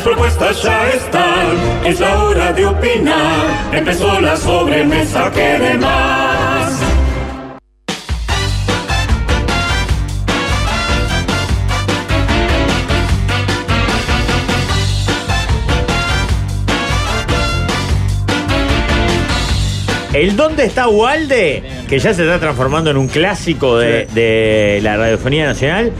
las 0.00 0.08
propuestas 0.08 0.62
ya 0.62 0.88
están, 0.88 1.84
es 1.84 2.00
la 2.00 2.24
hora 2.24 2.52
de 2.54 2.64
opinar. 2.64 3.74
Empezó 3.74 4.18
la 4.18 4.34
sobremesa 4.34 5.30
que 5.30 5.58
de 5.58 5.74
más. 5.76 6.80
El 20.14 20.34
¿Dónde 20.34 20.64
está 20.64 20.88
Walde? 20.88 21.62
Que 21.88 21.98
ya 21.98 22.14
se 22.14 22.22
está 22.22 22.40
transformando 22.40 22.90
en 22.90 22.96
un 22.96 23.08
clásico 23.08 23.78
de, 23.78 24.06
de 24.06 24.80
la 24.82 24.96
radiofonía 24.96 25.44
nacional. 25.44 25.92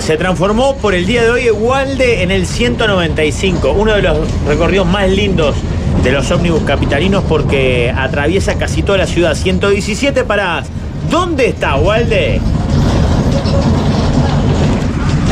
Se 0.00 0.16
transformó 0.16 0.76
por 0.76 0.94
el 0.94 1.06
día 1.06 1.22
de 1.22 1.30
hoy 1.30 1.50
Walde 1.50 2.22
en 2.22 2.30
el 2.30 2.46
195, 2.46 3.72
uno 3.72 3.94
de 3.94 4.02
los 4.02 4.18
recorridos 4.46 4.86
más 4.86 5.08
lindos 5.08 5.54
de 6.02 6.10
los 6.10 6.30
ómnibus 6.30 6.62
capitalinos 6.62 7.22
porque 7.28 7.92
atraviesa 7.94 8.56
casi 8.56 8.82
toda 8.82 8.98
la 8.98 9.06
ciudad. 9.06 9.34
117 9.34 10.24
paradas. 10.24 10.68
¿Dónde 11.10 11.48
está 11.48 11.76
Walde? 11.76 12.40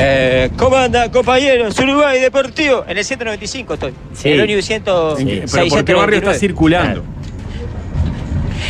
Eh, 0.01 0.51
¿Cómo 0.57 0.77
anda, 0.77 1.11
compañeros? 1.11 1.77
Uruguay 1.79 2.21
Deportivo. 2.21 2.85
En 2.87 2.99
el 2.99 3.05
195 3.05 3.75
estoy. 3.75 3.93
Sí. 4.15 4.29
En 4.29 4.35
el 4.35 4.41
ómnibus 4.43 4.65
106, 4.67 5.51
¿Pero 5.53 5.69
por 5.69 5.85
qué 5.85 5.95
barrio 5.95 6.19
está 6.19 6.35
199. 6.35 6.39
circulando? 6.39 7.03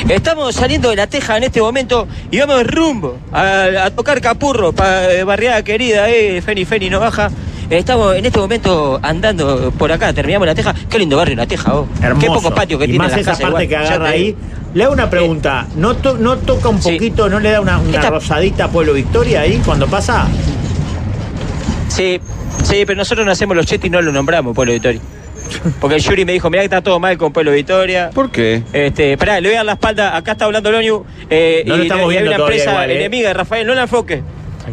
Estamos 0.08 0.54
saliendo 0.54 0.90
de 0.90 0.96
la 0.96 1.06
teja 1.06 1.36
en 1.36 1.44
este 1.44 1.60
momento 1.60 2.06
y 2.30 2.38
vamos 2.38 2.64
rumbo 2.66 3.18
a, 3.32 3.64
a 3.84 3.90
tocar 3.90 4.20
Capurro, 4.20 4.72
pa, 4.72 5.10
eh, 5.12 5.24
barriada 5.24 5.62
querida, 5.62 6.08
eh, 6.08 6.40
Feni 6.42 6.64
Feni 6.64 6.88
no 6.90 7.00
baja. 7.00 7.30
Estamos 7.68 8.16
en 8.16 8.24
este 8.24 8.38
momento 8.38 8.98
andando 9.02 9.70
por 9.76 9.92
acá, 9.92 10.12
terminamos 10.14 10.46
la 10.46 10.54
teja. 10.54 10.74
Qué 10.88 10.98
lindo 10.98 11.16
barrio 11.18 11.36
la 11.36 11.46
teja, 11.46 11.72
vos. 11.72 11.88
Hermoso. 12.02 12.20
Qué 12.26 12.32
pocos 12.32 12.52
patios 12.52 12.78
que 12.78 12.84
y 12.84 12.88
tiene 12.88 12.98
más 13.04 13.10
las 13.12 13.20
esa 13.20 13.30
casas 13.32 13.50
parte 13.50 13.64
igual. 13.64 13.68
que 13.68 13.86
agarra 13.88 14.08
ahí. 14.08 14.36
Le 14.72 14.84
hago 14.84 14.92
una 14.94 15.10
pregunta. 15.10 15.66
¿No, 15.76 15.94
to- 15.96 16.16
no 16.16 16.36
toca 16.38 16.68
un 16.70 16.80
Sí. 16.80 16.92
poquito, 16.92 17.28
no 17.28 17.40
le 17.40 17.50
da 17.50 17.60
una, 17.60 17.78
una 17.78 17.96
Esta- 17.98 18.10
rosadita 18.10 18.64
a 18.64 18.68
Pueblo 18.70 18.94
Victoria 18.94 19.42
ahí 19.42 19.60
cuando 19.64 19.86
pasa? 19.86 20.26
Sí, 21.88 22.20
sí, 22.62 22.84
pero 22.86 22.96
nosotros 22.96 23.26
no 23.26 23.32
hacemos 23.32 23.54
los 23.56 23.66
chetos 23.66 23.86
y 23.86 23.90
no 23.90 24.00
lo 24.00 24.12
nombramos, 24.12 24.54
Pueblo 24.54 24.72
Victoria. 24.72 25.00
Porque 25.80 25.96
el 25.96 26.02
Yuri 26.02 26.24
me 26.24 26.32
dijo, 26.32 26.50
mirá 26.50 26.62
que 26.62 26.66
está 26.66 26.80
todo 26.82 26.98
mal 27.00 27.16
con 27.18 27.32
Pueblo 27.32 27.52
Victoria. 27.52 28.10
¿Por 28.12 28.30
qué? 28.30 28.62
Este, 28.72 29.16
pará, 29.16 29.40
le 29.40 29.48
voy 29.48 29.54
a 29.54 29.58
dar 29.58 29.66
la 29.66 29.72
espalda. 29.72 30.16
Acá 30.16 30.32
está 30.32 30.44
hablando 30.46 30.70
Loniu. 30.72 31.04
Eh, 31.30 31.62
No 31.66 31.76
lo 31.76 31.82
y, 31.82 31.86
estamos 31.86 32.04
y 32.12 32.16
hay 32.16 32.22
viendo 32.22 32.30
una 32.36 32.44
empresa 32.44 32.70
igual, 32.70 32.90
¿eh? 32.90 32.96
enemiga 32.96 33.28
de 33.28 33.34
Rafael. 33.34 33.66
No 33.66 33.74
la 33.74 33.82
enfoque. 33.82 34.22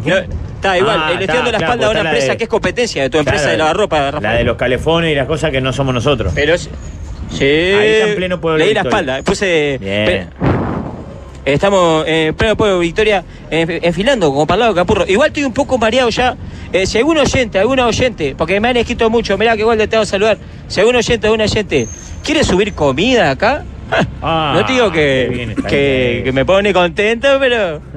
No, 0.04 0.16
está 0.16 0.76
igual. 0.78 0.98
Ah, 1.02 1.10
eh, 1.12 1.16
le 1.16 1.20
estoy 1.24 1.36
dando 1.36 1.52
la 1.52 1.58
claro, 1.58 1.72
espalda 1.72 1.86
a 1.86 1.90
una 1.90 2.02
la 2.02 2.10
empresa 2.10 2.32
de- 2.32 2.36
que 2.38 2.44
es 2.44 2.50
competencia 2.50 3.02
de 3.02 3.10
tu 3.10 3.18
empresa 3.18 3.50
de 3.50 3.56
lavarropa, 3.56 4.10
Rafael. 4.10 4.22
La 4.22 4.32
de 4.38 4.44
los 4.44 4.56
calefones 4.56 5.12
y 5.12 5.14
las 5.14 5.26
cosas 5.26 5.50
que 5.50 5.60
no 5.60 5.72
somos 5.72 5.94
nosotros. 5.94 6.32
Pero 6.34 6.54
es- 6.54 6.68
sí. 7.30 7.44
Ahí 7.44 7.88
está 7.88 8.08
en 8.08 8.16
pleno 8.16 8.40
Pueblo 8.40 8.58
Le 8.58 8.66
di 8.68 8.74
la 8.74 8.82
espalda. 8.82 9.22
Puse. 9.22 9.78
Bien. 9.80 10.04
pe- 10.04 10.26
Estamos 11.46 12.04
en 12.08 12.34
pleno 12.34 12.56
Pueblo 12.56 12.80
Victoria 12.80 13.22
eh, 13.52 13.78
enfilando 13.84 14.30
como 14.32 14.46
para 14.48 14.56
el 14.56 14.60
lado 14.60 14.74
de 14.74 14.80
Capurro. 14.80 15.04
Igual 15.06 15.28
estoy 15.28 15.44
un 15.44 15.52
poco 15.52 15.78
mareado 15.78 16.08
ya. 16.10 16.36
Eh, 16.72 16.86
si 16.86 16.98
algún 16.98 17.16
oyente, 17.18 17.60
algún 17.60 17.78
oyente, 17.78 18.34
porque 18.36 18.58
me 18.58 18.68
han 18.68 18.76
escrito 18.76 19.08
mucho, 19.08 19.38
mirá 19.38 19.54
que 19.54 19.60
igual 19.60 19.78
te 19.78 19.86
tengo 19.86 20.02
que 20.02 20.08
saludar. 20.08 20.38
Si 20.66 20.80
algún 20.80 20.96
oyente, 20.96 21.28
algún 21.28 21.40
oyente, 21.40 21.86
¿quiere 22.24 22.42
subir 22.42 22.74
comida 22.74 23.30
acá? 23.30 23.64
Ah, 24.20 24.54
no 24.56 24.66
te 24.66 24.72
digo 24.72 24.90
bien 24.90 25.54
que, 25.54 25.60
está 25.60 25.68
que, 25.68 26.30
me 26.34 26.44
pone 26.44 26.72
contento, 26.72 27.28
pero. 27.38 27.80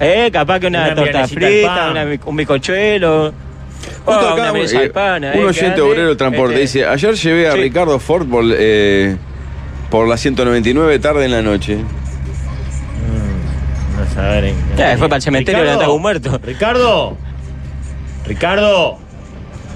Eh, 0.00 0.30
capaz 0.32 0.58
que 0.58 0.66
una, 0.66 0.86
Una 0.86 0.94
torta 0.96 1.28
frita, 1.28 1.90
una- 1.92 2.18
un 2.26 2.36
bizcochuelo. 2.36 3.32
Justo 4.04 4.20
oh, 4.20 4.32
acá, 4.32 4.42
una 4.42 4.52
mesa 4.52 4.82
eh, 4.82 4.90
un 4.94 5.44
oyente 5.44 5.60
grande. 5.60 5.80
obrero 5.82 6.08
de 6.08 6.16
transporte 6.16 6.62
Este, 6.62 6.78
dice, 6.80 6.86
ayer 6.90 7.14
llevé 7.14 7.48
a 7.48 7.52
Sí. 7.52 7.60
Ricardo 7.60 7.98
Ford 8.00 8.26
por, 8.28 8.44
eh, 8.48 9.16
por 9.90 10.08
la 10.08 10.16
199 10.16 10.98
tarde 10.98 11.24
en 11.24 11.30
la 11.30 11.42
noche. 11.42 11.78
Saber, 14.14 14.52
Ya, 14.76 14.96
fue 14.98 15.08
para 15.08 15.16
el 15.16 15.22
cementerio 15.22 15.62
Ricardo, 15.62 15.94
un 15.94 16.02
muerto. 16.02 16.40
Ricardo. 16.44 17.16
Ricardo. 18.26 18.98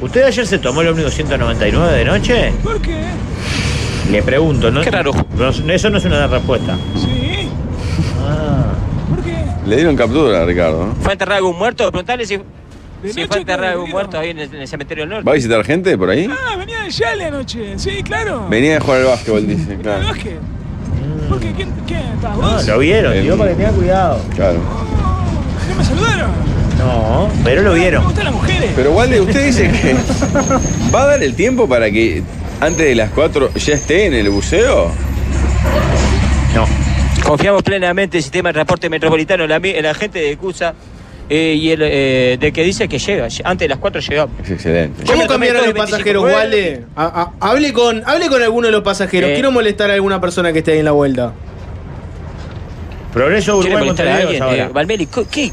¿Usted 0.00 0.24
ayer 0.24 0.46
se 0.46 0.58
tomó 0.58 0.82
el 0.82 0.88
ómnibus 0.88 1.14
199 1.14 1.92
de 1.98 2.04
noche? 2.04 2.52
¿Por 2.62 2.80
qué? 2.82 3.02
Le 4.10 4.22
pregunto, 4.22 4.70
¿no? 4.70 4.82
Qué 4.82 4.90
raro. 4.90 5.12
No, 5.36 5.48
eso 5.72 5.90
no 5.90 5.98
es 5.98 6.04
una 6.04 6.26
respuesta. 6.26 6.76
Sí. 6.96 7.48
Ah. 8.22 8.72
¿Por 9.08 9.24
qué? 9.24 9.34
Le 9.66 9.76
dieron 9.76 9.96
captura 9.96 10.42
a 10.42 10.44
Ricardo. 10.44 10.86
¿no? 10.86 10.94
¿Fue 10.96 11.10
a 11.10 11.12
enterrar 11.12 11.38
algún 11.38 11.56
muerto? 11.58 11.90
Preguntale 11.90 12.26
si, 12.26 12.36
De 12.36 12.44
fue 13.26 13.36
a 13.36 13.40
enterrar 13.40 13.72
algún 13.72 13.90
muerto 13.90 14.18
ahí 14.18 14.30
en 14.30 14.38
el, 14.38 14.54
en 14.54 14.60
el 14.60 14.68
cementerio 14.68 15.02
del 15.04 15.10
norte. 15.10 15.24
¿Va 15.24 15.32
a 15.32 15.34
visitar 15.34 15.64
gente 15.64 15.96
por 15.96 16.10
ahí? 16.10 16.28
Ah, 16.30 16.56
venía 16.56 16.82
de 16.82 16.90
Yale 16.90 17.24
anoche. 17.24 17.78
Sí, 17.78 18.02
claro. 18.02 18.46
Venía 18.50 18.76
a 18.76 18.80
jugar 18.80 19.00
al 19.00 19.06
básquetbol, 19.06 19.46
dice. 19.46 19.72
¿El 19.72 19.78
Claro. 19.80 20.04
básquet? 20.06 20.38
¿Por 21.28 21.40
qué? 21.40 21.52
¿Quién? 21.52 21.70
¿Quién? 21.86 22.00
¿Estás 22.14 22.36
No, 22.36 22.50
vos? 22.52 22.66
lo 22.66 22.78
vieron, 22.78 23.12
El- 23.12 23.22
tío, 23.22 23.36
para 23.38 23.50
que 23.50 23.56
tenga 23.56 23.70
cuidado. 23.70 24.20
claro. 24.34 24.58
¿No 25.68 25.74
me 25.76 25.84
saludaron? 25.84 26.30
No, 26.78 27.28
pero 27.42 27.62
lo 27.62 27.72
Me 27.72 27.80
vieron. 27.80 28.04
gustan 28.04 28.24
las 28.24 28.34
mujeres. 28.34 28.70
Pero 28.76 28.92
Walde, 28.92 29.20
usted 29.20 29.46
dice 29.46 29.70
que 29.72 29.96
va 30.94 31.02
a 31.02 31.06
dar 31.06 31.22
el 31.22 31.34
tiempo 31.34 31.68
para 31.68 31.90
que 31.90 32.22
antes 32.60 32.86
de 32.86 32.94
las 32.94 33.10
4 33.10 33.50
ya 33.54 33.74
esté 33.74 34.06
en 34.06 34.14
el 34.14 34.28
buceo. 34.30 34.90
No. 36.54 36.66
Confiamos 37.24 37.62
plenamente 37.62 38.16
en 38.16 38.18
el 38.18 38.22
sistema 38.22 38.50
de 38.50 38.54
transporte 38.54 38.88
metropolitano, 38.88 39.44
en 39.44 39.50
la, 39.50 39.56
en 39.56 39.82
la 39.82 39.94
gente 39.94 40.20
de 40.20 40.36
CUSA 40.36 40.74
eh, 41.28 41.54
y 41.58 41.70
el 41.70 41.80
eh, 41.82 42.36
de 42.38 42.52
que 42.52 42.62
dice 42.62 42.88
que 42.88 42.98
llega. 42.98 43.28
Antes 43.44 43.64
de 43.64 43.68
las 43.68 43.78
4 43.78 44.00
llegamos. 44.00 44.34
Es 44.44 44.50
excelente. 44.50 45.04
¿Cómo 45.04 45.26
cambiaron 45.26 45.62
los 45.62 45.68
el 45.68 45.74
25. 45.74 45.96
pasajeros. 45.96 46.22
Walde? 46.24 46.84
Hable, 47.40 47.72
con, 47.72 48.02
hable 48.06 48.28
con 48.28 48.42
alguno 48.42 48.66
de 48.66 48.72
los 48.72 48.82
pasajeros. 48.82 49.30
Eh. 49.30 49.34
Quiero 49.34 49.50
molestar 49.50 49.90
a 49.90 49.94
alguna 49.94 50.20
persona 50.20 50.52
que 50.52 50.58
esté 50.60 50.72
ahí 50.72 50.78
en 50.78 50.84
la 50.84 50.92
vuelta. 50.92 51.32
Progreso 53.12 53.60
¿Quiere 53.60 53.76
Uruguay 53.76 53.84
molestar 53.86 54.06
a 54.06 54.10
Montevideo 54.10 54.28
alguien? 54.28 54.42
ahora. 54.42 54.70
Eh, 54.70 54.72
Valmeli, 54.72 55.06
¿qué? 55.30 55.52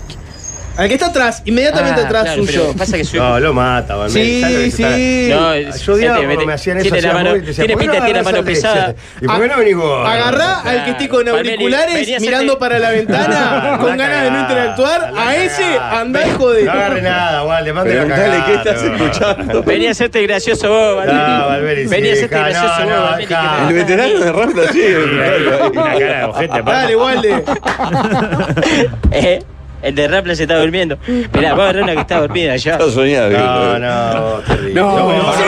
Al 0.76 0.88
que 0.88 0.96
está 0.96 1.08
atrás, 1.08 1.42
inmediatamente 1.46 2.02
Ah, 2.02 2.06
atrás 2.06 2.24
claro, 2.24 2.46
suyo. 2.46 2.74
Pasa 2.76 2.98
que 2.98 3.04
soy... 3.06 3.20
No, 3.20 3.40
lo 3.40 3.54
mata, 3.54 3.96
Valmeli. 3.96 4.26
Sí, 4.26 4.42
¿Sabes 4.42 4.56
lo 4.58 4.64
que 4.64 4.72
se 4.72 4.84
está- 4.84 4.96
sí. 4.96 5.28
No, 5.30 5.54
es- 5.54 5.82
Yo 5.82 5.94
odiaba 5.94 6.18
cuando 6.24 6.46
me 6.48 6.54
hacían 6.54 6.78
eso. 6.78 6.84
tiene 6.90 7.02
la 7.08 7.14
mano- 7.14 7.30
móvil 7.30 7.44
y 7.44 7.46
decía, 7.46 7.62
tiene 7.66 7.74
¿por 7.74 7.82
qué 7.82 7.86
pinta, 7.90 8.00
no 8.00 8.06
tiene 8.06 8.14
la 8.14 8.20
agarrás 8.22 8.26
mano 8.26 8.38
al 8.40 8.44
pesada. 8.46 8.96
¿Y 9.22 9.28
por 9.28 9.42
qué 9.42 9.48
no 9.48 9.58
venís 9.58 9.76
vos? 9.76 10.10
Agarrá 10.10 10.60
al 10.62 10.86
que 10.86 10.92
esté 10.92 11.10
con 11.10 11.28
auriculares 11.30 11.94
vení 11.94 12.14
a 12.14 12.18
hacerte- 12.18 12.20
mirando 12.26 12.58
para 12.60 12.80
la 12.80 12.90
ventana 12.90 13.74
Ah, 13.74 13.78
con 13.80 13.98
ganas 13.98 14.24
de 14.24 14.32
no 14.32 14.40
interactuar. 14.42 15.12
A 15.16 15.36
ese 15.36 15.64
andá 15.80 16.28
hijo 16.28 16.50
de. 16.52 16.64
No 16.64 16.72
agarre 16.72 17.02
nada, 17.04 17.44
Walde, 17.44 17.74
mande 17.74 17.94
la 17.94 18.02
Preguntale 18.06 18.38
cagada. 18.38 18.46
qué 18.46 18.70
estás 18.70 18.84
no. 18.84 18.96
escuchando. 18.96 19.64
Vení 19.64 19.88
a 19.88 19.92
hacerte 19.92 20.22
gracioso 20.24 20.70
vos, 20.70 20.96
Valmeli. 20.98 21.18
No, 21.20 21.48
Valmeli, 21.48 21.86
Vení 21.86 22.10
a 22.10 22.12
sí, 22.14 22.18
hacerte 22.18 22.36
ja, 22.36 22.42
gracioso 22.50 22.80
no, 22.80 22.86
vos, 22.86 22.96
no, 22.96 23.02
Valmeli. 23.04 23.28
que 23.28 23.34
ja. 23.36 23.58
me- 23.62 23.68
El 23.70 23.74
veterano 23.76 24.20
de 24.20 24.32
Rampla 24.32 24.72
sigue. 24.72 24.98
Una 25.04 25.84
cara 25.94 26.18
de 26.20 26.24
ojete, 26.26 26.54
aparte. 26.60 26.72
Dale, 26.72 26.96
Walde. 26.96 27.44
Eh, 29.12 29.44
El 29.84 29.96
de 29.96 30.08
Rapla 30.08 30.34
se 30.36 30.44
está 30.44 30.58
durmiendo. 30.60 30.98
Mirá, 31.08 31.50
vamos 31.52 31.60
a 31.60 31.64
agarrar 31.70 31.84
una 31.84 31.94
que 31.94 32.02
está 32.02 32.20
dormida 32.22 32.56
ya. 32.56 32.72
Está 32.74 32.90
soñado. 32.90 33.30
No, 33.30 33.80
no, 33.80 34.40
terrible. 34.40 34.74
No, 34.74 35.34
Sí, 35.34 35.44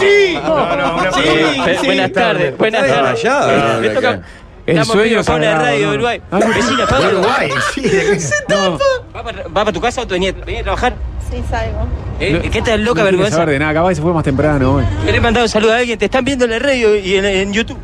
sí. 0.00 0.38
No, 0.42 0.76
no, 0.76 0.96
una 0.96 1.12
Sí, 1.12 1.20
Eh, 1.24 1.76
sí. 1.80 1.86
buenas 1.86 2.12
tardes, 2.12 2.56
buenas 2.58 2.86
tardes. 2.86 3.24
Eh, 3.24 3.78
me 3.80 3.86
la 3.88 3.94
toca. 3.94 4.20
El 4.66 4.78
Estamos 4.78 4.96
sueño 4.96 5.18
de 5.18 5.24
sagrado, 5.24 5.62
Radio 5.62 5.86
¿no? 5.88 5.92
Uruguay. 5.92 6.22
Ah, 6.30 6.38
Vecina, 6.38 6.86
Paula. 6.86 7.08
Uruguay, 7.10 7.50
sí. 7.74 7.80
¿de 7.82 7.90
qué? 7.90 8.18
No, 8.48 8.78
¿Va 9.14 9.22
para, 9.22 9.42
va 9.42 9.48
para 9.52 9.72
tu 9.72 9.80
casa 9.82 10.00
o 10.00 10.06
tu 10.06 10.16
nieta? 10.16 10.42
¿Venís 10.46 10.62
a 10.62 10.64
trabajar? 10.64 10.94
Sí, 11.30 11.42
salgo. 11.50 11.86
Eh, 12.18 12.48
¿Qué 12.50 12.62
tal, 12.62 12.82
loca 12.82 13.00
no 13.00 13.04
vergüenza? 13.04 13.36
saber 13.36 13.52
de 13.52 13.58
nada, 13.58 13.74
capaz 13.74 13.94
se 13.96 14.00
fue 14.00 14.14
más 14.14 14.24
temprano 14.24 14.76
hoy. 14.76 14.84
¿Querés 15.04 15.20
mandar 15.20 15.42
un 15.42 15.48
saludo 15.50 15.72
a 15.74 15.76
alguien? 15.76 15.98
Te 15.98 16.06
están 16.06 16.24
viendo 16.24 16.46
en 16.46 16.52
la 16.52 16.58
radio 16.58 16.96
y 16.96 17.14
en, 17.16 17.26
en 17.26 17.52
YouTube. 17.52 17.76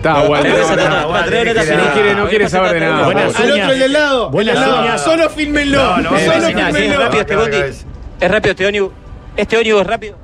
Está 0.00 0.22
bueno. 0.26 0.48
No, 1.76 1.92
quiere- 1.92 2.14
no 2.14 2.28
quiere 2.28 2.48
saber 2.48 2.72
de 2.72 2.80
nada. 2.80 3.04
Buenas 3.04 3.38
Al 3.38 3.50
otro, 3.50 3.72
el 3.72 3.78
del 3.78 3.92
lado. 3.92 4.30
Buenas 4.30 4.58
uñas. 4.80 5.04
Solo 5.04 5.28
no, 5.98 6.10
Solo 6.18 7.20
este 7.20 7.36
bondi. 7.36 7.56
Es 8.20 8.30
rápido 8.30 8.50
este 8.52 8.66
ónibus. 8.66 8.92
Este 9.36 9.56
ónibus 9.58 9.80
es 9.82 9.86
rápido. 9.86 10.16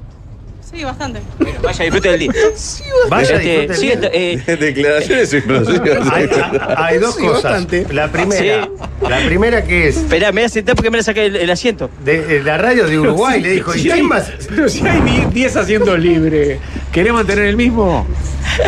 Sí, 0.77 0.85
bastante. 0.85 1.21
Bueno, 1.39 1.59
vaya, 1.63 1.85
disfrute 1.85 2.09
del 2.11 2.21
día. 2.21 2.33
Vaya, 3.09 3.37
Este, 3.37 3.49
disfrute 3.49 3.73
el 3.73 3.77
sí, 3.77 3.87
día. 3.87 4.11
eh, 4.13 4.57
Declaraciones 4.61 5.33
explosivas. 5.33 6.13
Hay, 6.13 6.29
hay 6.77 6.99
dos 6.99 7.15
Sí, 7.15 7.23
cosas. 7.23 7.43
bastante. 7.45 7.87
La 7.95 8.09
primera, 8.13 8.69
la 9.09 9.19
primera 9.27 9.65
que 9.65 9.89
es 9.89 9.97
Esperá, 9.97 10.33
me 10.33 10.43
voy 10.43 10.47
a 10.47 10.49
sentar 10.51 10.75
porque 10.77 10.91
me 10.91 10.97
voy 10.97 11.01
a 11.01 11.05
sacar 11.05 11.25
el, 11.25 11.37
el 11.37 11.51
asiento. 11.51 11.89
de, 12.05 12.21
de 12.23 12.43
la 12.43 12.59
radio 12.59 12.87
de 12.87 12.99
Uruguay. 12.99 13.41
Le 13.41 13.51
dijo, 13.53 13.75
¿y 13.75 13.79
Si 13.81 13.91
hay- 13.91 13.95
quién 14.01 14.09
más? 14.09 14.31
Pero 14.49 14.69
si 14.69 14.87
hay 14.87 15.01
die- 15.01 15.27
10 15.33 15.57
asientos 15.57 15.99
libres, 15.99 16.59
¿querés 16.93 17.13
mantener 17.13 17.47
el 17.47 17.57
mismo? 17.57 18.07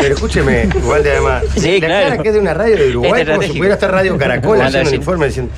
Pero 0.01 0.15
escúcheme, 0.15 0.67
igual 0.75 1.03
de 1.03 1.11
además. 1.11 1.43
Sí, 1.57 1.79
la 1.79 1.87
claro. 1.87 2.05
clara 2.07 2.23
que 2.23 2.27
es 2.29 2.33
de 2.33 2.39
una 2.39 2.53
radio 2.55 2.75
de 2.75 2.89
Uruguay, 2.89 3.21
Es 3.21 3.29
como 3.29 3.41
si 3.43 3.49
pudiera 3.49 3.73
estar 3.75 3.91
Radio 3.91 4.17
Caracol 4.17 4.59
haciendo 4.61 4.89
un 4.89 4.93
sí. 4.93 4.95
informe 4.95 5.27
diciendo. 5.27 5.51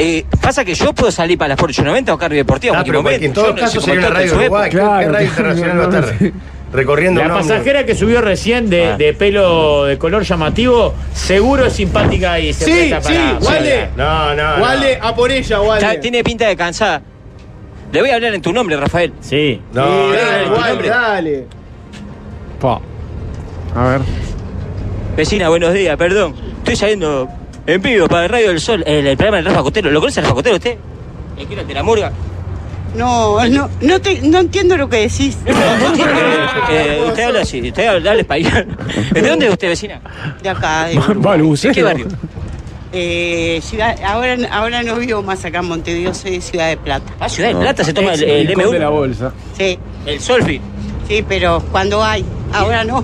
Eh, 0.00 0.24
pasa 0.40 0.64
que 0.64 0.74
yo 0.74 0.92
puedo 0.92 1.10
salir 1.10 1.36
para 1.36 1.48
las 1.48 1.58
por 1.58 1.70
890 1.70 2.14
o 2.14 2.18
cargo 2.18 2.36
deportivo 2.36 2.72
en 2.74 2.80
Ah, 2.80 2.84
cualquier 2.84 2.94
porque 3.02 3.16
momento. 3.18 3.26
en 3.26 3.32
todo 3.32 3.54
Yo 3.56 3.60
caso 3.62 3.80
sería 3.80 4.00
una 4.00 4.10
radio 4.10 4.32
en 4.32 4.38
Uruguay. 4.38 4.46
época. 4.48 4.64
¿Qué- 4.64 4.70
¿Qué 4.70 4.78
Claro, 4.78 5.12
radio 5.12 5.26
internacional 5.28 5.78
va 5.78 5.82
a 5.82 6.00
estar 6.00 6.32
recorriendo 6.72 7.24
La 7.24 7.28
pasajera 7.34 7.84
que 7.86 7.94
subió 7.94 8.20
recién 8.20 8.68
de, 8.70 8.86
Ah. 8.86 8.96
de 8.96 9.12
pelo 9.14 9.84
de 9.86 9.98
color 9.98 10.22
llamativo, 10.22 10.94
seguro 11.14 11.66
es 11.66 11.72
simpática 11.72 12.38
y 12.38 12.52
se 12.52 12.64
Sí, 12.66 12.70
presta 12.70 13.02
sí, 13.02 13.14
para. 13.14 13.38
Walde. 13.40 13.88
No, 13.96 14.34
no. 14.36 14.56
no. 14.58 14.62
Walde, 14.62 14.98
a 15.02 15.14
por 15.16 15.30
ella, 15.32 15.40
Está- 15.40 15.60
Walde. 15.62 15.98
tiene 15.98 16.22
pinta 16.22 16.46
de 16.46 16.56
cansada. 16.56 17.02
Le 17.90 18.00
voy 18.00 18.10
a 18.10 18.14
hablar 18.16 18.34
en 18.34 18.42
tu 18.42 18.52
nombre, 18.52 18.76
Rafael. 18.76 19.12
Sí. 19.20 19.60
No, 19.72 19.82
Sí, 19.84 20.16
dale, 20.16 20.50
dale, 20.50 20.68
nombre. 20.68 20.88
dale. 20.90 21.44
Pa. 22.60 22.80
A 23.74 23.88
ver. 23.88 24.00
Vecina, 25.16 25.48
buenos 25.48 25.72
días, 25.72 25.96
perdón. 25.96 26.34
Estoy 26.58 26.76
saliendo 26.76 27.28
en 27.68 27.82
vivo 27.82 28.08
para 28.08 28.26
Radio 28.28 28.48
del 28.48 28.60
Sol, 28.60 28.82
el, 28.86 29.06
el 29.06 29.16
programa 29.16 29.36
del 29.36 29.46
Rafa 29.46 29.62
Cotero. 29.62 29.90
¿Lo 29.90 30.00
conoce 30.00 30.20
el 30.20 30.24
Rafa 30.24 30.34
Cotero 30.36 30.56
usted? 30.56 30.76
El 31.36 31.46
que 31.46 31.52
era 31.52 31.62
el 31.62 31.68
de 31.68 31.74
la 31.74 31.82
murga. 31.82 32.12
No, 32.96 33.46
no, 33.48 33.68
no, 33.82 34.00
te- 34.00 34.22
no 34.22 34.38
entiendo 34.40 34.76
lo 34.76 34.88
que 34.88 34.96
decís. 35.08 35.36
Eh, 36.70 37.02
usted 37.06 37.22
habla 37.24 37.40
así, 37.40 37.66
usted 37.68 37.86
habla, 37.86 38.10
habla 38.10 38.20
español. 38.22 38.66
¿De 39.12 39.22
dónde 39.22 39.46
es 39.46 39.52
usted, 39.52 39.68
vecina? 39.68 40.00
De 40.42 40.48
acá, 40.50 40.84
de, 40.86 40.94
¿De 40.96 41.72
qué 41.72 41.82
barrio? 41.82 42.06
eh, 42.92 43.60
ciudad, 43.62 43.96
ahora, 44.04 44.36
ahora 44.50 44.82
no 44.82 44.96
vivo 44.96 45.22
más 45.22 45.44
acá 45.44 45.58
en 45.60 45.66
Montevideo, 45.66 46.12
soy 46.14 46.32
de 46.32 46.40
Ciudad 46.40 46.68
de 46.68 46.76
Plata. 46.76 47.10
Ah, 47.20 47.28
Ciudad 47.28 47.50
de 47.50 47.56
Plata 47.56 47.84
se 47.84 47.92
toma 47.94 48.12
el, 48.14 48.22
el 48.22 48.46
Rincón 48.48 48.70
de 48.72 48.78
la 48.78 48.88
M1. 48.88 48.92
bolsa. 48.92 49.32
Sí, 49.56 49.78
El 50.06 50.20
Solfi. 50.20 50.60
sí, 51.08 51.24
pero 51.26 51.62
cuando 51.72 52.02
hay, 52.04 52.24
ahora 52.52 52.84
no. 52.84 53.02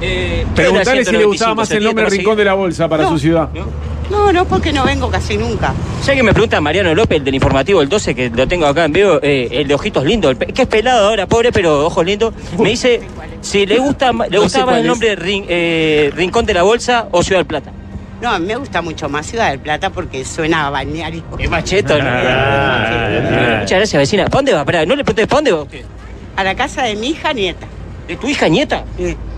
Eh, 0.00 0.44
Preguntale 0.54 1.04
si 1.04 1.12
le 1.12 1.24
gustaba 1.24 1.54
más 1.54 1.70
el 1.70 1.84
nombre 1.84 2.06
Rincón 2.06 2.36
de 2.36 2.44
la 2.44 2.54
Bolsa 2.54 2.88
para 2.88 3.04
No. 3.04 3.10
su 3.10 3.18
ciudad. 3.18 3.48
No, 3.54 3.64
no, 4.32 4.44
porque 4.44 4.72
no 4.72 4.84
vengo 4.84 5.10
casi 5.10 5.36
nunca. 5.36 5.74
Ya 6.04 6.14
que 6.14 6.22
me 6.22 6.32
pregunta 6.32 6.60
Mariano 6.60 6.94
López, 6.94 7.18
el 7.18 7.24
del 7.24 7.34
informativo 7.34 7.82
el 7.82 7.88
12, 7.88 8.14
que 8.14 8.30
lo 8.30 8.46
tengo 8.46 8.66
acá 8.66 8.84
en 8.84 8.92
vivo, 8.92 9.18
eh, 9.22 9.48
el 9.50 9.66
de 9.68 9.74
ojitos 9.74 10.04
lindos, 10.04 10.30
el 10.32 10.36
pe- 10.36 10.46
que 10.52 10.62
es 10.62 10.68
pelado 10.68 11.08
ahora, 11.08 11.26
pobre, 11.26 11.50
pero 11.52 11.86
ojos 11.86 12.04
lindos, 12.04 12.32
me 12.58 12.68
dice 12.70 13.00
si 13.40 13.66
le 13.66 13.78
gusta 13.78 14.12
le 14.30 14.36
No 14.36 14.42
gustaba 14.42 14.48
sé 14.48 14.58
más 14.58 14.64
cuál 14.66 14.80
el 14.80 14.86
nombre 14.86 15.16
Rin- 15.16 15.46
eh, 15.48 16.12
Rincón 16.14 16.46
de 16.46 16.54
la 16.54 16.62
Bolsa 16.62 17.08
o 17.10 17.22
Ciudad 17.22 17.40
del 17.40 17.46
Plata. 17.46 17.70
No, 18.22 18.30
a 18.30 18.38
mí 18.38 18.46
me 18.46 18.56
gusta 18.56 18.80
mucho 18.80 19.08
más 19.08 19.26
Ciudad 19.26 19.50
del 19.50 19.58
Plata 19.58 19.90
porque 19.90 20.24
suena 20.24 20.66
a 20.66 20.70
balneario. 20.70 21.22
Es 21.38 21.50
macheto, 21.50 21.98
¿no? 21.98 22.08
Ah, 22.08 23.58
Muchas 23.60 23.78
gracias, 23.78 24.00
vecina. 24.00 24.24
¿Para 24.24 24.36
dónde 24.38 24.52
va? 24.54 24.64
Pará, 24.64 24.86
no 24.86 24.96
le 24.96 25.04
pregunté, 25.04 25.26
¿para 25.26 25.36
dónde 25.38 25.52
va 25.52 25.62
usted? 25.62 25.82
A 26.36 26.44
la 26.44 26.54
casa 26.54 26.84
de 26.84 26.96
mi 26.96 27.08
hija 27.08 27.32
nieta. 27.32 27.66
¿De 28.08 28.16
tu 28.16 28.26
hija 28.28 28.48
nieta? 28.48 28.84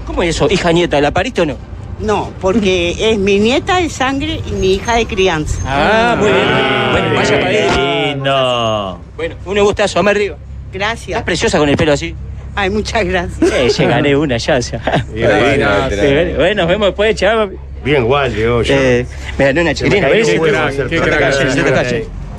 ¿Cómo 0.07 0.23
es 0.23 0.31
eso? 0.37 0.49
¿Hija 0.51 0.71
nieta? 0.73 1.01
¿La 1.01 1.11
pariste 1.11 1.41
o 1.43 1.47
no? 1.47 1.57
No, 2.01 2.31
porque 2.41 2.95
es 3.13 3.19
mi 3.19 3.39
nieta 3.39 3.79
de 3.79 3.91
sangre 3.91 4.41
y 4.47 4.53
mi 4.53 4.75
hija 4.75 4.95
de 4.97 5.07
crianza. 5.07 5.59
Ah, 5.67 6.17
muy 6.19 6.29
bien. 6.31 6.45
Bueno, 6.93 7.15
vaya 7.17 7.41
para 7.41 7.51
ahí. 7.51 8.13
lindo. 8.15 9.01
Bueno, 9.17 9.35
un 9.45 9.59
gustazo, 9.61 10.03
más 10.03 10.15
arriba. 10.15 10.37
Gracias. 10.73 11.09
Estás 11.09 11.23
preciosa 11.23 11.59
con 11.59 11.69
el 11.69 11.77
pelo 11.77 11.93
así. 11.93 12.15
Ay, 12.55 12.71
muchas 12.71 13.05
gracias. 13.05 13.53
Eh, 13.53 13.69
ya 13.71 13.89
gané 13.89 14.17
una 14.17 14.37
ya. 14.37 14.55
Gracias. 14.55 14.83
Bueno, 16.37 16.63
nos 16.63 16.69
vemos 16.69 16.89
después, 16.89 17.15
chaval. 17.17 17.57
Bien, 17.85 18.05
Walde, 18.05 18.49
oye. 18.49 19.01
Eh, 19.01 19.07
me 19.39 19.45
gané 19.47 19.61
una 19.63 19.71
cache. 19.75 19.89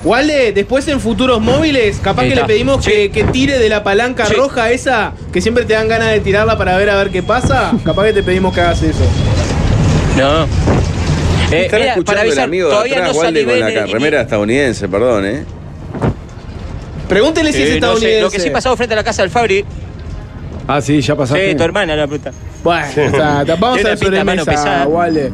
Walde, 0.04 0.54
después 0.54 0.88
en 0.88 1.02
futuros 1.02 1.42
móviles, 1.42 2.00
capaz 2.02 2.24
que 2.24 2.36
le 2.36 2.46
pedimos 2.46 2.84
Sí. 2.86 2.92
que, 2.92 3.12
que 3.12 3.24
tire 3.26 3.60
de 3.60 3.68
la 3.68 3.84
palanca 3.84 4.26
Sí. 4.26 4.34
roja 4.34 4.72
esa, 4.72 5.12
que 5.34 5.42
siempre 5.42 5.66
te 5.66 5.74
dan 5.74 5.90
ganas 5.90 6.12
de 6.12 6.22
tirarla 6.22 6.58
para 6.58 6.78
ver 6.78 6.90
a 6.90 6.96
ver 6.96 7.10
qué 7.10 7.22
pasa. 7.24 7.74
Capaz 7.84 8.06
que 8.06 8.14
te 8.14 8.24
pedimos 8.24 8.54
que 8.54 8.62
hagas 8.62 8.82
eso. 8.84 9.04
No. 10.20 10.44
Eh, 11.52 11.66
Están 11.66 11.80
mira, 11.80 11.94
escuchando 11.94 12.04
para 12.04 12.24
el 12.24 12.40
amigo 12.40 12.68
de 12.68 12.74
todavía 12.74 12.98
atrás, 12.98 13.14
no 13.16 13.20
Walde, 13.22 13.46
con 13.46 13.60
la 13.60 13.86
remera 13.86 14.22
estadounidense, 14.22 14.88
perdón, 14.90 15.26
¿eh? 15.26 15.46
Pregúntele 17.08 17.52
si 17.52 17.64
es 17.64 17.64
no 17.64 17.70
sé, 17.70 17.76
estadounidense. 17.76 18.22
lo 18.22 18.30
que 18.32 18.40
sí 18.40 18.50
pasado 18.50 18.76
frente 18.78 18.94
a 18.94 18.98
la 18.98 19.04
casa 19.04 19.22
del 19.24 19.32
Fabri. 19.32 19.66
Ah, 20.68 20.82
sí, 20.82 21.02
ya 21.02 21.16
pasaste. 21.16 21.50
Sí, 21.52 21.58
tu 21.58 21.64
hermana 21.64 21.96
la 21.96 22.08
puta. 22.08 22.32
Bueno, 22.64 22.86
o 22.88 23.10
sea, 23.10 23.44
vamos 23.60 23.84
a 23.84 23.96
pinta 23.96 24.24
mano 24.24 24.44
sobremesa, 24.44 24.46
pesada. 24.46 24.88
Walde. 24.88 25.32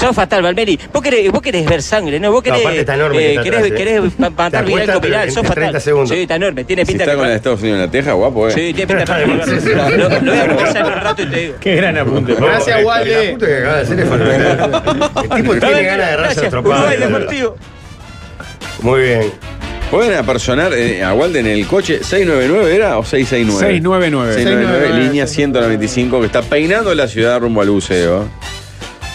Sos 0.00 0.16
fatal, 0.16 0.42
Valmeri. 0.42 0.78
Vos 0.92 1.02
querés, 1.02 1.30
vos 1.30 1.42
querés 1.42 1.66
ver 1.66 1.82
sangre, 1.82 2.18
¿no? 2.18 2.30
Vos 2.32 2.38
No, 2.38 2.42
querés, 2.44 2.60
aparte 2.60 2.80
está 2.80 2.94
enorme 2.94 3.28
está 3.30 3.42
querés, 3.42 3.58
atrás, 3.60 3.72
¿eh? 3.72 3.74
querés 3.84 4.18
matar 4.18 4.64
viral 4.64 4.92
con 4.94 5.00
viral. 5.02 5.28
en 5.28 5.34
Sos 5.34 5.42
30 5.42 5.64
fatal. 5.66 5.80
segundos. 5.82 6.08
Sí, 6.10 6.22
está 6.22 6.34
enorme. 6.36 6.64
Tiene 6.64 6.82
Si 6.82 6.86
pinta 6.88 7.04
está 7.04 7.12
que 7.12 7.16
con 7.16 7.24
la 7.26 7.30
de 7.30 7.36
Estados 7.36 7.60
Unidos 7.60 7.76
en 7.76 7.84
la 7.84 7.90
teja, 7.90 8.12
guapo, 8.12 8.48
¿eh? 8.48 8.52
Sí, 8.52 8.72
tiene 8.74 8.86
pinta 8.96 9.04
que 9.04 9.24
va- 9.26 9.90
lo, 9.90 10.08
lo 10.08 10.32
voy 10.32 10.40
a 10.40 10.48
conversar 10.48 10.84
un 10.86 10.92
rato 10.92 11.22
y 11.22 11.26
te 11.26 11.36
digo. 11.36 11.54
Qué 11.60 11.76
gran 11.76 11.98
apunte. 11.98 12.34
Gracias, 12.34 12.78
El 12.78 12.84
Walde. 12.86 13.26
apunte 13.28 13.46
que 13.46 13.56
acaba 13.58 13.76
de 13.76 13.82
hacer 13.82 14.00
es 14.00 14.08
fenomenal. 14.08 14.82
El 15.22 15.28
tipo 15.42 15.54
tiene 15.56 15.82
ganas 15.82 16.10
de 16.10 16.16
a. 16.16 16.48
Uruguay 16.48 16.96
Deportivo. 16.98 17.56
Muy 18.82 19.00
bien. 19.02 19.32
Pueden 19.90 20.16
apersonar 20.16 20.72
eh, 20.72 21.02
a 21.02 21.12
Walde 21.12 21.40
en 21.40 21.46
el 21.48 21.66
coche 21.66 21.98
699 22.02 22.74
era 22.74 22.96
o 22.98 23.04
669? 23.04 23.72
699. 23.74 24.34
699, 24.34 24.86
699, 24.86 25.04
línea 25.04 25.26
195 25.26 26.20
que 26.20 26.26
está 26.26 26.42
peinando 26.42 26.94
la 26.94 27.08
ciudad 27.08 27.40
rumbo 27.40 27.60
al 27.60 27.70
buceo. 27.70 28.28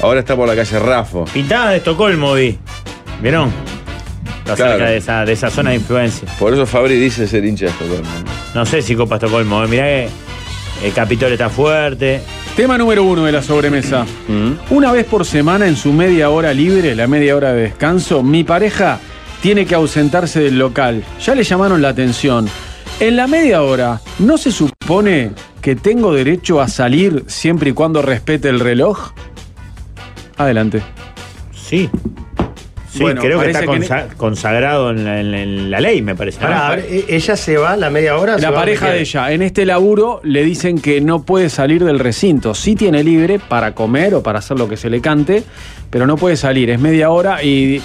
Ahora 0.02 0.20
está 0.20 0.36
por 0.36 0.48
la 0.48 0.56
calle 0.56 0.80
Rafo. 0.80 1.26
Pintadas 1.26 1.72
de 1.72 1.78
Estocolmo, 1.78 2.34
vi. 2.34 2.58
¿Vieron? 3.22 3.52
Está 4.40 4.56
Claro. 4.56 4.72
cerca 4.74 4.90
de 4.92 4.98
esa, 4.98 5.26
de 5.26 5.34
esa 5.34 5.50
zona 5.50 5.70
de 5.72 5.78
influencia. 5.78 6.28
Por 6.38 6.54
eso 6.54 6.66
Fabri 6.66 6.96
dice 7.00 7.28
ser 7.28 7.46
hincha 7.46 7.66
de 7.66 7.72
Estocolmo. 7.72 8.10
No 8.54 8.66
sé 8.66 8.82
si 8.82 8.96
Copa 8.96 9.16
Estocolmo. 9.16 9.64
eh. 9.64 9.68
Mirá 9.68 9.84
que 9.84 10.10
el 10.84 10.94
Capitol 10.94 11.32
está 11.32 11.50
fuerte. 11.50 12.22
Tema 12.56 12.78
número 12.78 13.04
uno 13.04 13.26
de 13.26 13.32
la 13.32 13.42
sobremesa. 13.42 14.06
¿Mm? 14.28 14.74
Una 14.74 14.92
vez 14.92 15.06
por 15.06 15.26
semana 15.26 15.68
en 15.68 15.76
su 15.76 15.92
media 15.92 16.30
hora 16.30 16.54
libre, 16.54 16.96
la 16.96 17.08
media 17.08 17.36
hora 17.36 17.54
de 17.54 17.64
descanso, 17.64 18.22
mi 18.24 18.44
pareja 18.44 19.00
tiene 19.42 19.66
que 19.66 19.76
ausentarse 19.76 20.40
del 20.42 20.60
local. 20.60 21.04
Ya 21.24 21.36
le 21.36 21.44
llamaron 21.44 21.82
la 21.82 21.90
atención. 21.90 22.48
En 23.00 23.16
la 23.18 23.28
media 23.28 23.62
hora, 23.62 24.00
¿no 24.20 24.38
se 24.38 24.52
supone 24.52 25.32
que 25.62 25.76
tengo 25.76 26.14
derecho 26.14 26.62
a 26.62 26.68
salir 26.70 27.24
siempre 27.28 27.72
y 27.72 27.74
cuando 27.74 28.02
respete 28.02 28.48
el 28.50 28.60
reloj? 28.60 29.12
Adelante. 30.38 30.82
Sí. 31.54 31.90
Sí, 32.92 33.02
Bueno, 33.02 33.20
creo 33.22 33.42
que 33.42 33.48
está 33.48 33.66
que 34.10 34.16
consagrado 34.16 34.92
en 34.92 35.04
la, 35.04 35.20
en 35.20 35.32
la- 35.32 35.42
en 35.42 35.70
la 35.72 35.82
ley, 35.82 36.02
me 36.02 36.16
parece. 36.16 36.40
¿no? 36.40 36.48
Pará, 36.48 36.68
a 36.70 36.76
ver, 36.78 36.86
¿e- 36.90 37.06
¿ella 37.10 37.36
se 37.36 37.58
va 37.58 37.76
la 37.76 37.90
media 37.90 38.16
hora? 38.16 38.38
La 38.38 38.54
pareja 38.54 38.90
de 38.92 39.02
ella, 39.02 39.32
en 39.34 39.42
este 39.42 39.66
laburo 39.66 40.22
le 40.24 40.44
dicen 40.46 40.80
que 40.80 41.02
no 41.02 41.24
puede 41.24 41.50
salir 41.50 41.84
del 41.84 42.00
recinto. 42.00 42.54
Sí 42.56 42.76
tiene 42.78 43.04
libre 43.04 43.38
para 43.40 43.76
comer 43.76 44.16
o 44.16 44.24
para 44.24 44.40
hacer 44.40 44.58
lo 44.58 44.70
que 44.70 44.78
se 44.78 44.90
le 44.90 45.02
cante, 45.02 45.44
pero 45.96 46.08
no 46.08 46.18
puede 46.18 46.36
salir. 46.36 46.70
Es 46.72 46.78
media 46.78 47.10
hora 47.10 47.42
y 47.42 47.82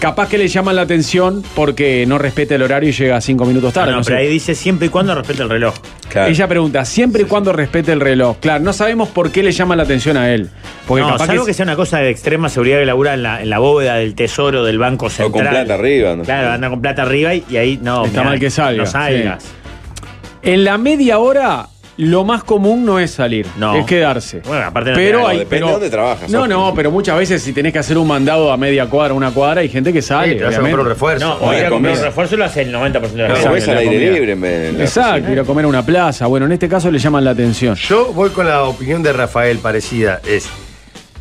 capaz 0.00 0.28
que 0.28 0.36
le 0.36 0.48
llaman 0.48 0.74
la 0.74 0.82
atención 0.82 1.44
porque 1.54 2.04
no 2.08 2.18
respeta 2.18 2.56
el 2.56 2.62
horario 2.62 2.88
y 2.88 2.92
llega 2.92 3.20
cinco 3.20 3.44
minutos 3.44 3.72
tarde. 3.72 3.92
no, 3.92 3.98
no 3.98 4.02
pero 4.04 4.16
sé. 4.16 4.20
ahí 4.24 4.28
dice 4.28 4.56
siempre 4.56 4.88
y 4.88 4.90
cuando 4.90 5.14
respete 5.14 5.44
el 5.44 5.48
reloj. 5.48 5.72
Claro. 6.08 6.28
Ella 6.28 6.48
pregunta, 6.48 6.84
siempre 6.84 7.22
y 7.22 7.24
cuando 7.26 7.52
respete 7.52 7.92
el 7.92 8.00
reloj. 8.00 8.38
Claro, 8.40 8.64
no 8.64 8.72
sabemos 8.72 9.10
por 9.10 9.30
qué 9.30 9.44
le 9.44 9.52
llama 9.52 9.76
la 9.76 9.84
atención 9.84 10.16
a 10.16 10.34
él. 10.34 10.50
Porque 10.88 11.02
no, 11.02 11.10
capaz 11.12 11.26
salvo 11.26 11.44
que, 11.44 11.50
que 11.50 11.54
sea 11.54 11.62
una 11.62 11.76
cosa 11.76 11.98
de 11.98 12.10
extrema 12.10 12.48
seguridad 12.48 12.80
que 12.80 12.84
labura 12.86 13.14
en 13.14 13.22
la, 13.22 13.40
en 13.40 13.48
la 13.48 13.60
bóveda 13.60 13.94
del 13.94 14.16
tesoro 14.16 14.64
del 14.64 14.78
Banco 14.78 15.08
Central. 15.08 15.30
con 15.30 15.48
plata 15.48 15.74
arriba, 15.74 16.16
¿no? 16.16 16.24
Claro, 16.24 16.50
anda 16.50 16.68
con 16.68 16.80
plata 16.82 17.02
arriba 17.02 17.32
y, 17.32 17.44
y 17.48 17.56
ahí 17.58 17.78
no. 17.80 18.06
Está 18.06 18.22
mirá, 18.22 18.30
mal 18.30 18.40
que 18.40 18.50
salga, 18.50 18.82
No 18.82 18.90
salgas. 18.90 19.44
en 20.42 20.64
la 20.64 20.78
media 20.78 21.20
hora 21.20 21.68
lo 21.98 22.24
más 22.24 22.42
común 22.42 22.84
no 22.86 22.98
es 22.98 23.10
salir, 23.10 23.46
No. 23.58 23.76
es 23.76 23.84
quedarse. 23.84 24.40
Bueno, 24.46 24.64
aparte 24.66 24.90
no 24.90 24.96
pero 24.96 25.28
hay, 25.28 25.38
depende 25.40 25.48
pero- 25.56 25.66
de 25.66 25.72
dónde 25.72 25.90
trabajas, 25.90 26.30
No, 26.30 26.46
no, 26.48 26.72
pero 26.74 26.90
muchas 26.90 27.18
veces 27.18 27.42
si 27.42 27.52
tenés 27.52 27.72
que 27.72 27.78
hacer 27.80 27.98
un 27.98 28.06
mandado 28.08 28.50
a 28.50 28.56
media 28.56 28.86
cuadra, 28.86 29.12
una 29.14 29.30
cuadra, 29.30 29.60
hay 29.60 29.68
gente 29.68 29.92
que 29.92 30.00
sale. 30.00 30.32
Sí, 30.32 30.38
te 30.38 30.44
vas 30.44 30.54
a 30.54 30.58
obviamente. 30.60 30.70
comprar 30.70 30.86
un 30.86 30.88
refuerzo. 30.88 31.26
No, 31.26 31.34
O 31.46 31.52
ir 31.54 31.66
a 31.66 31.68
comprar 31.68 31.96
un 31.96 32.02
refuerzo 32.02 32.36
lo 32.38 32.44
hace 32.46 32.62
el 32.62 32.72
90% 32.72 33.22
de 33.22 33.28
la 33.28 33.28
No, 33.28 33.36
gente. 33.54 33.70
al 33.70 33.78
aire 33.78 34.12
libre 34.12 34.32
en 34.32 34.40
vez 34.40 34.72
de 34.72 34.78
la 34.78 34.84
Exacto, 34.84 35.30
ir 35.32 35.40
a 35.40 35.44
comer 35.44 35.64
a 35.66 35.68
una 35.68 35.84
plaza. 35.84 36.26
Bueno, 36.26 36.46
en 36.46 36.52
este 36.52 36.68
caso 36.68 36.90
le 36.90 36.98
llaman 36.98 37.24
la 37.24 37.30
atención. 37.32 37.74
Yo 37.76 38.12
voy 38.12 38.30
con 38.30 38.46
la 38.46 38.64
opinión 38.64 39.02
de 39.02 39.12
Rafael 39.12 39.58
parecida. 39.58 40.20
Es 40.26 40.48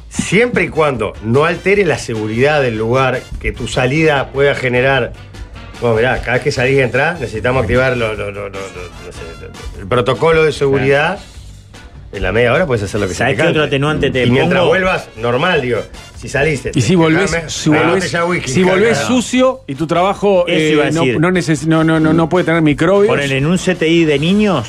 siempre 0.10 0.64
y 0.66 0.70
cuando 0.70 1.14
no 1.24 1.46
altere 1.46 1.86
la 1.86 1.98
seguridad 1.98 2.62
del 2.62 2.78
lugar, 2.78 3.22
que 3.42 3.52
tu 3.52 3.68
salida 3.68 4.30
pueda 4.32 4.56
generar. 4.56 5.12
Bueno, 5.82 5.96
mirá, 5.96 6.20
cada 6.22 6.34
vez 6.34 6.44
que 6.44 6.52
salís 6.52 6.78
y 6.78 6.82
entrás, 6.82 7.20
necesitamos 7.20 7.64
activar 7.64 7.98
lo- 7.98 8.14
lo- 8.14 8.32
lo- 8.32 8.50
lo- 8.50 8.50
lo- 8.50 8.60
no 8.60 9.12
sé, 9.12 9.22
lo- 9.76 9.82
el 9.82 9.88
protocolo 9.88 10.44
de 10.44 10.52
seguridad. 10.52 11.18
En 12.14 12.24
la 12.24 12.34
media 12.34 12.52
hora 12.54 12.66
puedes 12.68 12.84
hacer 12.84 13.00
lo 13.00 13.08
que 13.08 13.14
se 13.14 13.20
¿Sabés 13.20 13.38
te 13.38 13.44
qué 13.44 13.48
otro 13.50 13.64
atenuante 13.64 14.12
te 14.12 14.26
Y 14.26 14.32
mientras 14.32 14.66
vuelvas, 14.66 15.08
normal, 15.16 15.62
digo. 15.62 15.80
Si 16.18 16.28
saliste. 16.28 16.72
Y 16.76 16.82
si 16.82 16.96
volvés, 16.96 17.32
si 17.48 17.70
volvés, 17.70 18.14
whisky, 18.28 18.52
si 18.52 18.64
sucio 19.08 19.62
y 19.66 19.76
tu 19.76 19.88
trabajo 19.88 20.44
eh, 20.48 20.72
iba 20.74 20.88
a 20.88 20.92
no, 20.92 21.06
no, 21.06 21.30
neces- 21.32 21.66
no, 21.66 21.84
no, 21.86 22.00
no, 22.02 22.12
no 22.14 22.28
puede 22.30 22.46
tener 22.46 22.62
microbios. 22.62 23.08
Ponen 23.08 23.32
en 23.32 23.46
un 23.46 23.58
CTI 23.58 24.04
de 24.04 24.20
niños, 24.20 24.68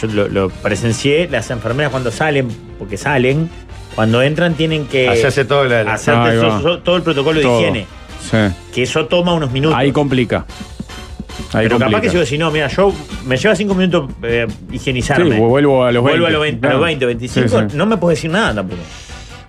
yo 0.00 0.06
lo, 0.06 0.28
lo 0.28 0.48
presencié, 0.48 1.28
las 1.28 1.50
enfermeras 1.50 1.90
cuando 1.90 2.12
salen, 2.12 2.48
porque 2.78 2.96
salen, 2.96 3.50
cuando 3.96 4.22
entran 4.22 4.54
tienen 4.54 4.86
que 4.86 5.08
Hacerse 5.08 5.44
todo 5.44 5.64
la- 5.64 5.82
la- 5.82 5.94
hacerte 5.94 6.30
Ahí 6.30 6.36
va. 6.36 6.60
so- 6.60 6.62
so- 6.62 6.78
todo 6.78 6.96
el 6.96 7.02
protocolo 7.02 7.40
Todo. 7.42 7.56
de 7.56 7.62
higiene. 7.62 7.86
Sí. 8.30 8.36
Que 8.74 8.82
eso 8.82 9.06
toma 9.06 9.34
unos 9.34 9.50
minutos. 9.52 9.76
Ahí 9.78 9.92
complica. 9.92 10.44
Ahí 11.52 11.66
Pero 11.68 11.78
capaz 11.78 12.00
que 12.00 12.08
si 12.10 12.16
vos 12.16 12.24
decís, 12.24 12.38
no, 12.38 12.50
mira, 12.50 12.66
yo 12.68 12.92
me 13.26 13.36
lleva 13.36 13.54
cinco 13.54 13.74
minutos 13.74 14.10
eh, 14.22 14.46
higienizarme. 14.72 15.36
Sí, 15.36 15.40
vuelvo 15.40 15.84
a 15.84 15.92
los 15.92 16.02
20. 16.02 16.10
Vuelvo 16.20 16.26
a 16.26 16.30
los 16.30 16.40
20, 16.42 16.66
a 16.66 16.70
los 16.70 16.78
Claro. 16.78 16.84
20, 16.86 17.06
25, 17.06 17.48
Sí, 17.48 17.54
sí. 17.70 17.76
no 17.76 17.86
me 17.86 17.96
puedes 17.98 18.18
decir 18.18 18.30
nada 18.30 18.54
tampoco. 18.54 18.80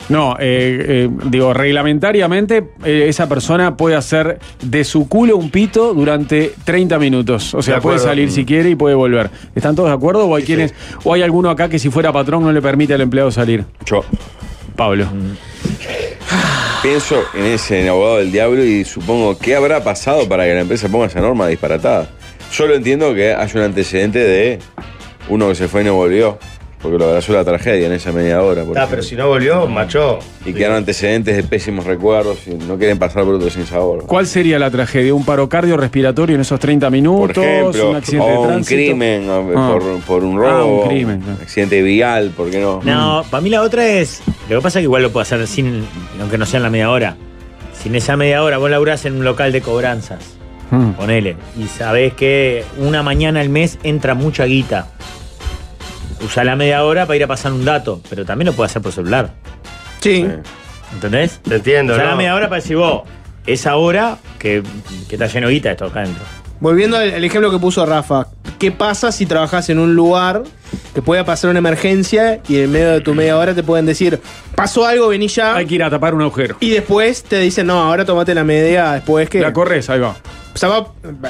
No, 0.09 0.37
eh, 0.39 0.85
eh, 0.87 1.09
digo, 1.25 1.53
reglamentariamente 1.53 2.69
eh, 2.85 3.05
esa 3.09 3.27
persona 3.27 3.75
puede 3.75 3.95
hacer 3.95 4.39
de 4.61 4.85
su 4.85 5.09
culo 5.09 5.35
un 5.35 5.49
pito 5.49 5.93
durante 5.93 6.53
30 6.63 6.97
minutos. 6.97 7.53
O 7.53 7.61
sea, 7.61 7.75
De 7.75 7.81
puede 7.81 7.99
salir 7.99 8.31
si 8.31 8.45
quiere 8.45 8.69
y 8.69 8.75
puede 8.75 8.95
volver. 8.95 9.29
¿Están 9.53 9.75
todos 9.75 9.89
de 9.89 9.95
acuerdo? 9.95 10.25
¿O 10.25 10.35
hay, 10.35 10.43
quienes, 10.43 10.73
o 11.03 11.13
hay 11.13 11.23
alguno 11.23 11.49
acá 11.49 11.67
que 11.67 11.77
si 11.77 11.89
fuera 11.89 12.13
patrón 12.13 12.43
no 12.43 12.51
le 12.53 12.61
permite 12.61 12.93
al 12.93 13.01
empleado 13.01 13.31
salir? 13.31 13.65
Yo. 13.85 14.03
Pablo. 14.77 15.07
Pienso 16.81 17.23
en 17.33 17.45
ese 17.45 17.87
abogado 17.89 18.17
del 18.17 18.31
diablo 18.31 18.63
y 18.63 18.85
supongo 18.85 19.37
qué 19.37 19.55
habrá 19.55 19.83
pasado 19.83 20.27
para 20.27 20.45
que 20.45 20.53
la 20.53 20.61
empresa 20.61 20.87
ponga 20.89 21.07
esa 21.07 21.21
norma 21.21 21.47
disparatada. 21.47 22.09
Solo 22.51 22.75
entiendo 22.75 23.13
que 23.13 23.33
hay 23.33 23.49
un 23.55 23.61
antecedente 23.61 24.19
de 24.19 24.59
uno 25.29 25.49
que 25.49 25.55
se 25.55 25.67
fue 25.67 25.81
y 25.81 25.85
no 25.85 25.95
volvió. 25.95 26.37
Porque 26.89 26.99
lo 27.03 27.09
abrazó 27.09 27.33
la 27.33 27.43
tragedia 27.43 27.87
en 27.87 27.91
esa 27.91 28.13
media 28.13 28.41
hora. 28.41 28.63
por 28.63 28.79
Ah, 28.79 28.87
pero 28.89 29.01
si 29.03 29.13
no 29.17 29.27
volvió, 29.27 29.67
macho. 29.67 30.19
Y 30.45 30.53
quedaron 30.53 30.77
antecedentes 30.77 31.35
de 31.35 31.43
pésimos 31.43 31.83
recuerdos 31.85 32.47
y 32.47 32.51
no 32.51 32.77
quieren 32.77 32.97
pasar 32.97 33.25
por 33.25 33.33
otro 33.35 33.49
sin 33.49 33.65
sabor. 33.65 34.05
¿Cuál 34.05 34.25
sería 34.25 34.57
la 34.57 34.71
tragedia? 34.71 35.13
¿Un 35.13 35.25
paro 35.25 35.49
cardiorrespiratorio 35.49 36.35
en 36.35 36.41
esos 36.41 36.57
30 36.61 36.85
Por 36.87 36.91
minutos? 36.93 37.43
ejemplo, 37.43 37.89
¿Un 37.89 37.95
accidente 37.97 38.25
o 38.25 38.31
de 38.31 38.37
un 38.37 38.47
tránsito? 38.47 38.75
crimen 38.77 39.29
o 39.29 39.51
Ah. 39.57 39.71
por, 39.73 39.99
por 40.03 40.23
un 40.23 40.37
Ah, 40.39 40.43
robo, 40.49 40.83
un 40.83 40.87
crimen, 40.87 41.19
claro. 41.19 41.39
accidente 41.41 41.81
vial, 41.81 42.31
¿por 42.37 42.49
qué 42.49 42.59
no? 42.61 42.79
No, 42.85 43.25
para 43.29 43.41
mí 43.41 43.49
la 43.49 43.63
otra 43.63 43.85
es. 43.85 44.21
Lo 44.49 44.59
que 44.59 44.63
pasa 44.63 44.79
es 44.79 44.83
que 44.83 44.83
igual 44.83 45.03
lo 45.03 45.11
puedo 45.11 45.23
hacer 45.23 45.45
sin. 45.45 45.83
Aunque 46.21 46.37
no 46.37 46.45
sea 46.45 46.59
en 46.59 46.63
la 46.63 46.69
media 46.69 46.89
hora. 46.89 47.17
Sin 47.73 47.95
esa 47.95 48.15
media 48.15 48.43
hora, 48.43 48.59
vos 48.59 48.69
laburás 48.69 49.03
en 49.03 49.15
un 49.17 49.25
local 49.25 49.51
de 49.51 49.59
cobranzas. 49.59 50.19
Mm. 50.71 50.91
Ponele. 50.91 51.35
Y 51.59 51.67
sabés 51.67 52.13
que 52.13 52.63
una 52.77 53.03
mañana 53.03 53.41
al 53.41 53.49
mes 53.49 53.77
entra 53.83 54.13
mucha 54.13 54.45
guita. 54.45 54.87
Usa 56.23 56.43
la 56.43 56.55
media 56.55 56.83
hora 56.83 57.05
para 57.05 57.17
ir 57.17 57.23
a 57.23 57.27
pasar 57.27 57.51
un 57.53 57.63
dato. 57.65 58.01
Pero 58.09 58.25
también 58.25 58.47
lo 58.47 58.53
puedes 58.53 58.71
hacer 58.71 58.81
por 58.81 58.91
celular. 58.91 59.31
Sí. 59.99 60.25
¿Entendés? 60.93 61.39
Te 61.47 61.55
entiendo, 61.55 61.93
Usá 61.93 62.03
¿no? 62.03 62.09
la 62.11 62.15
media 62.15 62.35
hora 62.35 62.47
para 62.49 62.61
decir 62.61 62.77
vos. 62.77 63.03
Esa 63.45 63.75
hora 63.77 64.17
que, 64.39 64.63
que 65.07 65.15
está 65.15 65.27
lleno 65.27 65.47
de 65.47 65.53
guita 65.53 65.71
esto 65.71 65.85
acá 65.85 66.01
adentro. 66.01 66.23
Volviendo 66.59 66.97
al, 66.97 67.13
al 67.13 67.23
ejemplo 67.23 67.51
que 67.51 67.59
puso 67.59 67.85
Rafa, 67.85 68.27
¿qué 68.57 68.71
pasa 68.71 69.11
si 69.11 69.25
trabajas 69.25 69.69
en 69.69 69.77
un 69.79 69.95
lugar 69.95 70.43
que 70.93 71.01
pueda 71.01 71.23
pasar 71.23 71.51
una 71.51 71.59
emergencia 71.59 72.41
y 72.47 72.59
en 72.59 72.71
medio 72.71 72.89
de 72.91 73.01
tu 73.01 73.13
media 73.13 73.37
hora 73.37 73.53
te 73.53 73.61
pueden 73.63 73.85
decir, 73.85 74.19
pasó 74.55 74.85
algo, 74.85 75.07
vení 75.09 75.27
ya? 75.27 75.55
Hay 75.55 75.67
que 75.67 75.75
ir 75.75 75.83
a 75.83 75.89
tapar 75.89 76.15
un 76.15 76.21
agujero. 76.23 76.57
Y 76.59 76.71
después 76.71 77.23
te 77.23 77.39
dicen, 77.39 77.67
no, 77.67 77.79
ahora 77.83 78.05
tomate 78.05 78.33
la 78.33 78.43
media, 78.43 78.93
después 78.93 79.29
que... 79.29 79.39
La 79.39 79.53
corres, 79.53 79.89
ahí 79.89 79.99
va. 79.99 80.15
O 80.57 80.59
sea, 80.59 80.69
va- 80.69 80.87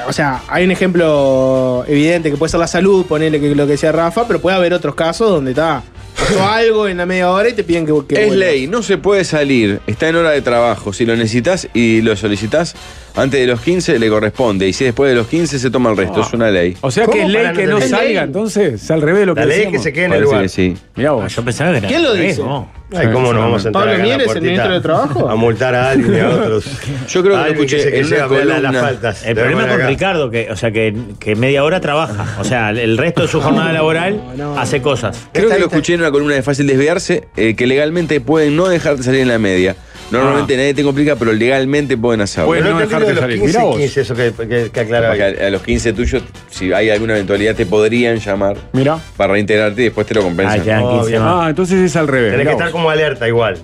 o 0.08 0.14
sea, 0.14 0.42
hay 0.48 0.64
un 0.64 0.72
ejemplo 0.72 1.84
evidente 1.86 2.32
que 2.32 2.38
puede 2.38 2.50
ser 2.50 2.62
la 2.62 2.68
salud, 2.68 3.06
ponerle 3.06 3.42
que 3.42 3.54
lo 3.54 3.66
que 3.66 3.74
decía 3.74 3.92
Rafa, 3.92 4.26
pero 4.26 4.40
puede 4.40 4.56
haber 4.56 4.74
otros 4.74 4.96
casos 4.96 5.30
donde 5.30 5.52
está. 5.52 5.84
Pasó 6.18 6.48
algo 6.50 6.88
en 6.88 6.96
la 6.98 7.06
media 7.06 7.30
hora 7.30 7.50
y 7.50 7.54
te 7.54 7.64
piden 7.66 7.86
que, 7.86 7.92
que 8.08 8.16
Es 8.22 8.28
vuelvas. 8.28 8.38
ley, 8.48 8.68
no 8.68 8.82
se 8.82 8.98
puede 8.98 9.26
salir, 9.26 9.82
está 9.86 10.08
en 10.08 10.16
hora 10.16 10.32
de 10.32 10.42
trabajo. 10.42 10.94
Si 10.94 11.06
lo 11.06 11.16
necesitas 11.18 11.68
y 11.74 12.02
lo 12.02 12.16
solicitas 12.16 12.74
antes 13.16 13.40
de 13.42 13.48
los 13.48 13.60
15 13.60 14.00
le 14.00 14.10
corresponde 14.10 14.66
y 14.68 14.72
si 14.74 14.86
después 14.86 15.10
de 15.10 15.16
los 15.16 15.28
15 15.28 15.60
se 15.60 15.70
toma 15.70 15.92
el 15.92 15.98
resto, 15.98 16.22
es 16.22 16.32
una 16.34 16.50
ley. 16.50 16.78
O 16.82 16.90
sea 16.90 17.06
que 17.06 17.12
¿Cómo 17.12 17.24
es 17.24 17.30
ley 17.30 17.48
que 17.54 17.66
no 17.66 17.80
no 17.80 17.82
salga, 17.82 18.02
ley? 18.04 18.18
entonces, 18.18 18.82
es 18.82 18.92
al 18.92 19.02
revés 19.02 19.20
de 19.22 19.26
lo 19.28 19.36
que 19.36 19.42
La 19.42 19.46
ley 19.48 19.70
que 19.70 19.80
se 19.80 19.92
quede 19.92 20.06
en 20.06 20.14
el 20.14 20.22
lugar. 20.24 20.42
que 20.44 20.50
sí. 20.50 20.74
Mirá 20.96 21.10
Ah, 21.10 21.14
vos. 21.14 21.36
yo 21.36 21.44
pensaba 21.44 21.72
que 21.74 21.78
era 21.80 21.88
¿Quién 21.90 22.02
lo 22.04 22.14
dice? 22.14 22.42
vos. 22.42 22.66
Ay, 22.96 23.08
¿cómo 23.12 23.34
nos 23.34 23.42
vamos 23.44 23.66
a 23.66 23.68
entrar 23.68 23.86
Pablo 23.86 24.02
Mieres, 24.04 24.34
el 24.36 24.42
ministro 24.42 24.72
de 24.74 24.80
Trabajo. 24.82 25.30
A 25.30 25.36
multar 25.36 25.76
a 25.76 25.90
alguien 25.90 26.16
y 26.16 26.20
a 26.20 26.30
otros. 26.36 26.66
Yo 27.10 27.22
creo 27.22 27.36
que 27.36 27.42
lo 27.44 27.46
escuché 27.48 27.80
se- 27.82 27.92
que 27.92 28.04
se 28.06 28.18
las 28.18 28.76
faltas. 28.78 29.24
El 29.24 29.36
Le 29.36 29.42
problema 29.42 29.62
con 29.68 29.72
acá. 29.82 29.88
Ricardo, 29.88 30.30
que, 30.30 30.50
o 30.50 30.56
sea, 30.56 30.72
que, 30.72 30.96
que 31.20 31.36
media 31.36 31.64
hora 31.66 31.82
trabaja. 31.82 32.38
O 32.40 32.44
sea, 32.46 32.70
el 32.70 32.98
resto 32.98 33.24
de 33.24 33.28
su 33.28 33.42
jornada 33.42 33.74
laboral 33.74 34.22
hace 34.58 34.82
cosas. 34.82 35.28
Creo 35.34 35.50
que 35.50 35.60
lo 35.60 35.66
escuché 35.66 35.96
en 35.96 36.00
una 36.02 36.12
columna 36.12 36.36
de 36.36 36.44
Fácil 36.44 36.66
Desviarse, 36.68 37.28
eh, 37.36 37.56
que 37.56 37.68
legalmente 37.68 38.22
pueden 38.22 38.56
no 38.56 38.68
dejarte 38.70 39.04
salir 39.04 39.22
en 39.22 39.28
la 39.28 39.40
media. 39.40 39.76
Normalmente 40.12 40.56
nadie 40.56 40.74
te 40.74 40.84
complica, 40.84 41.16
pero 41.18 41.34
legalmente 41.34 41.98
pueden 41.98 42.22
hacerlo. 42.22 42.48
Pueden 42.48 42.64
Pero 42.64 42.76
no 42.76 42.82
dejarte 42.82 43.08
de 43.08 43.14
los 43.14 43.22
salir. 43.22 43.40
15, 43.40 43.48
Mirá 43.58 43.64
vos. 43.66 43.78
15, 43.78 44.02
eso 44.02 44.16
que, 44.16 44.32
que, 44.34 44.70
que 44.72 44.96
a, 44.96 45.48
a 45.48 45.50
los 45.50 45.62
15 45.62 45.94
tuyos, 45.94 46.24
si 46.50 46.72
hay 46.72 46.90
alguna 46.90 47.14
eventualidad, 47.14 47.56
te 47.56 47.66
podrían 47.66 48.18
llamar 48.20 48.56
Mirá. 48.74 48.98
para 49.18 49.34
reintegrarte 49.34 49.82
y 49.82 49.86
después 49.86 50.08
te 50.08 50.14
lo 50.14 50.22
Ah, 50.22 50.24
compensan. 50.24 50.62
te 50.64 50.70
dan 50.70 50.84
15 50.84 50.98
Obvio. 51.06 51.20
más. 51.22 51.46
Ah, 51.46 51.50
entonces 51.50 51.80
es 51.82 51.96
al 51.96 52.08
revés. 52.08 52.32
Tenés 52.32 52.38
que 52.40 52.44
Mirá 52.46 52.52
estar 52.54 52.68
vos. 52.68 52.72
como 52.74 52.90
alerta 52.90 53.28
igual. 53.28 53.58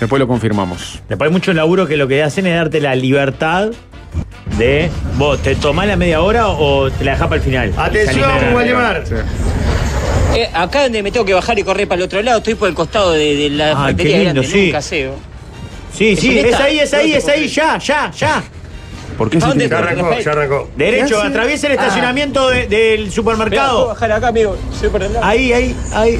Después 0.00 0.18
lo 0.18 0.26
confirmamos. 0.26 1.02
Después 1.08 1.28
hay 1.28 1.32
muchos 1.32 1.54
laburo 1.54 1.86
que 1.86 1.96
lo 1.96 2.08
que 2.08 2.22
hacen 2.22 2.46
es 2.46 2.54
darte 2.54 2.80
la 2.80 2.94
libertad 2.94 3.70
de 4.58 4.90
vos, 5.16 5.38
¿te 5.40 5.54
tomás 5.56 5.86
la 5.86 5.96
media 5.96 6.20
hora 6.22 6.48
o 6.48 6.90
te 6.90 7.04
la 7.04 7.12
dejás 7.12 7.28
para 7.28 7.36
el 7.36 7.42
final? 7.42 7.72
Atención, 7.76 8.30
Waldemar. 8.54 9.04
Eh, 10.36 10.48
acá 10.52 10.82
donde 10.82 11.02
me 11.02 11.12
tengo 11.12 11.24
que 11.24 11.32
bajar 11.34 11.58
y 11.58 11.62
correr 11.62 11.86
para 11.86 12.00
el 12.00 12.04
otro 12.06 12.20
lado, 12.22 12.38
estoy 12.38 12.54
por 12.54 12.68
el 12.68 12.74
costado 12.74 13.12
de, 13.12 13.36
de 13.36 13.50
la 13.50 13.70
Ah, 13.72 13.76
ferretería 13.86 14.12
qué 14.12 14.24
lindo, 14.24 14.40
grande, 14.42 14.48
sí. 14.50 14.64
nunca 14.66 14.82
sé. 14.82 15.08
¿o? 15.08 15.14
Sí, 15.96 16.16
sí, 16.16 16.38
¿Es 16.38 16.54
ahí, 16.56 16.80
es 16.80 16.92
ahí, 16.94 17.12
es 17.14 17.28
ahí, 17.28 17.46
ya, 17.48 17.78
ya, 17.78 18.10
ya. 18.10 18.42
¿Por 19.16 19.30
qué 19.30 19.38
¿A 19.38 19.40
se 19.42 19.46
dónde 19.46 19.68
Ya 19.68 19.78
arrancó, 19.78 20.18
ya 20.18 20.30
arrancó. 20.32 20.68
Derecho, 20.76 21.06
¿Qué 21.06 21.14
hace? 21.14 21.26
atraviesa 21.28 21.66
el 21.68 21.72
Ah. 21.72 21.82
estacionamiento 21.82 22.48
de- 22.50 22.66
del 22.66 22.70
Mirá, 22.70 22.96
¿puedo 22.98 23.10
supermercado. 23.12 23.86
bajar 23.88 24.12
acá, 24.12 24.28
amigo? 24.28 24.56
Ahí, 25.22 25.52
ahí, 25.52 25.76
ahí. 25.92 26.18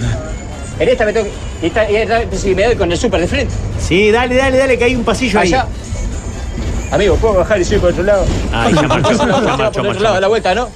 En 0.79 0.89
esta 0.89 1.05
me 1.05 1.13
tengo 1.13 1.27
que. 1.27 1.67
y 1.67 1.67
esta- 1.69 1.91
y 1.91 1.97
esta- 1.97 2.37
si 2.37 2.55
me 2.55 2.65
doy 2.65 2.77
con 2.77 2.91
el 2.93 2.99
súper 2.99 3.21
de 3.21 3.27
frente. 3.29 3.55
Sí, 3.81 4.11
dale, 4.13 4.37
dale, 4.37 4.59
dale, 4.59 4.79
que 4.79 4.85
hay 4.85 4.95
un 4.95 5.03
pasillo 5.05 5.41
ahí. 5.41 5.49
Allá. 5.49 5.67
Amigo, 6.93 7.17
¿puedo 7.17 7.35
bajar 7.35 7.61
y 7.61 7.65
subir 7.65 7.81
por 7.81 7.91
otro 7.91 8.05
lado? 8.05 8.25
Ahí, 8.53 8.73
ya 8.75 8.83
marchó, 8.89 9.11
ya 9.13 9.57
marchó, 9.57 9.81
por 9.83 9.89
otro 9.91 10.03
lado, 10.03 10.17
a 10.17 10.21
la 10.21 10.29
marchó. 10.29 10.29
vuelta, 10.29 10.55
¿no? 10.55 10.69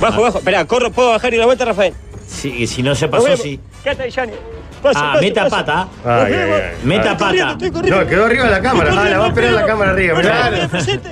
Bajo, 0.00 0.22
bajo. 0.22 0.38
Esperá, 0.38 0.64
corro, 0.64 0.90
¿puedo 0.90 1.10
bajar 1.10 1.32
y 1.32 1.36
la 1.36 1.46
vuelta, 1.46 1.64
Rafael? 1.64 1.94
Sí, 2.26 2.52
y 2.58 2.66
si 2.66 2.82
no 2.82 2.94
se 2.96 3.06
Nos 3.06 3.10
pasó, 3.12 3.24
vemos. 3.24 3.40
sí. 3.40 3.60
Quédate 3.84 4.02
ahí, 4.04 4.10
Gianni. 4.10 4.32
Ah, 4.94 5.16
meta 5.20 5.48
pata. 5.48 5.88
Ay, 6.04 6.32
ay, 6.32 6.50
ay. 6.50 6.62
Meta 6.84 7.16
corriendo, 7.16 7.52
pata. 7.52 7.72
corriendo. 7.72 8.00
No, 8.00 8.06
quedó 8.06 8.24
arriba 8.26 8.44
de 8.44 8.50
la 8.50 8.60
cámara. 8.60 8.90
Ah, 8.96 9.08
la 9.08 9.18
va 9.18 9.24
a 9.24 9.28
esperar 9.28 9.52
la 9.52 9.66
cámara 9.66 9.90
arriba. 9.92 10.20
presente. 10.70 11.10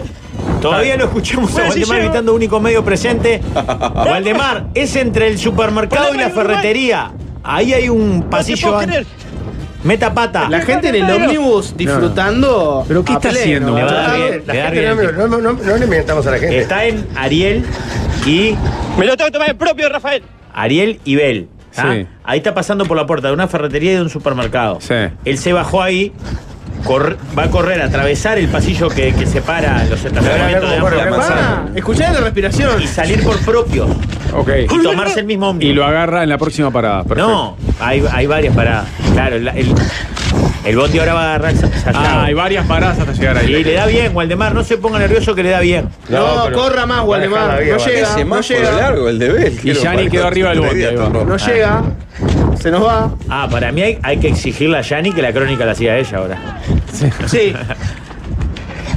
Todavía 0.60 0.96
no 0.96 1.04
escuchamos 1.04 1.58
a 1.58 1.68
llego. 1.68 1.92
gritando 1.92 2.34
único 2.34 2.60
medio 2.60 2.84
presente. 2.84 3.40
Waldemar, 3.94 4.66
es 4.74 4.94
entre 4.96 5.28
el 5.28 5.38
supermercado 5.38 6.14
y 6.14 6.18
la 6.18 6.30
ferretería. 6.30 7.12
Ahí 7.42 7.72
hay 7.72 7.88
un 7.88 8.24
pasillo. 8.30 8.78
Meta 9.82 10.14
pata. 10.14 10.48
La 10.48 10.60
gente 10.60 10.88
en 10.90 10.94
el 10.94 11.10
ómnibus 11.10 11.76
disfrutando. 11.76 12.84
¿Pero 12.86 13.04
qué 13.04 13.14
está 13.14 13.30
pleno, 13.30 13.40
haciendo? 13.40 13.74
Le 13.74 13.82
va 13.82 13.90
a 13.90 13.92
dar 13.94 14.10
¿verdad? 14.12 14.28
bien. 14.28 14.42
La 14.46 14.52
Le 14.52 14.60
da 14.60 14.70
gente 14.70 15.02
bien. 15.02 15.18
no, 15.18 15.26
no, 15.26 15.40
no, 15.40 15.52
no 15.54 15.76
le 15.76 15.86
mientamos 15.86 16.26
a 16.26 16.30
la 16.30 16.38
gente. 16.38 16.58
Está 16.60 16.84
en 16.84 17.06
Ariel 17.16 17.64
y 18.24 18.56
Me 18.96 19.06
lo 19.06 19.16
tengo 19.16 19.26
que 19.28 19.32
tomar 19.32 19.48
el 19.50 19.56
propio, 19.56 19.88
Rafael. 19.88 20.22
Ariel 20.54 21.00
y 21.04 21.16
Bel. 21.16 21.48
Sí. 21.72 22.06
Ahí 22.24 22.38
está 22.38 22.54
pasando 22.54 22.84
por 22.84 22.96
la 22.96 23.06
puerta 23.06 23.28
de 23.28 23.34
una 23.34 23.48
ferretería 23.48 23.92
y 23.92 23.94
de 23.96 24.02
un 24.02 24.10
supermercado. 24.10 24.78
Sí. 24.80 24.94
Él 25.24 25.38
se 25.38 25.52
bajó 25.52 25.82
ahí, 25.82 26.12
corre- 26.84 27.16
va 27.36 27.44
a 27.44 27.50
correr, 27.50 27.80
a 27.80 27.86
atravesar 27.86 28.38
el 28.38 28.48
pasillo 28.48 28.88
que, 28.88 29.12
que 29.14 29.26
separa 29.26 29.82
los 29.88 30.04
estacionamientos 30.04 30.70
de 30.70 30.78
corre, 30.78 30.96
la 30.96 31.16
Ah, 31.16 31.64
escuchá 31.74 32.12
la 32.12 32.20
respiración. 32.20 32.80
y 32.82 32.86
salir 32.86 33.22
por 33.24 33.38
propio 33.40 33.86
Ok. 34.36 34.50
y 34.70 34.82
tomarse 34.82 35.20
el 35.20 35.26
mismo 35.26 35.46
Y 35.46 35.50
ómnibus. 35.50 35.76
lo 35.76 35.84
agarra 35.84 36.22
en 36.22 36.28
la 36.28 36.38
próxima 36.38 36.70
parada. 36.70 37.04
Perfecto. 37.04 37.28
No, 37.28 37.56
hay, 37.80 38.04
hay 38.12 38.26
varias 38.26 38.54
paradas. 38.54 38.86
Claro, 39.14 39.36
el, 39.36 39.48
el, 39.48 39.74
el 40.64 40.76
bondi 40.76 40.98
ahora 40.98 41.14
va 41.14 41.20
a 41.22 41.34
agarrar. 41.34 41.54
Ah, 41.94 42.24
hay 42.24 42.34
varias 42.34 42.66
paradas 42.66 42.98
hasta 42.98 43.12
llegar 43.12 43.38
ahí. 43.38 43.54
Y 43.54 43.64
le 43.64 43.72
da 43.74 43.86
bien, 43.86 44.14
Waldemar, 44.14 44.54
no 44.54 44.62
se 44.64 44.78
ponga 44.78 44.98
nervioso 44.98 45.34
que 45.34 45.42
le 45.42 45.50
da 45.50 45.60
bien. 45.60 45.88
No, 46.08 46.50
corra 46.52 46.86
más, 46.86 47.04
Waldemar. 47.04 47.60
No 47.64 47.78
llega, 47.78 48.02
Ese 48.02 48.24
no 48.24 48.40
llega. 48.40 48.72
largo, 48.72 49.08
el 49.08 49.18
de 49.18 49.28
Bel. 49.30 49.60
Y 49.62 49.74
Gianni 49.74 50.08
quedó 50.08 50.26
arriba 50.26 50.50
del 50.50 50.60
bote. 50.60 50.92
No 51.24 51.36
llega. 51.36 51.82
Se 52.60 52.70
nos 52.70 52.84
va. 52.84 53.10
Ah, 53.28 53.48
para 53.50 53.72
mí 53.72 53.82
hay, 53.82 53.98
hay 54.02 54.18
que 54.18 54.28
exigirle 54.28 54.78
a 54.78 54.82
Yanni 54.82 55.12
que 55.12 55.20
la 55.22 55.32
crónica 55.32 55.64
la 55.64 55.72
hacía 55.72 55.98
ella 55.98 56.18
ahora. 56.18 56.60
Sí. 57.26 57.52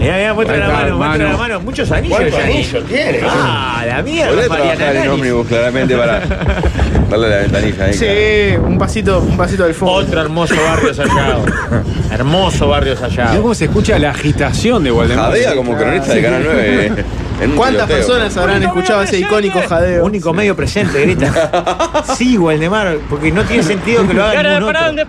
Mira, 0.06 0.18
mira, 0.18 0.34
muestra 0.36 0.58
la 0.58 0.66
Ahí 0.66 0.72
está, 0.72 0.84
mano, 0.86 0.98
muestra 0.98 1.32
la 1.32 1.38
mano. 1.38 1.60
Muchos 1.62 1.92
anillos, 1.92 2.18
¿Cuántos 2.18 2.40
Yanni. 2.40 2.54
anillos 2.54 2.86
tiene? 2.86 3.20
Ah, 3.28 3.84
la 3.88 4.02
mierda, 4.04 4.32
Podés 4.34 4.48
trabajar 4.50 4.96
en 4.98 5.10
ómnibus, 5.10 5.48
claramente, 5.48 5.98
para 5.98 6.20
darle 7.10 7.30
la 7.30 7.36
ventanilla 7.38 7.86
ahí. 7.86 7.94
Sí, 7.94 8.58
un 8.58 8.78
pasito, 8.78 9.20
un 9.20 9.36
pasito 9.36 9.64
del 9.64 9.74
fondo. 9.74 9.94
Otro 9.96 10.22
hermoso 10.22 10.56
barrio 10.64 10.94
Sayago. 10.94 11.46
hermoso 12.12 12.68
barrio 12.68 12.96
Mirá 12.96 13.10
Sayago. 13.10 13.42
cómo 13.42 13.56
se 13.56 13.66
escucha 13.66 13.98
la 13.98 14.12
agitación 14.12 14.84
de 14.84 14.92
Waldemar. 14.92 15.26
Jadea 15.26 15.56
como 15.56 15.76
cronista 15.76 16.14
de 16.14 16.22
Canal 16.22 16.42
9. 16.46 16.86
eh, 16.86 17.04
¿Cuántas 17.56 17.88
tiroteo. 17.88 17.98
personas 18.08 18.38
habrán 18.38 18.62
escuchado 18.62 19.02
ese 19.02 19.18
icónico 19.20 19.60
jadeo? 19.68 20.06
Único 20.06 20.34
medio 20.34 20.56
presente, 20.56 21.02
grita. 21.02 22.04
Sí, 22.16 22.38
Waldemar, 22.38 22.98
porque 23.10 23.32
no 23.32 23.44
tiene 23.44 23.64
sentido 23.64 24.08
que 24.08 24.14
lo 24.14 24.24
haga 24.24 24.44
ningún 24.44 24.72
¿para 24.72 24.90
otro. 24.92 25.06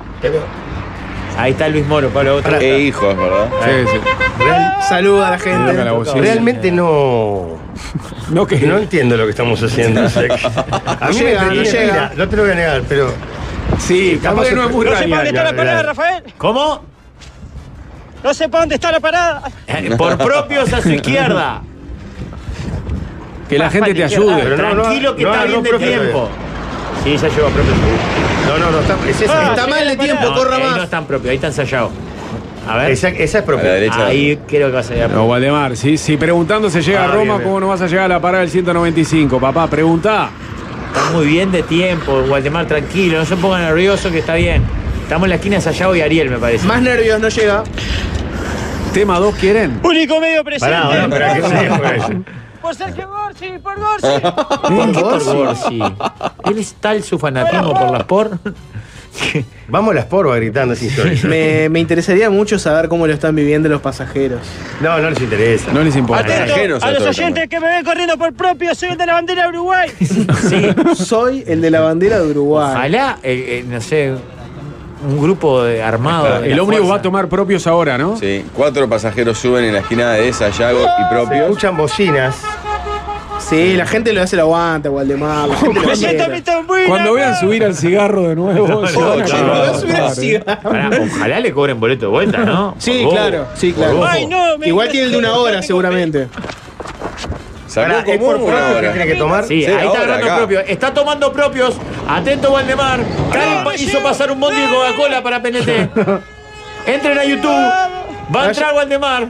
Ahí 1.39 1.53
está 1.53 1.69
Luis 1.69 1.87
Moro, 1.87 2.09
Pablo. 2.09 2.37
Otro. 2.37 2.59
E 2.59 2.79
hijos, 2.81 3.15
¿verdad? 3.15 3.51
Sí, 3.63 3.91
sí. 3.93 4.26
Saluda 4.89 5.29
a 5.29 5.31
la 5.33 5.39
gente. 5.39 5.73
la. 5.73 5.93
Realmente 6.15 6.71
no. 6.71 7.57
No, 8.31 8.45
que 8.47 8.59
No 8.59 8.79
entiendo 8.79 9.17
lo 9.17 9.25
que 9.25 9.31
estamos 9.31 9.63
haciendo. 9.63 10.05
o 10.05 10.09
sea, 10.09 10.27
que- 10.27 10.35
a 10.35 11.09
mí 11.09 11.15
llega, 11.15 11.43
me 11.45 11.55
no 11.55 11.63
llega. 11.63 11.81
mira, 11.93 12.13
no 12.17 12.29
te 12.29 12.37
lo 12.37 12.43
voy 12.43 12.51
a 12.53 12.55
negar, 12.57 12.83
pero 12.89 13.13
Sí, 13.79 14.19
capaz 14.23 14.45
que 14.49 14.55
no 14.55 14.65
es 14.65 14.71
muy 14.73 14.85
No 14.87 14.97
sé 14.97 15.05
para 15.09 15.17
dónde 15.17 15.29
está 15.31 15.45
la 15.45 15.57
parada. 15.57 15.83
Rafael. 15.83 16.25
¿Cómo? 16.39 16.85
No 18.25 18.35
sé 18.35 18.49
para 18.49 18.63
dónde 18.63 18.75
está 18.77 18.91
la 18.93 19.01
parada. 19.01 19.43
Eh, 19.69 19.95
Por 19.97 20.17
propios 20.19 20.73
a 20.73 20.83
su 20.83 20.91
izquierda. 20.91 21.63
Que 23.49 23.59
la 23.59 23.71
gente 23.71 23.95
te 23.95 24.05
ayude. 24.05 24.43
Pero 24.43 24.57
no, 24.57 24.75
no, 24.75 24.83
Tranquilo 24.83 25.15
que 25.17 25.23
no 25.23 25.33
está 25.33 25.45
bien 25.45 25.63
de 25.63 25.69
propio 25.71 25.89
tiempo. 25.89 26.29
Sí, 27.05 27.17
ya 27.17 27.29
llegó 27.29 27.49
propio. 27.51 27.73
no, 28.49 28.59
no, 28.59 28.71
no, 28.73 28.81
está, 28.81 28.97
es 29.09 29.31
Ah, 29.31 29.47
Está 29.51 29.67
mal 29.69 29.87
de 29.87 29.97
tiempo, 29.97 30.25
No, 30.25 30.35
corra 30.35 30.57
ahí 30.57 30.63
no 30.65 30.71
más. 30.71 30.83
están 30.83 31.05
propios, 31.07 31.31
ahí 31.31 31.37
están 31.37 31.51
ensayados. 31.51 31.93
A 32.69 32.77
ver. 32.77 32.91
esa, 32.91 33.09
esa 33.09 33.23
es 33.25 33.35
A 33.35 33.39
la 33.41 33.45
propia. 33.47 33.73
derecha. 33.73 34.07
Ahí 34.07 34.39
creo 34.47 34.69
que 34.69 34.75
va 34.75 34.81
a 34.81 34.83
ser. 34.83 35.11
No, 35.11 35.25
Waldemar, 35.27 35.77
si, 35.77 35.97
si 35.97 36.17
preguntando 36.17 36.69
se 36.71 36.83
llega 36.83 37.03
Ah, 37.03 37.05
a 37.05 37.09
Roma, 37.09 37.23
bien, 37.23 37.37
bien. 37.39 37.43
¿cómo 37.45 37.61
no 37.61 37.69
vas 37.69 37.81
a 37.81 37.87
llegar 37.87 38.05
a 38.07 38.09
la 38.09 38.21
parada 38.21 38.41
del 38.43 38.51
195? 38.51 39.39
Papá, 39.41 39.67
pregunta. 39.69 40.31
Está 40.95 41.11
muy 41.13 41.27
bien 41.27 41.53
de 41.53 41.63
tiempo, 41.63 42.23
Waldemar, 42.29 42.67
tranquilo, 42.67 43.19
no 43.19 43.25
se 43.25 43.37
ponga 43.37 43.59
nervioso 43.61 44.11
que 44.11 44.19
está 44.21 44.35
bien. 44.35 44.63
Estamos 45.03 45.27
en 45.27 45.31
la 45.31 45.37
esquina 45.37 45.57
de 45.57 45.63
Sayago 45.63 45.95
y 45.95 46.01
Ariel, 46.01 46.31
me 46.31 46.39
parece. 46.39 46.67
Más 46.67 46.81
nervios 46.83 47.21
no 47.21 47.29
llega. 47.29 47.63
¿Tema 48.93 49.19
2 49.19 49.35
quieren? 49.37 49.79
Único 49.83 50.19
medio 50.21 50.43
presente. 50.43 50.75
Pará, 50.75 51.09
pará, 51.09 51.35
¿qué? 51.35 52.17
Por 52.67 52.75
Sergio 52.75 53.09
Gorsi, 53.09 53.47
por 53.63 53.77
Gorsi. 53.79 54.21
¿Por 54.75 54.93
qué 54.93 55.01
por 55.01 55.23
Gorsi? 55.25 55.81
¿Él 56.47 56.59
es 56.59 56.75
tal 56.81 57.01
su 57.05 57.17
fanatismo 57.17 57.73
por 57.73 57.91
las 57.93 58.03
por? 58.05 58.39
Vamos 59.69 59.93
a 59.93 59.95
las 59.97 60.05
porvas 60.07 60.37
gritando 60.37 60.75
sin 60.75 60.89
historia. 60.89 61.19
Me, 61.25 61.69
me 61.69 61.81
interesaría 61.81 62.31
mucho 62.31 62.59
saber 62.59 62.89
cómo 62.89 63.07
lo 63.07 63.13
están 63.13 63.35
viviendo 63.35 63.69
los 63.69 63.81
pasajeros. 63.81 64.41
No, 64.81 64.99
no 64.99 65.11
les 65.11 65.21
interesa. 65.21 65.73
No 65.73 65.83
les 65.83 65.97
importa. 65.97 66.23
Atento 66.25 66.53
Ajenos 66.55 66.83
a 66.83 66.87
a 66.87 66.91
los 66.91 66.99
todo 67.01 67.09
oyentes 67.11 67.49
que 67.49 67.61
me 67.61 67.67
ven 67.69 67.85
corriendo 67.85 68.17
por 68.17 68.33
propio, 68.35 68.75
soy 68.75 68.91
el 68.91 68.99
de 68.99 69.07
la 69.07 69.15
bandera 69.15 69.43
de 69.45 69.49
Uruguay. 69.49 69.91
Sí. 70.49 70.69
Soy 71.05 71.45
el 71.47 71.61
de 71.61 71.71
la 71.71 71.81
bandera 71.81 72.21
de 72.21 72.31
Uruguay. 72.31 72.71
Ojalá, 72.73 73.19
eh, 73.23 73.61
eh, 73.61 73.65
no 73.69 73.81
sé, 73.81 74.13
un 75.07 75.21
grupo 75.21 75.63
de 75.65 75.83
armado. 75.83 76.41
de 76.41 76.53
El 76.53 76.61
ómnibus 76.61 76.91
va 76.91 76.97
a 76.97 77.03
tomar 77.03 77.29
propios 77.29 77.67
ahora, 77.67 77.99
¿no? 77.99 78.17
Sí, 78.17 78.45
cuatro 78.55 78.89
pasajeros 78.89 79.39
suben 79.39 79.65
en 79.65 79.73
la 79.75 79.81
esquina 79.81 80.13
de 80.13 80.33
Sayago 80.33 80.81
y 80.81 81.03
Se 81.03 81.15
propios. 81.15 81.43
escuchan 81.45 81.77
bocinas. 81.77 82.37
Sí, 83.39 83.75
la 83.75 83.87
gente 83.87 84.13
lo 84.13 84.23
hace 84.23 84.35
el 84.37 84.41
aguante, 84.41 84.89
Waldemar. 84.89 85.49
La 85.49 85.57
gente 85.97 86.45
lo 86.45 86.53
a 86.59 86.87
Cuando 86.89 87.13
vean 87.15 87.39
subir 87.39 87.65
al 87.65 87.75
cigarro 87.77 88.29
de 88.29 88.35
nuevo, 88.35 88.87
se 88.87 88.97
van 88.99 89.21
a 89.23 89.25
chaval. 89.25 89.31
cagar, 89.31 89.67
Lo 89.69 89.79
subir 89.81 89.97
al 89.97 90.13
¿eh? 90.13 90.15
cigarro. 90.15 90.61
Pará, 90.63 90.91
ojalá 91.15 91.41
le 91.41 91.53
cobren 91.53 91.79
boleto 91.81 92.07
de 92.07 92.11
vuelta, 92.11 92.39
¿no? 92.39 92.75
Sí, 92.79 93.03
Por 93.05 93.13
claro, 93.15 93.47
sí, 93.55 93.73
claro. 93.73 93.93
Por 93.93 94.01
bobo. 94.01 94.09
Ay, 94.11 94.27
no, 94.27 94.59
me 94.59 94.67
Igual 94.69 94.89
tiene 94.89 95.07
el 95.07 95.13
de 95.13 95.19
una 95.19 95.35
hora, 95.35 95.63
seguramente. 95.63 96.29
Pará, 97.75 98.01
¿es 98.07 98.19
por 98.19 98.37
una 98.37 98.47
propio 98.47 98.69
que 98.73 98.79
hora. 98.79 98.93
tiene 98.93 99.07
que 99.07 99.15
tomar? 99.17 99.45
Sí, 99.45 99.61
Sí, 99.61 99.67
ahí 99.67 99.73
está 99.75 99.87
ahora, 99.87 100.01
agarrando 100.01 100.27
acá. 100.27 100.37
propios. 100.39 100.65
Está 100.67 100.95
tomando 100.95 101.33
propios. 101.33 101.77
Atento, 102.09 102.53
Valdemar. 102.53 103.01
Karen 103.33 103.65
pa- 103.65 103.75
hizo 103.75 104.03
pasar 104.03 104.31
un 104.31 104.41
bondi 104.41 104.61
de 104.61 104.69
Coca-Cola 104.69 105.23
para 105.23 105.43
PNT. 105.43 105.91
Entren 106.87 107.19
a 107.19 107.25
YouTube. 107.25 107.51
Va 108.35 108.45
a 108.45 108.49
entrar 108.49 108.75
Valdemar. 108.75 109.29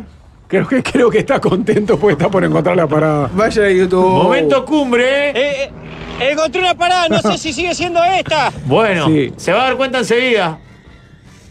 Creo 0.49 0.67
que, 0.69 0.83
creo 0.83 1.11
que 1.11 1.19
está 1.19 1.41
contento 1.41 1.99
porque 1.99 2.13
está 2.13 2.31
por 2.31 2.45
encontrar 2.45 2.77
la 2.77 2.87
parada. 2.87 3.29
Vaya 3.35 3.65
a 3.65 3.71
YouTube. 3.71 4.23
Momento 4.23 4.65
cumbre. 4.65 5.31
Eh, 5.31 5.65
eh, 5.65 6.31
encontré 6.31 6.61
una 6.61 6.75
parada, 6.75 7.09
no 7.09 7.19
sé 7.21 7.37
si 7.37 7.53
sigue 7.53 7.75
siendo 7.75 8.03
esta. 8.05 8.53
Bueno, 8.65 9.07
Sí. 9.09 9.33
se 9.37 9.53
va 9.53 9.63
a 9.63 9.65
dar 9.65 9.77
cuenta 9.77 9.99
enseguida. 9.99 10.59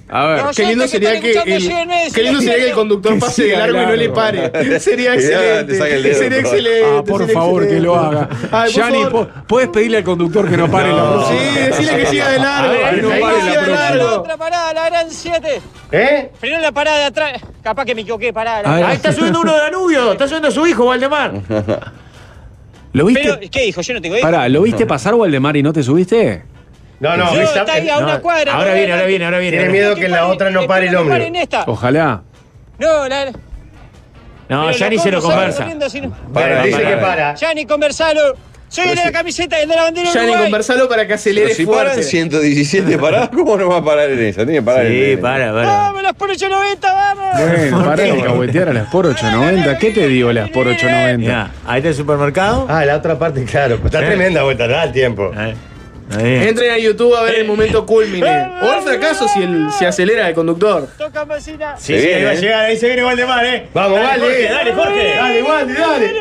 A 0.08 0.26
ver. 0.28 0.44
Qué 0.56 0.66
lindo 0.66 0.88
sería 0.88 1.20
que 1.20 1.32
el, 1.32 2.14
qué 2.14 2.24
lindo 2.24 2.40
sería 2.40 2.56
que 2.58 2.70
el 2.70 2.76
conductor 2.76 3.14
Que 3.16 3.20
pase 3.20 3.44
de 3.44 3.58
largo 3.58 3.82
y 3.82 3.86
no 3.86 3.96
le 3.96 4.10
pare. 4.10 4.80
Sería 4.80 5.14
excelente. 5.16 5.78
Sería 5.78 6.40
excelente. 6.40 6.86
Ah, 6.98 7.04
por 7.04 7.22
sería 7.22 7.34
favor, 7.34 7.68
que 7.68 7.80
lo 7.80 7.96
haga. 7.96 8.30
Yanni, 8.68 9.04
¿puedes 9.48 9.70
pedirle 9.70 9.98
al 9.98 10.04
conductor 10.04 10.50
que 10.50 10.58
no 10.58 10.70
pare 10.70 10.94
la 10.94 11.12
próxima? 11.12 11.40
Sí, 11.40 11.60
decirle 11.60 11.98
que 11.98 12.06
siga 12.06 12.30
de 12.30 12.40
largo. 12.40 12.72
Ver, 12.74 12.96
que 12.96 13.02
no 13.02 13.10
pare 13.10 13.22
la 13.22 13.46
de 13.46 13.54
próxima. 13.54 13.76
La 13.76 13.96
largo. 13.96 14.22
otra 14.22 14.38
parada, 14.38 14.74
la 14.74 14.90
gran 14.90 15.10
7. 15.10 15.62
¿Eh? 15.92 16.32
Frenó 16.40 16.60
la 16.60 16.72
parada 16.72 16.98
de 17.00 17.04
atrás. 17.06 17.42
Capaz 17.64 17.86
que 17.86 17.96
me 17.96 18.02
equivoqué, 18.02 18.32
parada. 18.32 18.88
Ahí 18.88 18.96
está 18.96 19.12
subiendo 19.12 19.42
uno 19.42 19.54
de 19.54 19.60
Danubio. 19.60 20.12
Está 20.12 20.28
subiendo 20.28 20.50
a 20.50 20.52
su 20.52 20.68
hijo, 20.68 20.86
Valdemar. 20.86 21.34
¿Lo 22.94 23.06
viste? 23.06 23.24
Pero, 23.24 23.40
¿qué 23.52 23.62
dijo? 23.64 23.82
Yo 23.82 23.94
no 23.96 24.02
tengo 24.02 24.16
hijos. 24.16 24.30
Pará, 24.30 24.48
¿lo 24.48 24.62
viste 24.62 24.86
pasar 24.86 25.16
Waldemar 25.16 25.58
y 25.58 25.64
no 25.64 25.74
te 25.74 25.84
subiste? 25.84 26.44
No, 27.00 27.18
no, 27.18 27.34
Yo, 27.36 27.42
está- 27.42 27.66
ahí 27.74 27.90
a 27.90 27.98
una 27.98 28.14
No, 28.16 28.22
cuadra. 28.22 28.54
ahora 28.54 28.74
viene, 28.74 28.94
ahora 28.94 29.06
viene, 29.06 29.26
ahora 29.26 29.40
viene. 29.40 29.58
Tiene 29.58 29.72
miedo 29.72 29.96
que 29.96 30.08
la 30.08 30.28
otra 30.28 30.50
no 30.50 30.66
pare 30.66 30.88
el 30.88 31.36
esta. 31.36 31.64
Ojalá. 31.68 32.22
No, 32.80 33.08
la. 33.08 33.26
No, 34.48 34.66
pero 34.68 34.72
ya 34.72 34.90
ni 34.90 34.98
se 35.00 35.12
lo 35.12 35.22
conversa. 35.22 35.66
Para, 36.34 36.64
dice 36.64 36.78
para, 36.78 36.90
que 36.90 36.96
para. 36.98 37.08
para. 37.08 37.36
Ya 37.36 37.54
ni 37.54 37.66
conversalo. 37.66 38.36
Soy 38.68 38.90
de 38.90 38.96
la 38.96 39.12
camiseta 39.12 39.58
de 39.58 39.68
la 39.68 39.84
bandera 39.84 40.10
de 40.12 40.16
Ya 40.16 40.26
ni 40.26 40.34
conversalo 40.36 40.90
para 40.90 41.08
que 41.08 41.14
acelere 41.14 41.54
si 41.54 41.66
paran 41.66 41.94
fuerte. 41.94 42.04
117 42.04 42.98
paradas, 42.98 43.30
¿cómo 43.30 43.56
no 43.58 43.70
va 43.70 43.78
a 43.78 43.84
parar 43.84 44.10
en 44.10 44.20
esa? 44.20 44.38
Tiene 44.44 44.54
que 44.56 44.62
parar 44.64 44.86
en 44.88 44.92
Sí, 44.92 45.12
en- 45.12 45.22
para, 45.22 45.54
para. 45.54 45.68
Vamos, 45.68 46.04
las 46.04 46.14
por 46.14 46.30
890, 46.32 46.94
vamos. 46.94 47.26
Bueno, 47.40 47.86
pará 47.86 48.04
de 48.04 48.22
cahuetear 48.24 48.70
a 48.70 48.74
las 48.74 48.88
por 48.90 49.06
890. 49.06 49.78
¿Qué 49.78 49.92
te 49.92 50.08
digo 50.08 50.34
las 50.34 50.50
por 50.50 50.68
890? 50.68 51.18
Mirá, 51.18 51.52
ahí 51.66 51.78
está 51.78 51.90
el 51.90 51.96
supermercado. 51.96 52.66
Ah, 52.68 52.84
la 52.86 52.96
otra 52.98 53.18
parte, 53.18 53.44
claro. 53.46 53.80
Está 53.84 54.02
Eh. 54.02 54.06
tremenda 54.08 54.44
vuelta, 54.44 54.68
da 54.68 54.84
el 54.84 54.92
tiempo. 54.92 55.32
Entren 56.12 56.72
a 56.72 56.78
YouTube 56.78 57.16
a 57.16 57.24
ver 57.24 57.36
el 57.36 57.48
momento 57.48 57.86
culmine. 57.86 58.48
O 58.62 58.74
el 58.74 58.82
fracaso 58.82 59.28
si 59.28 59.42
el, 59.42 59.72
se 59.72 59.88
acelera 59.88 60.30
el 60.30 60.36
conductor. 60.36 60.88
Toca 60.98 61.24
bocina. 61.24 61.76
Sí, 61.78 61.94
Se 61.94 62.00
sí, 62.00 62.06
viene, 62.08 62.16
ahí 62.16 62.26
va 62.26 62.32
a 62.32 62.36
llegar, 62.36 62.66
ahí 62.66 62.78
se 62.78 62.88
viene 62.88 63.02
Valdemar, 63.02 63.46
eh. 63.46 63.68
Vamos, 63.74 64.00
Dale, 64.00 64.08
vale. 64.08 64.22
Jorge, 64.22 64.50
dale, 64.50 64.74
Jorge. 64.74 65.16
Dale, 65.16 65.44
Waldi, 65.44 65.74
dale. 65.74 66.14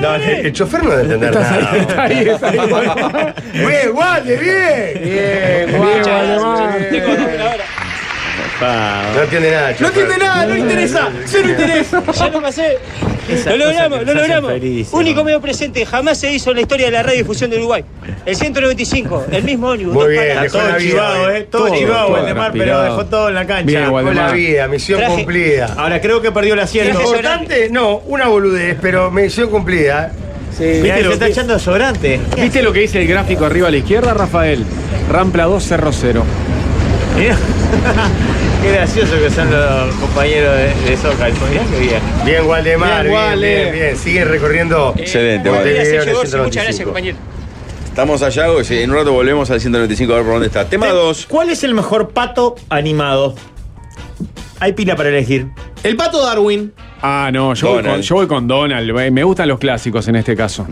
No, 0.00 0.14
el, 0.14 0.52
chofer 0.52 0.82
no 0.82 0.90
debe 0.90 1.02
entender 1.02 1.34
nada. 1.34 1.76
Está 1.76 2.02
ahí, 2.04 2.28
está 2.28 2.48
ahí. 2.48 2.58
Bien, 3.52 3.90
Waldi, 3.94 4.36
bien. 4.36 5.00
Bien, 5.02 5.80
Valdemar. 5.80 6.88
Tengo 6.90 7.16
No 8.60 9.22
entiende 9.22 9.50
nada, 9.52 9.72
No 9.78 9.86
entiende 9.86 10.18
nada, 10.18 10.46
no 10.46 10.54
le 10.54 10.60
interesa. 10.60 11.08
Cero 11.26 11.48
interés. 11.50 11.86
Ya 12.18 12.28
lo 12.28 12.42
pasé. 12.42 12.78
Esas 13.28 13.56
Lo 13.58 13.66
logramos, 13.66 14.04
lo 14.04 14.14
logramos. 14.14 14.52
Único 14.92 15.18
¿no? 15.20 15.24
medio 15.24 15.40
presente. 15.40 15.84
Jamás 15.86 16.18
se 16.18 16.32
hizo 16.32 16.50
en 16.50 16.56
la 16.56 16.62
historia 16.62 16.86
de 16.86 16.92
la 16.92 17.02
radiodifusión 17.02 17.50
de 17.50 17.58
Uruguay. 17.58 17.84
El 18.24 18.34
195, 18.34 19.26
el 19.30 19.42
mismo 19.44 19.68
ómnibus. 19.68 19.92
Muy 19.94 20.02
dos 20.04 20.10
bien, 20.12 20.40
dejó 20.42 20.58
Todo 20.58 20.68
la 20.70 20.78
chivado, 20.78 21.30
eh. 21.30 21.38
eh. 21.38 21.48
Todo, 21.50 21.66
Todo, 21.66 21.76
chivado, 21.76 22.06
todo 22.06 22.12
Valdemar, 22.16 22.52
pero 22.52 22.64
transpirado. 22.64 22.84
dejó 22.84 23.06
todo 23.06 23.28
en 23.28 23.34
la 23.34 23.46
cancha. 23.46 23.64
Bien, 23.64 23.80
Dejó 23.84 24.02
la 24.12 24.32
vida, 24.32 24.68
misión 24.68 25.00
Traje- 25.00 25.14
cumplida. 25.14 25.74
Ahora 25.76 26.00
creo 26.00 26.22
que 26.22 26.32
perdió 26.32 26.54
el 26.54 26.60
asiento. 26.60 27.00
Importante, 27.00 27.68
no, 27.70 27.98
una 28.06 28.28
boludez, 28.28 28.76
pero 28.80 29.10
misión 29.10 29.50
cumplida. 29.50 30.10
Sí. 30.56 30.64
Mirá, 30.82 30.96
¿Viste 30.96 30.96
se 30.96 31.02
lo 31.04 31.12
está 31.12 31.24
que- 31.26 31.32
echando 31.32 31.52
de 31.54 31.60
sobrante. 31.60 32.20
¿Viste 32.36 32.62
lo 32.62 32.72
que 32.72 32.80
dice 32.80 33.00
el 33.00 33.06
gráfico 33.06 33.44
arriba 33.44 33.68
a 33.68 33.70
la 33.70 33.76
izquierda, 33.76 34.14
Rafael? 34.14 34.64
Rampla 35.10 35.44
2, 35.44 35.62
Cerro 35.62 35.92
0. 35.92 36.24
Mirá. 37.16 37.36
Qué 38.62 38.72
gracioso 38.72 39.12
que 39.20 39.30
son 39.30 39.50
los 39.50 39.94
compañeros 39.96 40.56
de, 40.56 40.90
de 40.90 40.96
Zócalo. 40.96 41.34
Mirá 41.50 41.62
qué 41.70 41.78
bien. 41.80 42.00
Bien, 42.24 42.46
Waldemar, 42.46 43.02
Bien, 43.04 43.14
bien, 43.14 43.14
Walde. 43.14 43.54
bien, 43.62 43.72
bien. 43.72 43.96
Sigue 43.96 44.24
recorriendo. 44.24 44.94
Excelente, 44.96 45.48
Buen 45.48 45.60
Walde. 45.60 45.70
día, 45.72 45.78
Montevideo 45.82 46.00
en 46.00 46.04
Sergio 46.04 46.10
el 46.10 46.16
Gorsi. 46.16 46.36
Muchas 46.36 46.52
195. 46.52 46.64
gracias, 46.64 46.84
compañero. 46.86 47.16
Estamos 47.88 48.22
allá, 48.22 48.46
en 48.82 48.90
un 48.90 48.96
rato 48.96 49.12
volvemos 49.12 49.50
al 49.50 49.60
195 49.60 50.12
a 50.12 50.16
ver 50.16 50.24
por 50.24 50.32
dónde 50.34 50.46
está. 50.48 50.64
Tema 50.68 50.88
2. 50.88 51.26
¿Cuál 51.28 51.50
es 51.50 51.64
el 51.64 51.74
mejor 51.74 52.10
pato 52.10 52.56
animado? 52.68 53.34
Hay 54.60 54.72
pila 54.72 54.96
para 54.96 55.08
elegir. 55.08 55.48
El 55.84 55.96
pato 55.96 56.20
Darwin. 56.24 56.72
Ah, 57.00 57.30
no, 57.32 57.54
yo 57.54 57.68
voy, 57.68 57.76
Donald. 57.78 57.94
con, 57.96 58.02
yo 58.02 58.14
voy 58.16 58.26
con 58.26 58.48
Donald. 58.48 58.98
eh, 59.00 59.10
Me 59.12 59.22
gustan 59.22 59.48
los 59.48 59.58
clásicos 59.60 60.08
en 60.08 60.16
este 60.16 60.34
caso. 60.36 60.66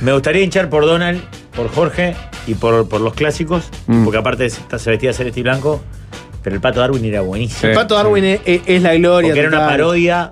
Me 0.00 0.12
gustaría 0.12 0.42
hinchar 0.42 0.68
por 0.70 0.86
Donald, 0.86 1.20
por 1.56 1.68
Jorge 1.72 2.14
y 2.46 2.54
por, 2.54 2.88
por 2.88 3.00
los 3.00 3.14
clásicos, 3.14 3.64
Mm. 3.88 4.04
porque 4.04 4.18
aparte 4.18 4.48
se 4.50 4.60
se 4.78 4.90
vestía 4.90 5.12
celeste 5.12 5.40
y 5.40 5.42
blanco. 5.42 5.82
Pero 6.44 6.56
el 6.56 6.60
pato 6.62 6.78
Darwin 6.80 7.04
era 7.06 7.22
buenísimo. 7.22 7.60
Sí. 7.62 7.66
El 7.68 7.72
pato 7.74 7.94
Darwin 7.94 8.24
es, 8.24 8.40
es- 8.44 8.60
es 8.66 8.82
la 8.82 8.94
gloria. 8.94 9.28
Porque 9.30 9.40
era 9.40 9.48
una 9.48 9.66
parodia. 9.66 10.30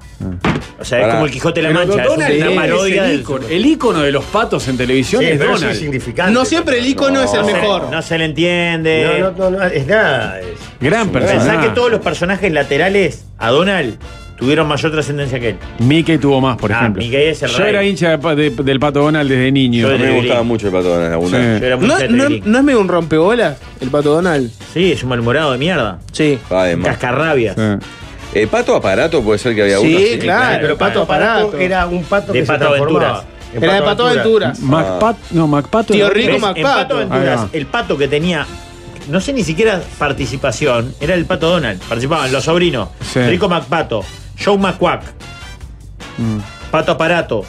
O 0.79 0.85
sea, 0.85 1.01
es 1.07 1.12
como 1.14 1.25
el 1.25 1.31
Quijote 1.33 1.62
de 1.62 1.68
la 1.72 1.81
Pero 1.81 1.94
Mancha. 1.96 2.05
Donald 2.09 2.31
es 2.35 2.42
una 2.42 2.51
es 2.53 2.57
parodia 2.70 3.05
el 3.05 3.11
del. 3.12 3.20
ícono, 3.20 3.46
el 3.48 3.66
ícono 3.66 4.01
de 4.03 4.12
los 4.12 4.25
patos 4.25 4.68
en 4.68 4.77
televisión 4.77 5.22
Sí, 5.22 5.29
es 5.29 5.38
pero 5.38 5.55
eso 5.57 5.61
Donald. 5.66 5.94
es. 5.94 6.31
No 6.33 6.44
siempre 6.44 6.79
el 6.79 6.87
icono 6.87 7.14
No, 7.14 7.22
es 7.25 7.33
el 7.33 7.40
No 7.40 7.46
se- 7.46 7.53
mejor. 7.55 7.90
No 7.90 8.03
se 8.03 8.18
le 8.18 8.25
entiende. 8.27 9.18
No, 9.20 9.31
no, 9.31 9.51
no, 9.51 9.59
no, 9.59 9.64
es 9.64 9.87
nada. 9.87 10.38
es- 10.40 10.46
Gran 10.81 11.09
Pensá 11.09 11.33
personaje. 11.33 11.68
que 11.68 11.75
todos 11.75 11.90
los 11.90 12.01
personajes 12.01 12.53
laterales 12.53 13.25
a 13.38 13.51
Donald 13.51 13.96
tuvieron 14.42 14.66
mayor 14.66 14.90
trascendencia 14.90 15.38
que 15.38 15.50
él. 15.50 15.57
Mickey 15.78 16.18
tuvo 16.18 16.40
más, 16.40 16.57
por 16.57 16.72
Ah, 16.72 16.78
ejemplo. 16.81 17.00
Mickey 17.02 17.22
es 17.28 17.42
el 17.44 17.50
Yo 17.50 17.59
rey. 17.59 17.68
era 17.68 17.85
hincha 17.85 18.11
de 18.11 18.18
pa- 18.18 18.35
de- 18.35 18.50
del 18.50 18.81
pato 18.81 19.00
Donald 19.00 19.31
desde 19.31 19.52
niño. 19.52 19.87
Yo 19.88 19.94
A 19.94 19.98
mí 19.98 20.05
me 20.05 20.16
gustaba 20.18 20.42
mucho 20.42 20.66
el 20.66 20.72
pato 20.72 21.00
la 21.00 21.14
Sí. 21.20 21.33
Yo 21.61 21.66
era 21.66 21.76
muy 21.76 21.87
¿No, 21.87 22.59
es 22.59 22.64
medio 22.64 22.81
un 22.81 22.88
rompebolas 22.88 23.57
el 23.81 23.88
pato 23.90 24.14
Donald? 24.14 24.50
Sí, 24.74 24.90
es 24.92 25.02
un 25.05 25.11
malhumorado 25.11 25.52
de 25.52 25.59
mierda. 25.59 26.00
Sí. 26.11 26.40
Además. 26.50 26.88
Cascarrabias. 26.88 27.55
Sí. 27.57 27.87
Eh, 28.35 28.46
pato 28.48 28.74
aparato 28.74 29.22
puede 29.22 29.38
ser 29.38 29.55
que 29.55 29.62
había 29.62 29.78
Sí, 29.78 29.94
uno. 29.94 29.98
así. 29.98 30.18
claro. 30.18 30.59
pero 30.62 30.76
pato 30.78 30.90
pato 31.00 31.02
aparato 31.02 31.38
aparato. 31.48 31.59
era 31.59 31.87
un 31.87 32.02
pato 32.02 32.33
De 32.33 32.40
que 32.40 32.46
Pato 32.46 32.64
se 32.64 32.68
transformaba. 32.70 33.09
Aventuras. 33.11 33.33
en 33.55 33.62
Era 33.64 33.74
de 33.74 33.83
pato 33.83 34.07
aventuras. 34.09 34.61
Macpat, 34.61 35.16
no, 35.33 35.46
Macpato. 35.46 35.92
Tío 35.92 36.11
Rico. 36.11 36.38
Macpato. 36.40 37.00
En 37.00 37.09
Pato 37.09 37.48
el 37.52 37.66
pato 37.66 37.98
que 37.98 38.09
tenía, 38.09 38.44
no 39.09 39.20
sé 39.20 39.33
ni 39.35 39.44
siquiera 39.44 39.81
participación, 39.98 40.94
era 41.00 41.14
el 41.14 41.26
pato 41.26 41.50
Donald. 41.50 41.78
Participaban 41.83 42.33
los 42.33 42.42
sobrinos. 42.44 42.88
Sí. 43.12 43.20
Rico 43.20 43.48
MacPato, 43.50 44.02
Joe 44.44 44.59
McQuack, 44.59 45.02
Mm, 46.18 46.38
Pato 46.70 46.92
Aparato. 46.92 47.44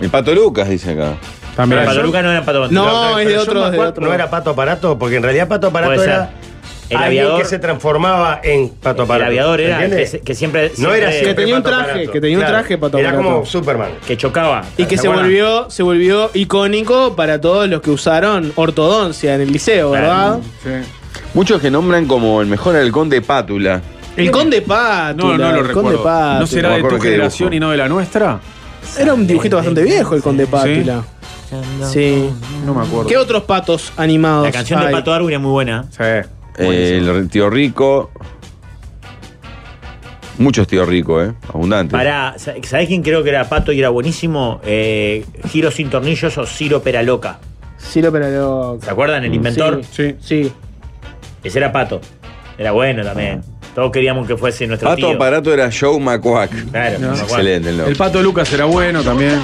El 0.00 0.10
pato 0.10 0.32
Lucas, 0.34 0.68
dice 0.68 0.92
acá. 0.92 1.14
También. 1.56 1.80
Pero 1.82 1.92
Pato 1.92 2.02
Luca 2.06 2.22
no 2.22 2.30
era 2.30 2.44
Pato 2.44 2.58
Aventuras. 2.64 2.84
No, 2.92 3.18
es 3.18 3.28
de 3.28 3.38
otro, 3.38 3.70
de 3.70 3.78
otro. 3.78 4.06
No 4.06 4.12
era 4.14 4.28
pato 4.30 4.50
aparato, 4.50 4.98
porque 4.98 5.16
en 5.16 5.22
realidad 5.22 5.46
pato 5.48 5.68
aparato 5.68 6.02
era 6.02 6.30
El 6.90 6.96
alguien 6.96 7.22
aviador. 7.24 7.42
que 7.42 7.48
se 7.48 7.58
transformaba 7.60 8.40
en 8.42 8.68
pato 8.70 9.02
El 9.02 9.06
aparato. 9.06 9.26
aviador 9.28 9.60
era 9.60 9.78
que, 9.88 10.20
que 10.24 10.34
siempre, 10.34 10.72
No 10.78 10.92
era 10.94 11.10
siempre- 11.10 11.12
siempre 11.12 11.28
Que 11.28 11.34
tenía 11.34 11.56
un 11.56 11.62
pato 11.62 11.74
traje, 11.76 11.90
aparato. 11.90 12.12
que 12.12 12.20
tenía 12.20 12.38
un 12.38 12.44
traje 12.46 12.78
pato 12.78 12.98
Era 12.98 13.08
aparato. 13.10 13.28
como 13.32 13.46
Superman. 13.46 13.90
que 14.06 14.16
chocaba. 14.16 14.64
Y 14.76 14.84
que 14.86 14.98
¿Se 14.98 15.08
volvió, 15.08 15.70
se 15.70 15.82
volvió 15.84 16.30
icónico 16.34 17.14
para 17.16 17.40
todos 17.40 17.68
los 17.68 17.80
que 17.80 17.90
usaron 17.90 18.52
ortodoncia 18.56 19.34
en 19.34 19.40
el 19.42 19.52
liceo, 19.52 19.90
¿verdad? 19.92 20.38
Claro. 20.62 20.82
Sí. 20.84 20.90
Muchos 21.34 21.60
que 21.60 21.70
nombran 21.70 22.06
como 22.06 22.40
el 22.40 22.46
mejor 22.48 22.76
halcón 22.76 23.08
de 23.08 23.20
pátula. 23.22 23.80
El 24.16 24.30
Conde 24.30 24.62
Pátula. 24.62 25.36
No, 25.36 25.38
no 25.38 25.52
lo 25.52 25.60
el 25.66 25.72
Conde 25.72 25.90
recuerdo. 25.90 26.02
Pátula. 26.04 26.38
¿No 26.40 26.46
será 26.46 26.68
No 26.68 26.68
me 26.68 26.74
de 26.76 26.80
tu 26.80 26.86
acuerdo 26.86 27.02
qué 27.02 27.10
generación 27.10 27.50
dibujo. 27.50 27.56
y 27.56 27.60
no 27.60 27.70
de 27.70 27.76
la 27.76 27.88
nuestra? 27.88 28.40
Era 28.98 29.14
un 29.14 29.26
dibujito 29.26 29.56
bastante 29.56 29.82
viejo 29.82 30.14
el 30.14 30.22
Conde 30.22 30.46
Pátula. 30.46 31.04
Sí. 31.90 32.28
No 32.64 32.74
me 32.74 32.82
acuerdo. 32.86 33.06
¿Qué 33.08 33.16
otros 33.16 33.44
patos 33.44 33.92
animados? 33.96 34.46
La 34.46 34.52
canción 34.52 34.80
de 34.80 34.86
hay? 34.86 34.92
Pato 34.92 35.10
Darwin 35.10 35.34
es 35.34 35.40
muy 35.40 35.50
buena. 35.50 35.84
Sí. 35.90 35.98
Eh, 36.58 36.98
el 37.02 37.28
tío 37.28 37.48
rico. 37.50 38.10
Muchos 40.38 40.66
tío 40.66 40.84
rico, 40.84 41.22
¿eh? 41.22 41.32
Abundantes. 41.48 41.92
Pará, 41.92 42.34
sa- 42.38 42.54
¿sabés 42.64 42.88
quién 42.88 43.02
creo 43.02 43.22
que 43.22 43.28
era 43.30 43.48
Pato 43.48 43.70
y 43.70 43.78
era 43.78 43.90
buenísimo? 43.90 44.60
Eh, 44.64 45.24
Giro 45.48 45.70
sin 45.70 45.90
tornillos 45.90 46.36
o 46.38 46.44
Ciro 46.46 46.82
Peraloca. 46.82 47.38
Ciro 47.78 48.10
Peraloca. 48.10 48.84
¿Se 48.84 48.90
acuerdan? 48.90 49.24
El 49.24 49.32
inventor. 49.34 49.82
Sí. 49.88 50.16
Sí. 50.20 50.50
Ese 51.44 51.58
era 51.58 51.70
Pato. 51.70 52.00
Era 52.58 52.72
bueno 52.72 53.04
también. 53.04 53.42
Todos 53.74 53.90
queríamos 53.90 54.28
que 54.28 54.36
fuese 54.36 54.68
nuestro 54.68 54.88
Pato 54.88 55.08
tío. 55.08 55.16
aparato 55.16 55.52
era 55.52 55.68
Joe 55.68 55.98
McQuack. 55.98 56.70
Claro, 56.70 56.98
No. 57.00 57.12
Excelente 57.14 57.70
el 57.70 57.76
nombre. 57.76 57.90
El 57.92 57.98
pato 57.98 58.22
Lucas 58.22 58.52
era 58.52 58.66
bueno 58.66 59.02
también. 59.02 59.40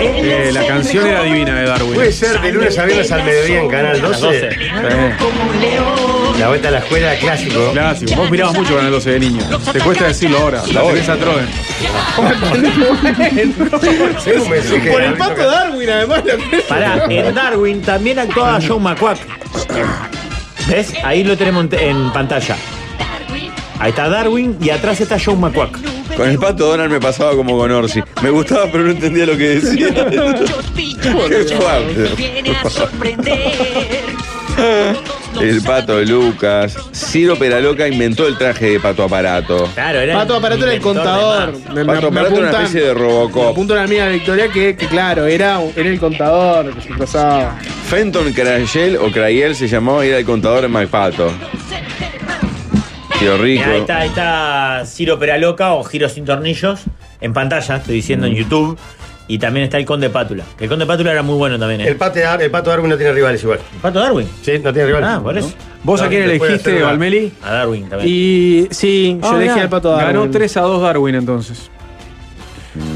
Eh, 0.00 0.50
la 0.52 0.66
canción 0.66 1.06
era 1.06 1.22
divina 1.22 1.58
de 1.60 1.66
Darwin. 1.66 1.94
Puede 1.94 2.12
ser 2.12 2.38
de 2.40 2.52
lunes 2.52 2.78
a 2.78 2.84
viernes 2.84 3.10
al 3.12 3.24
mediodía 3.24 3.62
en 3.62 3.68
Canal 3.70 3.96
A 4.04 4.08
las 4.08 4.20
12. 4.20 4.40
12. 4.40 4.50
Sí. 4.52 4.58
La 6.38 6.48
vuelta 6.48 6.68
a 6.68 6.72
la 6.72 6.78
escuela 6.80 7.14
clásico. 7.16 7.70
Clásico. 7.72 8.14
Vos 8.14 8.30
mirabas 8.30 8.54
mucho 8.54 8.76
Canal 8.76 8.90
12 8.92 9.10
de 9.10 9.20
niño. 9.20 9.42
Te 9.72 9.80
cuesta 9.80 10.06
decirlo 10.08 10.36
ahora. 10.38 10.62
La 10.72 10.82
tenés 10.82 11.08
a 11.08 11.14
mensaje 11.16 11.46
Por 14.92 15.02
el 15.02 15.14
pato 15.14 15.50
Darwin, 15.50 15.88
además. 15.90 16.22
la- 16.26 16.36
Pará, 16.68 17.04
en 17.08 17.34
Darwin 17.34 17.80
también 17.80 18.18
actuaba 18.18 18.58
Joe 18.60 18.78
McQuack. 18.78 19.18
¿Ves? 20.68 20.92
Ahí 21.04 21.24
lo 21.24 21.36
tenemos 21.36 21.64
en, 21.72 21.74
en 21.78 22.12
pantalla. 22.12 22.56
Ahí 23.78 23.90
está 23.90 24.08
Darwin 24.08 24.56
y 24.60 24.70
atrás 24.70 25.00
está 25.00 25.18
Joe 25.22 25.36
McQuack. 25.36 25.78
Con 26.16 26.28
el 26.30 26.38
pato 26.38 26.66
Donald 26.66 26.90
me 26.90 26.98
pasaba 27.00 27.32
como 27.36 27.58
con 27.58 27.70
Orsi. 27.70 28.02
Me 28.22 28.30
gustaba, 28.30 28.66
pero 28.72 28.84
no 28.84 28.90
entendía 28.90 29.26
lo 29.26 29.36
que 29.36 29.60
decía. 29.60 29.88
Qué 30.74 31.44
fuerte. 31.56 32.10
El 35.40 35.62
pato 35.62 36.00
Lucas. 36.02 36.76
Ciro 36.92 37.36
Peraloca 37.36 37.86
inventó 37.88 38.26
el 38.26 38.36
traje 38.38 38.70
de 38.72 38.80
pato 38.80 39.04
aparato. 39.04 39.68
Claro, 39.74 40.00
era 40.00 40.14
Pato 40.18 40.36
aparato 40.36 40.62
era 40.64 40.72
el 40.74 40.78
inventor 40.78 41.02
de 41.04 41.10
contador. 41.10 41.52
más. 41.52 41.74
Me, 41.74 41.84
Pato 41.84 42.10
me 42.10 42.20
aparato 42.20 42.34
era 42.36 42.40
una 42.42 42.50
apuntan- 42.50 42.64
especie 42.64 42.80
de 42.88 42.94
me 42.94 43.00
Robocop. 43.00 43.48
apunta 43.52 43.74
una 43.74 43.82
amiga 43.84 44.08
Victoria 44.08 44.48
que, 44.48 44.76
que 44.76 44.86
claro, 44.86 45.26
era, 45.26 45.60
era 45.74 45.88
el 45.88 45.98
contador 46.00 46.74
que 46.74 46.80
se 46.82 46.94
pasaba. 46.94 47.58
Fenton 47.88 48.32
Crayel 48.32 48.96
o 48.96 49.10
Crayel 49.12 49.54
se 49.54 49.68
llamaba 49.68 50.04
y 50.04 50.08
era 50.08 50.18
el 50.18 50.24
contador 50.24 50.64
en 50.64 50.72
McPato. 50.72 51.30
Tío 53.18 53.38
Rico. 53.38 53.64
Mirá, 53.64 53.72
Ahí 53.74 53.80
está, 53.80 53.98
ahí 53.98 54.08
está 54.08 54.82
Ciro 54.86 55.18
Peraloca 55.18 55.72
o 55.72 55.82
Giro 55.84 56.08
sin 56.08 56.24
tornillos 56.26 56.80
en 57.20 57.32
pantalla, 57.32 57.76
estoy 57.76 57.94
diciendo 57.96 58.26
en 58.26 58.34
Mm. 58.34 58.36
YouTube. 58.36 58.78
Y 59.28 59.38
también 59.38 59.64
está 59.64 59.76
el 59.78 59.84
Conde 59.84 60.08
Pátula. 60.08 60.44
Que 60.56 60.64
el 60.64 60.70
Conde 60.70 60.86
Pátula 60.86 61.10
era 61.12 61.22
muy 61.22 61.34
bueno 61.36 61.58
también, 61.58 61.80
¿eh? 61.80 61.88
El, 61.88 61.96
pate, 61.96 62.20
Dar- 62.20 62.40
el 62.42 62.50
pato 62.50 62.70
Darwin 62.70 62.90
no 62.90 62.96
tiene 62.96 63.12
rivales 63.12 63.42
igual. 63.42 63.58
¿El 63.74 63.80
Pato 63.80 63.98
Darwin? 63.98 64.28
Sí, 64.42 64.52
no 64.62 64.72
tiene 64.72 64.86
rivales. 64.86 65.08
Ah, 65.10 65.20
por 65.22 65.36
eso. 65.36 65.52
¿Vos 65.82 66.00
a 66.00 66.08
quién 66.08 66.22
elegiste, 66.22 66.80
Valmeli? 66.82 67.32
A 67.42 67.52
Darwin 67.52 67.88
también. 67.88 68.08
Y 68.08 68.68
sí, 68.70 69.18
yo 69.20 69.28
Ah, 69.32 69.36
elegí 69.36 69.58
al 69.60 69.68
pato 69.68 69.90
Darwin. 69.90 70.06
Ganó 70.20 70.30
3 70.30 70.56
a 70.56 70.60
2 70.60 70.82
Darwin 70.82 71.14
entonces. 71.16 71.70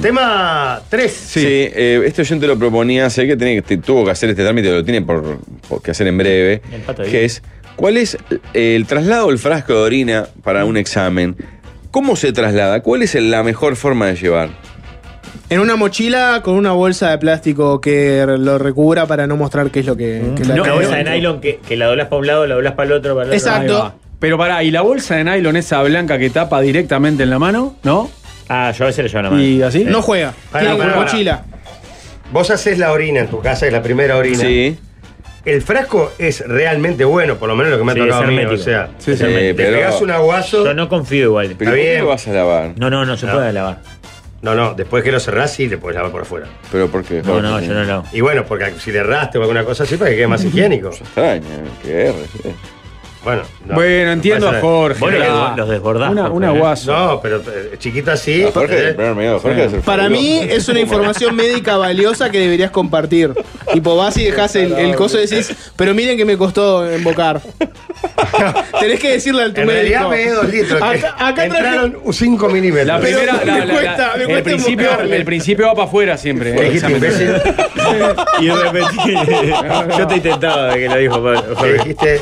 Tema 0.03 0.81
3. 0.89 1.11
Sí, 1.13 1.41
eh, 1.45 2.03
este 2.05 2.23
oyente 2.23 2.47
lo 2.47 2.59
proponía, 2.59 3.09
sé 3.11 3.27
que, 3.27 3.63
que 3.63 3.79
tuvo 3.79 4.05
que 4.05 4.11
hacer 4.11 4.31
este 4.31 4.43
trámite, 4.43 4.71
lo 4.71 4.85
tiene 4.85 5.03
por, 5.03 5.39
por 5.69 5.83
que 5.83 5.91
hacer 5.91 6.07
en 6.07 6.19
breve, 6.19 6.63
El 6.71 6.81
pato 6.83 7.03
que 7.03 7.25
es, 7.25 7.43
¿cuál 7.77 7.97
es 7.97 8.17
el 8.53 8.87
traslado 8.87 9.29
del 9.29 9.39
frasco 9.39 9.73
de 9.75 9.79
orina 9.81 10.27
para 10.43 10.65
un 10.65 10.77
examen? 10.77 11.35
¿Cómo 11.91 12.15
se 12.15 12.33
traslada? 12.33 12.81
¿Cuál 12.83 13.03
es 13.03 13.15
la 13.15 13.43
mejor 13.43 13.75
forma 13.77 14.07
de 14.07 14.17
llevar? 14.17 14.51
En 15.51 15.59
una 15.59 15.75
mochila 15.75 16.43
con 16.45 16.55
una 16.55 16.71
bolsa 16.73 17.11
de 17.11 17.19
plástico 17.19 17.81
que 17.81 18.25
lo 18.39 18.57
recubra 18.59 19.07
para 19.07 19.27
no 19.27 19.37
mostrar 19.37 19.71
qué 19.73 19.81
es 19.81 19.87
lo 19.87 19.97
que, 19.97 20.23
que 20.37 20.45
la 20.45 20.55
No, 20.55 20.63
tiene. 20.63 20.79
bolsa 20.79 20.97
de 20.97 21.05
nylon 21.05 21.41
que, 21.41 21.59
que 21.59 21.77
la 21.77 21.87
doblás 21.87 22.07
para 22.07 22.21
un 22.21 22.27
lado, 22.29 22.47
la 22.47 22.55
doblás 22.55 22.75
para 22.75 22.87
el 22.87 22.93
otro, 22.93 23.15
para 23.17 23.25
el 23.25 23.29
otro. 23.31 23.37
Exacto. 23.39 23.79
Va. 23.79 23.95
Pero 24.21 24.39
pará, 24.39 24.63
¿y 24.63 24.71
la 24.71 24.83
bolsa 24.83 25.17
de 25.17 25.25
nylon 25.25 25.57
esa 25.57 25.83
blanca 25.83 26.19
que 26.19 26.31
tapa 26.31 26.61
directamente 26.61 27.25
en 27.25 27.31
la 27.31 27.41
mano? 27.41 27.75
¿No? 27.83 28.09
Ah, 28.49 28.71
yo 28.77 28.85
a 28.85 28.87
veces 28.89 29.05
le 29.05 29.09
llevo 29.11 29.23
la 29.23 29.31
mano. 29.31 29.43
¿Y 29.43 29.61
así? 29.63 29.85
No 29.85 30.03
juega. 30.03 30.35
Tiene 30.53 30.77
pará. 30.77 30.95
mochila. 30.95 31.45
Vos 32.33 32.49
haces 32.51 32.79
la 32.79 32.93
orina 32.93 33.21
en 33.21 33.27
tu 33.27 33.41
casa, 33.41 33.67
es 33.67 33.73
la 33.73 33.83
primera 33.83 34.17
orina. 34.17 34.39
Sí. 34.39 34.79
El 35.45 35.63
frasco 35.63 36.13
es 36.19 36.47
realmente 36.47 37.05
bueno, 37.05 37.37
por 37.37 37.49
lo 37.49 37.57
menos 37.57 37.73
lo 37.73 37.79
que 37.79 37.85
me 37.85 37.91
ha 37.93 37.95
Sí, 37.97 38.01
tocado 38.03 38.23
es 38.23 38.29
a 38.29 38.31
mí. 38.31 38.45
O 38.45 38.57
sea, 38.57 38.91
Sí, 38.99 39.17
sí. 39.17 39.25
Eh, 39.25 39.29
le 39.29 39.55
pero- 39.55 39.77
pegás 39.79 40.01
un 40.01 40.11
aguazo. 40.13 40.65
Yo 40.65 40.75
no 40.75 40.89
confío 40.89 41.25
igual. 41.25 41.55
¿Pero 41.59 41.71
Está 41.71 41.71
¿por 41.71 41.75
qué 41.77 41.91
bien. 41.91 42.03
lo 42.03 42.09
vas 42.09 42.29
a 42.29 42.33
lavar? 42.33 42.71
No, 42.77 42.89
no, 42.91 43.05
no 43.05 43.17
se 43.17 43.27
No. 43.27 43.33
puede 43.33 43.53
lavar. 43.53 43.79
No, 44.43 44.55
no, 44.55 44.75
después 44.75 45.05
que 45.05 45.13
lo 45.13 45.21
cerrás, 45.21 45.53
sí 45.53 45.69
le 45.69 45.77
puedes 45.77 45.97
lavar 45.97 46.11
por 46.13 46.23
afuera. 46.23 46.47
¿Pero 46.73 46.89
por 46.89 47.05
qué? 47.05 47.23
No, 47.23 47.43
no, 47.43 47.61
yo 47.61 47.75
no 47.75 47.85
lo 47.85 47.93
hago. 47.93 48.05
Y 48.13 48.21
bueno, 48.23 48.45
porque 48.47 48.73
si 48.79 48.91
le 48.91 49.01
erraste 49.01 49.37
o 49.39 49.43
alguna 49.43 49.65
cosa 49.65 49.85
así, 49.85 49.97
para 49.97 50.11
que 50.11 50.17
quede 50.17 50.27
más 50.29 50.43
higiénico. 50.47 50.89
Extraña, 50.89 51.45
que 51.83 52.07
R, 52.07 52.15
sí. 52.33 52.51
Bueno, 53.23 53.43
no, 53.67 53.75
bueno, 53.75 54.13
entiendo 54.13 54.49
a 54.49 54.61
Jorge. 54.61 54.99
Vos 54.99 55.13
los, 55.13 55.23
Ah, 55.29 55.49
des- 55.51 55.57
los 55.59 55.69
desbordás. 55.69 56.11
Una, 56.11 56.31
una 56.31 56.55
¿eh? 56.55 56.59
guaso. 56.59 56.91
No, 56.93 57.21
pero 57.21 57.37
eh, 57.39 57.75
chiquito 57.79 58.13
así. 58.13 58.45
A 58.45 58.51
Jorge, 58.51 58.91
eh, 58.91 58.93
de 58.95 59.39
Jorge 59.39 59.69
ser 59.69 59.81
Para 59.81 60.09
mí 60.09 60.39
es 60.49 60.67
una 60.71 60.81
información 60.81 61.37
médica 61.37 61.77
valiosa 61.77 62.31
que 62.31 62.39
deberías 62.39 62.71
compartir. 62.71 63.33
Tipo, 63.73 63.95
vas 63.97 64.17
y 64.17 64.25
dejas 64.25 64.57
el, 64.57 64.73
el 64.73 64.97
coso 64.97 65.19
y 65.19 65.27
decís, 65.27 65.55
pero 65.77 65.95
miren 65.95 66.17
que 66.17 66.25
me 66.25 66.39
costó 66.39 66.89
embocar. 66.91 67.41
Tenés 68.81 68.99
que 69.01 69.13
decirle 69.13 69.43
al 69.43 69.53
tu 69.55 69.61
en 69.61 69.67
médico. 69.67 70.09
realidad 70.09 70.09
me 70.09 70.31
dos 70.33 70.49
litros. 70.49 70.81
Acá, 70.83 71.15
acá 71.19 71.45
entraron 71.45 71.99
5 72.11 72.49
milímetros. 72.49 72.87
La 72.87 72.99
primera, 73.01 73.33
la- 73.35 73.53
me 73.53 73.59
la- 73.59 73.65
la- 73.67 73.75
cuesta- 73.75 74.13
el, 74.15 74.25
cuesta 74.27 74.43
principio, 74.45 75.01
el 75.01 75.25
principio 75.25 75.67
va 75.67 75.75
para 75.75 75.87
afuera 75.89 76.17
siempre. 76.17 76.55
¿Qué 76.55 76.67
eh, 76.69 76.81
imbécil? 76.91 77.33
Y 78.41 78.47
de 78.47 78.55
repente. 78.55 78.97
yo 79.99 80.07
te 80.07 80.15
intentaba 80.17 80.75
que 80.75 80.89
lo 80.89 80.97
dijo 80.97 81.15
Pablo. 81.23 81.43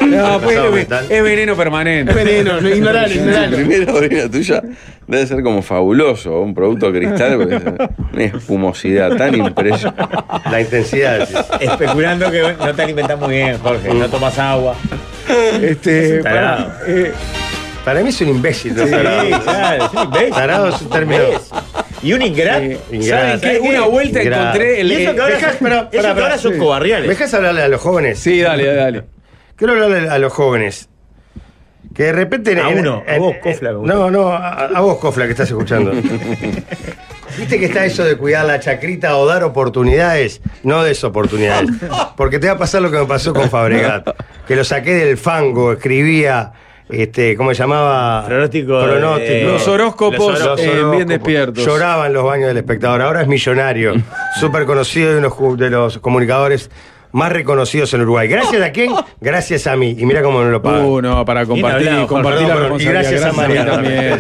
No, 0.07 0.41
pues, 0.41 0.59
Es, 0.91 1.11
es 1.11 1.23
veneno 1.23 1.55
permanente. 1.57 2.11
Es 2.13 2.17
veneno, 2.17 2.61
no, 2.61 2.69
ignoralo, 2.69 3.07
La 3.09 3.15
ignoralo. 3.15 3.57
primera 3.57 3.93
orina 3.95 4.31
tuya 4.31 4.63
debe 5.07 5.27
ser 5.27 5.43
como 5.43 5.63
fabuloso, 5.63 6.41
un 6.41 6.55
producto 6.55 6.93
cristal, 6.93 7.37
porque 7.39 7.57
es 7.57 7.63
una 8.13 8.25
espumosidad 8.25 9.17
tan 9.17 9.35
impresionante. 9.35 10.03
La 10.51 10.61
intensidad. 10.61 11.29
Especulando 11.61 12.31
que 12.31 12.55
no 12.59 12.75
te 12.75 12.83
alimentas 12.83 13.19
muy 13.19 13.35
bien, 13.35 13.59
Jorge. 13.59 13.93
No 13.95 14.09
tomas 14.09 14.39
agua. 14.39 14.75
Este, 15.61 16.23
pará, 16.23 16.79
eh, 16.87 17.13
Para 17.85 18.01
mí 18.03 18.09
es 18.11 18.21
un 18.21 18.29
imbécil. 18.29 18.75
¿no? 18.75 18.85
Sí, 18.85 18.91
Tarado. 18.91 19.29
claro, 19.43 19.85
es 19.85 19.93
un 19.93 20.03
imbécil. 20.05 20.31
Tarado 20.35 20.69
es 20.69 20.81
un 20.83 20.91
término. 20.91 21.23
Y 22.03 22.13
un 22.13 22.23
ingrato. 22.23 22.61
eh, 22.63 22.79
Ingrato. 22.93 23.09
¿Saben 23.27 23.41
qué? 23.41 23.47
¿Sabes 23.47 23.61
qué? 23.63 23.69
Una 23.69 23.87
vuelta 23.87 24.23
Ingrato. 24.23 24.43
encontré 24.45 24.81
el. 24.81 24.93
Y 24.93 24.95
eso 25.03 25.15
que 25.15 25.21
ahora, 25.21 25.35
Dejá- 25.39 25.51
espera, 25.51 25.75
eso 25.77 25.85
espera, 25.93 26.15
que 26.15 26.21
ahora 26.23 26.39
son 26.39 26.53
¿Me 26.53 26.59
cobarriales. 26.59 27.09
dejas 27.09 27.35
hablarle 27.35 27.63
a 27.63 27.69
los 27.69 27.81
jóvenes? 27.81 28.19
Sí, 28.21 28.41
dale, 28.41 28.75
dale. 28.75 29.03
Quiero 29.59 29.73
hablarle 29.75 30.09
a 30.09 30.19
los 30.19 30.33
jóvenes. 30.33 30.89
Que 31.95 32.05
de 32.05 32.13
repente. 32.13 32.59
A 32.61 32.71
en- 32.71 32.79
uno, 32.79 33.03
a 33.07 33.19
vos, 33.19 33.35
Cofla. 33.43 33.73
No, 33.73 34.11
no, 34.11 34.29
a, 34.33 34.67
a 34.67 34.81
vos, 34.81 34.99
Cofla, 34.99 35.25
que 35.25 35.33
estás 35.33 35.49
escuchando. 35.49 35.93
Viste 37.39 37.59
que 37.59 37.67
está 37.67 37.85
eso 37.85 38.05
de 38.05 38.17
cuidar 38.17 38.47
la 38.47 38.59
chacrita 38.59 39.17
o 39.17 39.27
dar 39.27 39.45
oportunidades, 39.45 40.41
no 40.65 40.83
desoportunidades. 40.83 41.71
Porque 42.17 42.39
te 42.39 42.47
va 42.49 42.55
a 42.55 42.59
pasar 42.59 42.83
lo 42.83 42.91
que 42.91 42.99
me 42.99 43.07
pasó 43.07 43.33
con 43.33 43.49
Fabregat. 43.51 44.09
Que 44.47 44.57
lo 44.57 44.65
saqué 44.65 44.95
del 44.95 45.17
fango, 45.17 45.73
escribía, 45.73 46.53
este, 46.89 47.37
¿cómo 47.37 47.51
se 47.55 47.59
llamaba? 47.61 48.25
Pronóstico 48.27 48.81
de- 48.81 48.89
Pronóstico. 48.89 49.49
Los 49.51 49.69
horóscopos 49.69 50.41
Los 50.41 50.61
eh, 50.61 50.85
bien 50.91 51.07
despiertos. 51.09 51.65
Lloraba 51.65 52.07
en 52.07 52.13
los 52.13 52.25
baños 52.25 52.49
del 52.49 52.57
espectador. 52.57 53.03
Ahora 53.03 53.23
es 53.23 53.29
millonario. 53.29 53.95
Súper 54.41 54.65
conocido 54.65 55.13
de, 55.13 55.19
unos 55.19 55.59
de 55.59 55.71
los 55.71 55.99
comunicadores 55.99 56.71
más 57.13 57.33
reconocidos 57.33 57.93
en 57.95 58.03
Uruguay. 58.03 58.29
¿Gracias 58.29 58.61
a 58.63 58.71
quién? 58.71 58.93
Gracias 59.21 59.67
a 59.67 59.77
mí. 59.77 59.97
Y 59.99 60.05
mira 60.07 60.23
cómo 60.23 60.43
no 60.43 60.51
lo 60.51 60.63
pagan. 60.63 60.85
Uh, 60.85 61.01
no, 61.01 61.25
para 61.25 61.47
compartir, 61.47 61.89
hablado, 61.89 62.07
compartir 62.07 62.47
la 62.49 62.55
y 62.55 62.59
responsabilidad. 62.59 62.93
gracias 63.03 63.25
a 63.25 63.33
Mariano 63.33 63.73
también. 63.73 64.19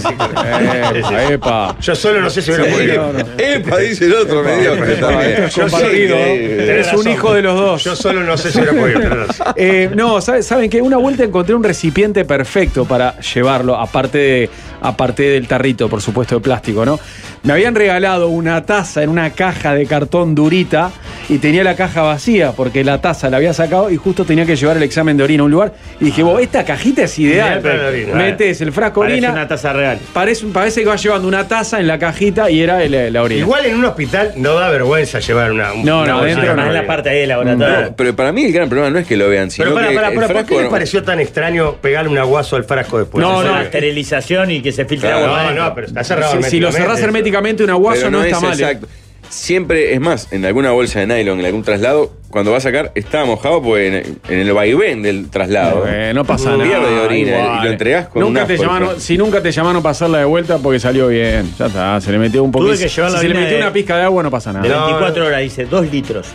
Epa, 0.94 1.24
epa. 1.32 1.76
Yo 1.80 1.94
solo 1.94 2.20
no 2.20 2.30
sé 2.30 2.42
si 2.42 2.50
hubiera 2.50 2.64
Sí, 2.66 2.72
podido. 2.72 3.12
no, 3.12 3.18
no. 3.18 3.24
Epa, 3.38 3.76
dice 3.78 4.04
el 4.06 4.14
otro, 4.14 4.42
me 4.42 4.56
dio 4.60 4.74
Esto 4.74 5.10
es 5.20 5.54
Yo 5.54 5.62
compartido. 5.62 6.16
Eres 6.16 6.92
un 6.94 7.08
hijo 7.08 7.34
de 7.34 7.42
los 7.42 7.54
dos. 7.56 7.84
Yo 7.84 7.96
solo 7.96 8.22
no 8.22 8.36
sé 8.36 8.50
si 8.52 8.58
hubiera 8.60 8.72
podido. 8.78 8.98
Eh, 9.56 9.90
no, 9.94 10.20
¿sabe- 10.20 10.42
¿saben 10.42 10.70
qué? 10.70 10.80
Una 10.80 10.96
vuelta 10.98 11.24
encontré 11.24 11.54
un 11.54 11.64
recipiente 11.64 12.24
perfecto 12.24 12.84
para 12.84 13.18
llevarlo, 13.20 13.76
aparte, 13.76 14.18
de, 14.18 14.50
aparte 14.80 15.22
del 15.24 15.46
tarrito, 15.48 15.88
por 15.88 16.00
supuesto, 16.00 16.36
de 16.36 16.40
plástico, 16.40 16.84
¿no? 16.84 16.98
Me 17.42 17.52
habían 17.52 17.74
regalado 17.74 18.28
una 18.28 18.64
taza 18.66 19.02
en 19.02 19.10
una 19.10 19.30
caja 19.30 19.74
de 19.74 19.86
cartón 19.86 20.34
durita 20.34 20.90
y 21.28 21.38
tenía 21.38 21.62
la 21.64 21.76
caja 21.76 22.02
vacía 22.02 22.52
porque 22.52 22.84
la 22.84 23.00
taza 23.00 23.30
la 23.30 23.36
había 23.38 23.52
sacado 23.52 23.90
y 23.90 23.96
justo 23.96 24.24
tenía 24.24 24.44
que 24.44 24.56
llevar 24.56 24.76
el 24.76 24.82
examen 24.82 25.16
de 25.16 25.24
orina 25.24 25.42
a 25.42 25.46
un 25.46 25.50
lugar. 25.52 25.72
Y 26.00 26.06
dije, 26.06 26.22
vos, 26.22 26.40
esta 26.42 26.64
cajita 26.64 27.02
es 27.04 27.18
ideal. 27.18 27.62
Orina. 27.64 28.14
Metes 28.14 28.60
el 28.60 28.72
frasco 28.72 29.00
de 29.02 29.08
Parece 29.10 29.26
orina. 29.26 29.32
una 29.40 29.48
taza 29.48 29.72
real. 29.72 29.98
Parece, 30.12 30.46
parece 30.46 30.80
que 30.82 30.88
va 30.88 30.96
llevando 30.96 31.28
una 31.28 31.46
taza 31.48 31.80
en 31.80 31.86
la 31.86 31.98
cajita 31.98 32.50
y 32.50 32.60
era 32.60 32.82
el- 32.82 33.12
la 33.12 33.22
orina. 33.22 33.40
Igual 33.40 33.66
en 33.66 33.76
un 33.76 33.84
hospital 33.84 34.32
no 34.36 34.54
da 34.54 34.68
vergüenza 34.70 35.20
llevar 35.20 35.52
una. 35.52 35.68
No, 35.68 35.74
una 35.74 35.84
no, 35.86 36.18
bolsita 36.18 36.18
adentro 36.18 36.42
de 36.42 36.48
Además, 36.48 36.66
orina. 36.66 36.80
la 36.82 36.86
parte 36.86 37.08
ahí 37.10 37.18
del 37.20 37.28
laboratorio. 37.28 37.80
No, 37.82 37.96
pero 37.96 38.16
para 38.16 38.32
mí 38.32 38.44
el 38.44 38.52
gran 38.52 38.68
problema 38.68 38.90
no 38.90 38.98
es 38.98 39.06
que 39.06 39.16
lo 39.16 39.28
vean, 39.28 39.50
sino 39.50 39.64
Pero 39.66 39.74
para, 39.76 39.86
para, 39.94 40.08
el 40.08 40.14
para, 40.14 40.28
¿por 40.28 40.44
qué 40.46 40.54
les 40.56 40.64
no- 40.64 40.70
pareció 40.70 41.02
tan 41.02 41.20
extraño 41.20 41.74
pegarle 41.80 42.10
un 42.10 42.18
aguazo 42.18 42.56
al 42.56 42.64
frasco 42.64 42.98
después? 42.98 43.22
No, 43.22 43.30
¿En 43.30 43.34
Eso, 43.36 43.44
no, 43.44 43.50
la 43.50 43.54
serio? 43.58 43.64
esterilización 43.66 44.50
y 44.50 44.60
que 44.60 44.72
se 44.72 44.84
filtre 44.84 45.08
Claro, 45.08 45.26
agua. 45.26 45.52
No, 45.54 45.64
no, 45.68 45.74
pero 45.74 45.86
está 45.86 46.02
cerrado. 46.04 46.42
Si, 46.42 46.50
si 46.50 46.60
lo 46.60 46.72
cerrás 46.72 47.00
herméticamente 47.00 47.37
eso. 47.38 47.46
herméticamente, 47.56 47.64
un 47.64 47.70
aguaso 47.70 47.98
pero 48.00 48.10
no, 48.10 48.18
no 48.18 48.24
está 48.24 48.36
es 48.36 48.42
mal. 48.42 48.52
¿eh? 48.52 48.62
exacto. 48.64 48.88
siempre, 49.30 49.92
es 49.94 50.00
más, 50.00 50.32
en 50.32 50.44
alguna 50.44 50.70
bolsa 50.70 51.00
de 51.00 51.06
nylon, 51.06 51.40
en 51.40 51.46
algún 51.46 51.62
traslado, 51.62 52.12
cuando 52.30 52.50
va 52.50 52.58
a 52.58 52.60
sacar, 52.60 52.92
estaba 52.94 53.24
mojado 53.24 53.62
pues 53.62 53.92
en, 54.06 54.18
en 54.28 54.38
el 54.38 54.52
vaivén 54.52 55.02
del 55.02 55.28
traslado. 55.30 55.84
Eh, 55.88 56.12
no 56.14 56.24
pasa 56.24 56.50
nada. 56.56 56.64
Pierde 56.64 56.98
orina 57.00 57.30
igual. 57.38 57.58
y 57.60 57.64
lo 57.64 57.70
entregás 57.72 58.08
con 58.08 58.22
nunca 58.22 58.42
un 58.42 58.46
te 58.46 58.52
asco 58.54 58.64
llamaron, 58.64 58.88
después. 58.88 59.04
Si 59.04 59.18
nunca 59.18 59.42
te 59.42 59.52
llamaron 59.52 59.82
pasarla 59.82 60.18
de 60.18 60.24
vuelta 60.24 60.58
porque 60.58 60.78
salió 60.80 61.08
bien. 61.08 61.50
Ya 61.58 61.66
está, 61.66 62.00
se 62.00 62.12
le 62.12 62.18
metió 62.18 62.42
un 62.44 62.52
poquito. 62.52 62.76
Si 62.76 62.88
se 62.88 63.02
le 63.28 63.34
metió 63.34 63.56
de- 63.56 63.62
una 63.62 63.72
pizca 63.72 63.96
de 63.96 64.02
agua, 64.04 64.22
no 64.22 64.30
pasa 64.30 64.52
De 64.52 64.68
nada. 64.68 64.84
24 64.86 65.26
horas, 65.26 65.40
dice, 65.40 65.64
2 65.66 65.90
litros. 65.90 66.28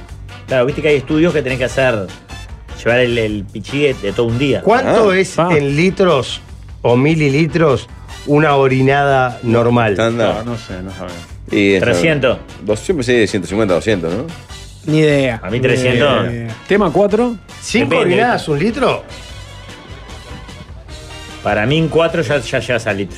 Claro, 0.48 0.66
viste 0.66 0.82
que 0.82 0.88
hay 0.90 0.96
estudios 0.98 1.32
que 1.34 1.42
tenés 1.42 1.58
que 1.60 1.66
hacer, 1.66 2.08
llevar 2.84 3.00
el, 3.00 3.18
el 3.18 3.46
pichí 3.46 3.84
de, 3.84 3.94
de 3.96 4.12
todo 4.14 4.26
un 4.28 4.38
día. 4.40 4.62
¿Cuánto 4.62 5.12
Ah. 5.12 5.18
es 5.18 5.38
Ah. 5.40 5.50
en 5.56 5.76
litros 5.76 6.42
o 6.82 6.96
mililitros 6.98 7.88
una 8.26 8.56
orinada 8.56 9.40
normal? 9.44 9.96
No, 9.98 10.44
no 10.44 10.58
sé, 10.58 10.82
no 10.82 10.92
sabemos. 10.92 11.18
Y 11.52 11.74
eso- 11.74 11.86
300. 11.86 12.38
200, 12.64 13.06
sí, 13.06 13.28
150, 13.28 13.74
200, 13.76 14.14
¿no? 14.14 14.26
Ni 14.86 15.00
idea. 15.00 15.40
A 15.44 15.50
mí 15.50 15.60
300. 15.60 16.28
Ni 16.28 16.34
idea. 16.34 16.56
Tema 16.68 16.92
4. 16.92 17.36
¿Cinco 17.62 17.90
Depende, 17.92 18.14
orinadas 18.16 18.48
un 18.48 18.60
litro? 18.60 19.04
Para 21.44 21.66
mí 21.66 21.78
en 21.78 21.90
4 21.90 22.22
ya, 22.22 22.38
ya 22.40 22.60
llegas 22.60 22.88
al 22.88 22.98
litro. 22.98 23.18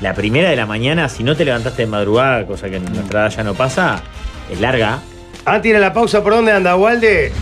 La 0.00 0.14
primera 0.14 0.50
de 0.50 0.56
la 0.56 0.66
mañana, 0.66 1.08
si 1.08 1.24
no 1.24 1.34
te 1.34 1.44
levantaste 1.44 1.82
de 1.82 1.88
madrugada, 1.88 2.46
cosa 2.46 2.68
que 2.68 2.76
en 2.76 2.84
nuestra 2.84 3.22
edad 3.26 3.36
ya 3.36 3.42
no 3.44 3.54
pasa, 3.54 4.00
es 4.50 4.60
larga. 4.60 5.00
Antes 5.44 5.72
de 5.72 5.78
la 5.78 5.92
pausa, 5.92 6.22
¿por 6.22 6.34
dónde 6.34 6.52
anda, 6.52 6.76
Walde? 6.76 7.32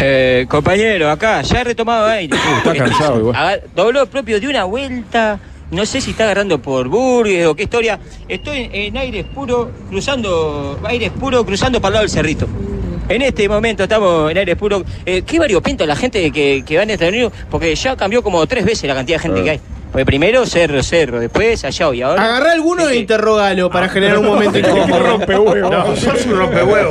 Eh, 0.00 0.44
compañero, 0.48 1.08
acá, 1.10 1.40
ya 1.42 1.60
he 1.60 1.64
retomado 1.64 2.06
aire. 2.06 2.36
está 2.58 2.74
cansado 2.74 3.18
igual. 3.20 3.62
Dobló 3.74 4.06
propio 4.06 4.38
de 4.40 4.48
una 4.48 4.64
vuelta. 4.64 5.38
No 5.70 5.84
sé 5.84 6.00
si 6.00 6.12
está 6.12 6.24
agarrando 6.24 6.60
por 6.60 6.88
Burgues 6.88 7.46
o 7.46 7.54
qué 7.56 7.64
historia. 7.64 7.98
Estoy 8.28 8.70
en 8.72 8.96
aires 8.96 9.24
puro, 9.34 9.70
cruzando, 9.90 10.78
aires 10.84 11.10
puro, 11.18 11.44
cruzando 11.44 11.80
para 11.80 11.88
el 11.88 11.92
lado 11.94 12.02
del 12.04 12.10
cerrito. 12.10 12.46
En 13.08 13.22
este 13.22 13.48
momento 13.48 13.82
estamos 13.84 14.30
en 14.30 14.38
aires 14.38 14.56
puro. 14.56 14.84
Eh, 15.04 15.22
qué 15.26 15.38
variopinto 15.38 15.84
la 15.86 15.96
gente 15.96 16.30
que, 16.30 16.62
que 16.66 16.76
va 16.76 16.82
en 16.84 16.90
Estados 16.90 17.12
Unidos, 17.12 17.32
porque 17.50 17.74
ya 17.74 17.96
cambió 17.96 18.22
como 18.22 18.46
tres 18.46 18.64
veces 18.64 18.84
la 18.88 18.94
cantidad 18.94 19.18
de 19.18 19.22
gente 19.22 19.40
Ah. 19.40 19.44
que 19.44 19.50
hay. 19.50 19.60
Porque 19.92 20.04
primero 20.04 20.44
cerro, 20.44 20.82
cerro, 20.82 21.20
después 21.20 21.64
allá 21.64 21.94
y 21.94 22.02
ahora. 22.02 22.22
Agarrá 22.22 22.52
alguno 22.52 22.88
e 22.88 22.96
interrogalo 22.98 23.70
para 23.70 23.88
generar 23.88 24.18
un 24.18 24.26
momento 24.26 24.58
incómodo. 24.58 25.18
No, 25.70 25.96
sos 25.96 26.26
un 26.26 26.36
rompehuevo, 26.36 26.90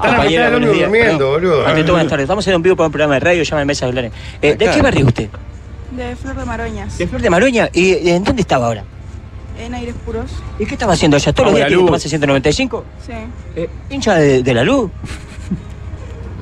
Compañero, 0.00 0.60
durmiendo, 0.60 1.30
boludo. 1.30 1.66
Ante 1.66 1.82
todo, 1.82 1.92
buenas 1.92 2.10
tardes. 2.10 2.24
Estamos 2.24 2.46
en 2.46 2.56
un 2.56 2.62
vivo 2.62 2.76
para 2.76 2.86
un 2.86 2.92
programa 2.92 3.14
de 3.14 3.20
radio, 3.20 3.42
llama 3.42 3.64
Mesa 3.64 3.86
de 3.86 3.92
Blanes. 3.92 4.12
Eh, 4.42 4.54
¿De 4.54 4.70
qué 4.70 4.82
barrio 4.82 5.06
usted? 5.06 5.28
De 6.08 6.16
Flor 6.16 6.34
de 6.36 6.44
Maroñas. 6.46 6.98
De 6.98 7.06
Flor 7.06 7.20
de 7.22 7.30
Maroña. 7.30 7.68
¿Y 7.72 8.08
en 8.08 8.24
dónde 8.24 8.42
estaba 8.42 8.66
ahora? 8.66 8.84
En 9.58 9.74
aires 9.74 9.94
puros. 10.06 10.30
¿Y 10.58 10.64
qué 10.64 10.74
estaba 10.74 10.94
haciendo 10.94 11.16
allá? 11.18 11.32
¿Todos 11.32 11.48
los 11.48 11.56
días 11.56 11.68
tiene 11.68 11.82
que 11.82 11.86
tomarse 11.86 12.08
195? 12.08 12.84
Sí. 13.06 13.12
Eh, 13.56 13.68
¿Hincha 13.90 14.14
de, 14.14 14.42
de 14.42 14.54
la 14.54 14.64
luz? 14.64 14.90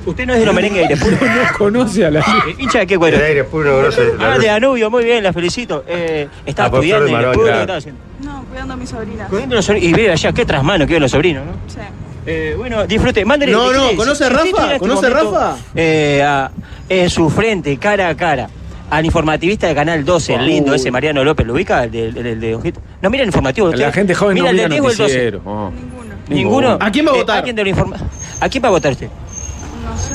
¿Usted 0.05 0.25
no 0.25 0.33
es 0.33 0.39
de 0.39 0.45
los 0.45 0.55
merengues 0.55 0.87
de 0.87 0.93
aire 0.93 0.97
puro? 0.97 1.17
No 1.51 1.57
conoce 1.57 2.05
a 2.05 2.11
la. 2.11 2.21
Eh, 2.21 2.55
¿Hincha 2.59 2.79
de 2.79 2.87
qué 2.87 2.97
cuadro? 2.97 3.17
El 3.17 3.23
aire 3.23 3.43
puro, 3.43 3.77
grosso. 3.79 4.01
Ah, 4.19 4.37
de 4.39 4.47
Danubio, 4.47 4.89
muy 4.89 5.03
bien, 5.03 5.21
la 5.23 5.33
felicito. 5.33 5.83
Eh, 5.87 6.27
estaba 6.45 6.69
Ah, 6.69 6.71
estudiando 6.75 7.05
de 7.05 7.11
en 7.11 7.15
el 7.17 7.21
Maroña, 7.21 7.33
puro, 7.33 7.45
¿qué 7.45 7.49
claro. 7.51 7.61
estaba 7.61 7.77
haciendo? 7.77 8.01
No, 8.23 8.45
cuidando 8.45 8.73
a 8.73 8.77
mis 8.77 8.89
sobrinas. 8.89 9.29
Cuidando 9.29 9.55
los 9.57 9.69
sobr- 9.69 9.81
Y 9.83 9.91
ve 9.93 10.11
allá, 10.11 10.31
qué 10.31 10.45
trasmano 10.45 10.87
que 10.87 10.93
ven 10.93 11.01
los 11.01 11.11
sobrinos, 11.11 11.45
¿no? 11.45 11.51
Sí. 11.67 11.79
Eh, 12.25 12.53
bueno, 12.57 12.87
disfrute, 12.87 13.25
mándale. 13.25 13.51
No, 13.51 13.71
no, 13.73 13.95
¿conoce 13.97 14.23
a 14.23 14.29
Rafa? 14.29 14.45
este 14.67 14.79
¿Conoce 14.79 15.07
a 15.07 15.09
Rafa? 15.09 15.57
eh, 15.75 16.23
a- 16.25 16.49
en 16.87 17.09
su 17.09 17.29
frente, 17.29 17.77
cara 17.77 18.07
a 18.07 18.15
cara, 18.15 18.49
al 18.89 19.05
informativista 19.05 19.67
de 19.67 19.75
Canal 19.75 20.03
12, 20.05 20.35
el 20.35 20.45
lindo 20.45 20.73
ese 20.73 20.89
Mariano 20.91 21.23
López, 21.23 21.45
¿lo 21.45 21.53
ubica? 21.53 21.83
El 21.83 21.91
de, 21.91 22.07
el, 22.09 22.17
el 22.25 22.39
de 22.39 22.55
Ojito. 22.55 22.81
No, 23.01 23.09
mira 23.09 23.23
el 23.23 23.29
informativo. 23.29 23.71
La 23.73 23.91
gente 23.91 24.13
joven 24.15 24.33
mira 24.35 24.45
no 24.45 24.49
el 24.51 24.55
mira 24.55 24.75
el 24.75 24.81
12. 24.81 25.01
noticiero. 25.01 25.41
Oh. 25.45 25.71
Ninguno. 25.71 26.15
¿Ninguno? 26.27 26.77
¿A 26.81 26.91
quién 26.91 27.05
va 27.07 27.11
a 27.11 27.15
Eh, 27.15 27.17
votar? 27.19 27.37
¿a, 27.39 27.43
quién 27.43 27.55
de 27.55 27.63
lo 27.63 27.69
informa- 27.69 27.97
¿A 28.39 28.49
quién 28.49 28.63
va 28.63 28.67
a 28.67 28.71
votar 28.71 28.91
usted? 28.91 29.07
No 29.07 29.97
sé. 29.97 30.13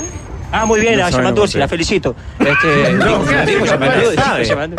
Ah, 0.52 0.66
muy 0.66 0.80
bien, 0.80 0.96
No 0.98 1.04
a 1.06 1.10
no 1.10 1.46
la 1.56 1.66
felicito. 1.68 2.14
Este. 2.38 2.98
Yamandursi. 3.66 4.76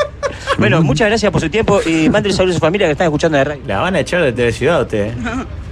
Bueno, 0.58 0.82
muchas 0.82 1.08
gracias 1.10 1.32
por 1.32 1.42
su 1.42 1.50
tiempo 1.50 1.82
y 1.86 2.08
mándale 2.10 2.34
saludos 2.34 2.56
a 2.56 2.60
su 2.60 2.66
familia 2.66 2.88
que 2.88 2.92
están 2.94 3.06
escuchando 3.08 3.38
de 3.38 3.44
radio. 3.44 3.62
La 3.68 3.80
van 3.82 3.96
a 3.96 4.00
echar 4.00 4.22
de 4.24 4.32
Teleciudad 4.32 4.80
a 4.80 4.82
usted. 4.84 5.12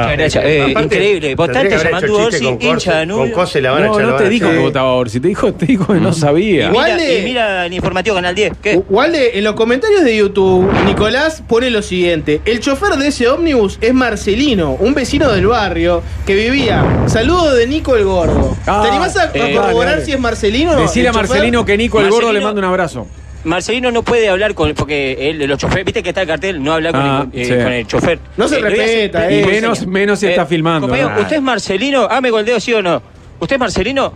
¿eh? 0.00 0.02
Muchas 0.02 0.16
gracias. 0.18 0.44
Eh, 0.44 0.74
increíble. 0.82 1.34
Haber 1.38 1.66
hecho 1.66 1.84
Yamandú 1.84 2.14
Orsi, 2.16 2.44
hincha 2.46 2.58
de 2.68 2.74
Cose- 2.74 2.90
Danubio. 2.90 3.22
Con 3.22 3.30
Cose 3.32 3.60
la 3.60 3.70
van 3.72 3.82
a 3.82 3.86
No, 3.86 3.92
echar. 3.94 4.04
no 4.06 4.10
la 4.12 4.16
te 4.18 4.24
a 4.24 4.28
dijo 4.28 4.50
que 4.50 4.58
votaba 4.58 4.92
Orsi, 4.94 5.20
te 5.20 5.28
dijo, 5.28 5.52
te 5.54 5.66
dijo 5.66 5.92
que 5.92 6.00
no 6.00 6.12
sabía. 6.12 6.68
Igual- 6.68 6.92
Mira, 6.92 6.96
Walde. 7.04 7.18
y 7.18 7.22
mira 7.24 7.66
el 7.66 7.72
informativo 7.72 8.16
Canal 8.16 8.34
10. 8.34 8.52
¿Qué? 8.62 8.80
Walde, 8.88 9.38
en 9.38 9.44
los 9.44 9.54
comentarios 9.54 10.04
de 10.04 10.16
YouTube, 10.16 10.70
Nicolás 10.86 11.42
pone 11.46 11.70
lo 11.70 11.82
siguiente: 11.82 12.40
El 12.44 12.60
chofer 12.60 12.94
de 12.96 13.08
ese 13.08 13.28
ómnibus 13.28 13.78
es 13.80 13.94
Marcelino, 13.94 14.72
un 14.78 14.94
vecino 14.94 15.30
del 15.30 15.46
barrio 15.46 16.02
que 16.26 16.34
vivía. 16.34 16.84
Saludo 17.06 17.54
de 17.54 17.66
Nico 17.66 17.96
el 17.96 18.04
Gordo. 18.04 18.56
Ah, 18.66 18.80
¿Te 18.82 18.88
animás 18.90 19.16
a, 19.16 19.22
a 19.24 19.30
eh, 19.34 19.54
corroborar 19.54 20.00
si 20.02 20.12
es 20.12 20.18
Marcelino? 20.20 20.74
Decirle 20.76 21.08
a 21.08 21.12
chofer? 21.12 21.28
Marcelino 21.28 21.64
que 21.64 21.76
Nico 21.76 22.00
el 22.00 22.10
Gordo 22.10 22.32
le 22.32 22.40
manda 22.40 22.58
un 22.60 22.64
abrazo. 22.66 23.06
Marcelino 23.44 23.90
no 23.90 24.02
puede 24.02 24.28
hablar 24.28 24.54
con 24.54 24.72
porque 24.74 25.16
él, 25.30 25.38
los 25.48 25.58
choferes, 25.58 25.84
viste 25.84 26.02
que 26.02 26.10
está 26.10 26.22
el 26.22 26.28
cartel, 26.28 26.62
no 26.62 26.74
habla 26.74 26.92
con, 26.92 27.00
Ah, 27.00 27.26
el, 27.32 27.40
eh, 27.40 27.44
sí. 27.44 27.50
con 27.64 27.72
el 27.72 27.86
chofer. 27.86 28.18
No 28.36 28.46
se 28.48 28.56
hacer- 28.56 28.70
respeta, 28.70 29.30
eh. 29.30 29.44
menos- 29.46 29.86
menos 29.86 30.18
si 30.20 30.26
está 30.26 30.46
filmando, 30.46 30.82
compañero, 30.86 31.10
¿no? 31.14 31.20
¿Usted 31.22 31.36
es 31.36 31.42
Marcelino? 31.42 32.06
Hame 32.10 32.28
el 32.28 32.44
dedo, 32.44 32.60
sí 32.60 32.72
o 32.72 32.82
no. 32.82 33.02
¿Usted 33.40 33.56
es 33.56 33.60
Marcelino? 33.60 34.12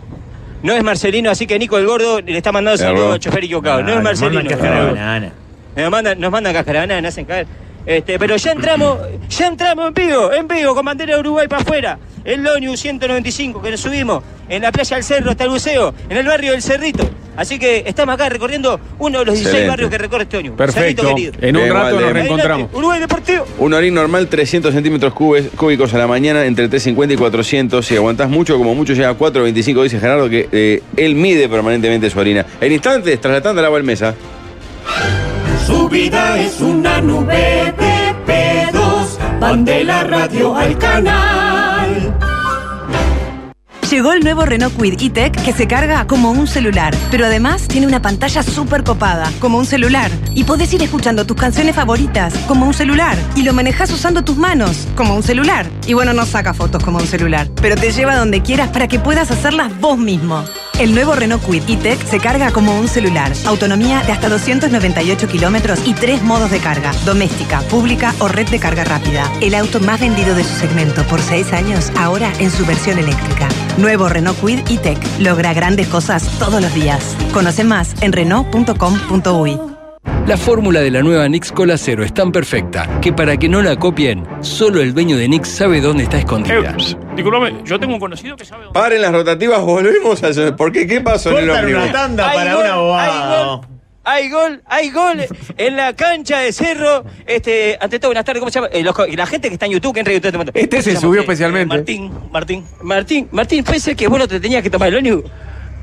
No 0.63 0.73
es 0.73 0.83
Marcelino, 0.83 1.29
así 1.29 1.45
que 1.45 1.59
Nico 1.59 1.77
el 1.77 1.85
Gordo 1.85 2.21
le 2.21 2.37
está 2.37 2.51
mandando 2.51 2.77
saludos 2.77 3.13
al 3.15 3.19
chofer 3.19 3.43
equivocado. 3.43 3.81
No, 3.83 3.89
es 3.89 3.95
nos 3.95 4.03
Marcelino. 4.03 4.35
mandan 4.41 4.57
cáscara 4.57 4.79
de 4.79 4.91
banana. 4.91 5.31
Nos 5.75 5.91
mandan, 5.91 6.19
nos 6.19 6.31
mandan 6.31 6.53
cáscara 6.53 6.79
de 6.81 6.87
banana, 6.87 7.07
hacen 7.09 7.25
caer. 7.25 7.47
Este, 7.85 8.17
pero 8.19 8.35
ya 8.37 8.51
entramos, 8.51 8.97
ya 9.29 9.47
entramos 9.47 9.87
en 9.89 9.93
vivo, 9.93 10.33
en 10.33 10.47
vivo, 10.47 10.73
con 10.75 10.83
bandera 10.85 11.13
de 11.15 11.19
Uruguay 11.21 11.47
para 11.47 11.61
afuera. 11.61 11.99
El 12.27 12.45
ONU 12.45 12.75
195 12.75 13.61
que 13.61 13.71
nos 13.71 13.79
subimos 13.79 14.21
en 14.49 14.61
la 14.61 14.71
playa 14.71 14.97
del 14.97 15.03
Cerro 15.05 15.31
hasta 15.31 15.45
el 15.45 15.49
buceo, 15.49 15.93
en 16.09 16.17
el 16.17 16.27
barrio 16.27 16.51
del 16.51 16.61
Cerrito. 16.61 17.09
Así 17.37 17.57
que 17.57 17.83
estamos 17.85 18.15
acá 18.15 18.27
recorriendo 18.29 18.79
uno 18.99 19.19
de 19.19 19.25
los 19.25 19.35
16 19.35 19.45
Excelente. 19.47 19.69
barrios 19.69 19.89
que 19.91 19.97
recorre 19.97 20.23
este 20.23 20.37
ONU. 20.37 20.55
Perfecto. 20.57 21.03
Cerrito 21.03 21.15
querido. 21.15 21.33
En 21.39 21.55
un 21.55 21.63
Bien, 21.63 21.73
rato 21.73 21.99
nos 22.01 22.11
reencontramos. 22.11 22.53
Adelante, 22.55 22.77
Uruguay 22.77 22.99
Deportivo. 22.99 23.45
Un 23.59 23.73
orín 23.73 23.93
normal, 23.93 24.27
300 24.27 24.73
centímetros 24.73 25.13
cubes- 25.13 25.49
cúbicos 25.55 25.93
a 25.93 25.99
la 25.99 26.07
mañana, 26.07 26.43
entre 26.45 26.67
350 26.67 27.13
y 27.13 27.17
400. 27.17 27.85
Si 27.85 27.95
aguantás 27.95 28.29
mucho, 28.29 28.57
como 28.57 28.75
mucho 28.75 28.93
llega 28.93 29.09
a 29.09 29.13
425, 29.13 29.83
dice 29.83 29.99
Gerardo 29.99 30.27
que 30.29 30.49
eh, 30.51 30.81
él 30.97 31.15
mide 31.15 31.47
permanentemente 31.47 32.09
su 32.09 32.19
orina. 32.19 32.45
En 32.59 32.73
instantes, 32.73 33.21
tras 33.21 33.35
la 33.35 33.41
tanda, 33.41 33.61
la 33.61 33.67
agua 33.67 33.77
al 33.77 33.85
mesa. 33.85 34.13
Su 35.65 35.87
vida 35.87 36.39
es 36.41 36.59
una 36.59 36.99
nube 37.01 37.73
de 37.77 38.15
pedos. 38.25 39.17
Van 39.39 39.63
de 39.63 39.83
la 39.83 40.03
radio 40.03 40.55
al 40.55 40.77
canal. 40.77 41.36
Llegó 43.89 44.11
el 44.11 44.21
nuevo 44.21 44.43
Renault 44.43 44.75
Kwid 44.75 45.01
E-Tech 45.01 45.33
que 45.45 45.53
se 45.53 45.65
carga 45.65 46.05
como 46.07 46.31
un 46.31 46.45
celular, 46.45 46.93
pero 47.09 47.25
además 47.25 47.69
tiene 47.69 47.87
una 47.87 48.01
pantalla 48.01 48.43
súper 48.43 48.83
copada, 48.83 49.31
como 49.39 49.57
un 49.57 49.65
celular. 49.65 50.11
Y 50.35 50.43
podés 50.43 50.73
ir 50.73 50.83
escuchando 50.83 51.25
tus 51.25 51.37
canciones 51.37 51.73
favoritas, 51.73 52.33
como 52.49 52.65
un 52.65 52.73
celular. 52.73 53.17
Y 53.37 53.43
lo 53.43 53.53
manejas 53.53 53.89
usando 53.93 54.25
tus 54.25 54.35
manos, 54.35 54.89
como 54.97 55.15
un 55.15 55.23
celular. 55.23 55.65
Y 55.87 55.93
bueno, 55.93 56.11
no 56.11 56.25
saca 56.25 56.53
fotos 56.53 56.83
como 56.83 56.97
un 56.97 57.07
celular, 57.07 57.47
pero 57.61 57.77
te 57.77 57.93
lleva 57.93 58.17
donde 58.17 58.41
quieras 58.41 58.69
para 58.71 58.89
que 58.89 58.99
puedas 58.99 59.31
hacerlas 59.31 59.71
vos 59.79 59.97
mismo. 59.97 60.43
El 60.79 60.93
nuevo 60.93 61.15
Renault 61.15 61.43
Kwid 61.43 61.63
E-Tech 61.67 62.05
se 62.05 62.19
carga 62.19 62.51
como 62.51 62.79
un 62.79 62.87
celular. 62.87 63.33
Autonomía 63.45 64.03
de 64.03 64.11
hasta 64.11 64.29
298 64.29 65.27
kilómetros 65.27 65.79
y 65.87 65.95
tres 65.95 66.21
modos 66.21 66.51
de 66.51 66.59
carga. 66.59 66.91
Doméstica, 67.03 67.61
pública 67.61 68.13
o 68.19 68.27
red 68.27 68.47
de 68.47 68.59
carga 68.59 68.83
rápida. 68.83 69.31
El 69.41 69.55
auto 69.55 69.79
más 69.79 69.99
vendido 69.99 70.35
de 70.35 70.43
su 70.43 70.53
segmento 70.53 71.03
por 71.07 71.19
seis 71.19 71.51
años, 71.51 71.91
ahora 71.97 72.31
en 72.37 72.51
su 72.51 72.63
versión 72.63 72.99
eléctrica. 72.99 73.49
Nuevo 73.79 74.07
Renault 74.07 74.39
Kwid 74.39 74.59
E-Tech. 74.69 74.99
Logra 75.19 75.51
grandes 75.53 75.87
cosas 75.87 76.29
todos 76.37 76.61
los 76.61 76.73
días. 76.75 77.03
Conoce 77.33 77.63
más 77.63 77.95
en 78.03 78.13
Renault.com.uy. 78.13 79.76
La 80.27 80.35
fórmula 80.35 80.81
de 80.81 80.91
la 80.91 81.01
nueva 81.01 81.29
Nix 81.29 81.53
Cola 81.53 81.77
Cero 81.77 82.03
es 82.03 82.13
tan 82.13 82.33
perfecta 82.33 82.99
que 82.99 83.13
para 83.13 83.37
que 83.37 83.47
no 83.47 83.61
la 83.61 83.77
copien, 83.77 84.27
solo 84.41 84.81
el 84.81 84.93
dueño 84.93 85.15
de 85.15 85.29
Nix 85.29 85.47
sabe 85.47 85.79
dónde 85.79 86.03
está 86.03 86.17
escondida. 86.17 86.75
Disculpame, 87.15 87.63
yo 87.63 87.79
tengo 87.79 87.93
un 87.93 87.99
conocido 88.01 88.35
que 88.35 88.43
sabe 88.43 88.65
dónde. 88.65 88.77
Paren 88.77 89.01
las 89.01 89.13
rotativas, 89.13 89.61
volvemos 89.61 90.21
a 90.23 90.27
hacer. 90.27 90.53
¿Por 90.57 90.73
qué? 90.73 90.85
¿Qué 90.85 90.99
pasó 90.99 91.31
en 91.31 91.45
el 91.45 91.49
ómnibus? 91.49 91.83
una 91.83 91.91
tanda 91.93 92.29
Hay 92.29 92.37
para 92.39 92.53
gol, 92.55 92.63
un 92.65 92.69
abogado. 92.69 93.61
Hay 94.03 94.29
gol, 94.29 94.61
hay 94.65 94.89
gol 94.89 95.25
en 95.57 95.75
la 95.77 95.93
cancha 95.93 96.39
de 96.39 96.51
Cerro. 96.51 97.05
Este, 97.25 97.77
ante 97.79 97.97
todo, 97.97 98.09
buenas 98.09 98.25
tardes, 98.25 98.41
¿cómo 98.41 98.51
se 98.51 98.59
llama? 98.59 98.67
Eh, 98.73 98.83
los 98.83 98.95
la 99.15 99.25
gente 99.27 99.47
que 99.47 99.53
está 99.53 99.65
en 99.65 99.71
YouTube, 99.71 99.93
que 99.93 99.99
entra 100.01 100.13
en 100.13 100.19
YouTube. 100.19 100.31
te 100.31 100.37
mando. 100.37 100.51
Este 100.53 100.77
¿Cómo 100.77 100.83
se 100.83 100.95
subió 100.97 101.21
usted? 101.21 101.31
especialmente. 101.31 101.73
Martín, 101.73 102.11
Martín. 102.31 102.65
Martín, 102.81 103.27
Martín, 103.31 103.63
¿puede 103.63 103.79
ser 103.79 103.95
que 103.95 104.09
vos 104.09 104.19
no 104.19 104.27
te 104.27 104.41
tenías 104.41 104.61
que 104.61 104.69
tomar 104.69 104.89
el 104.89 104.95
ómnibus? 104.97 105.23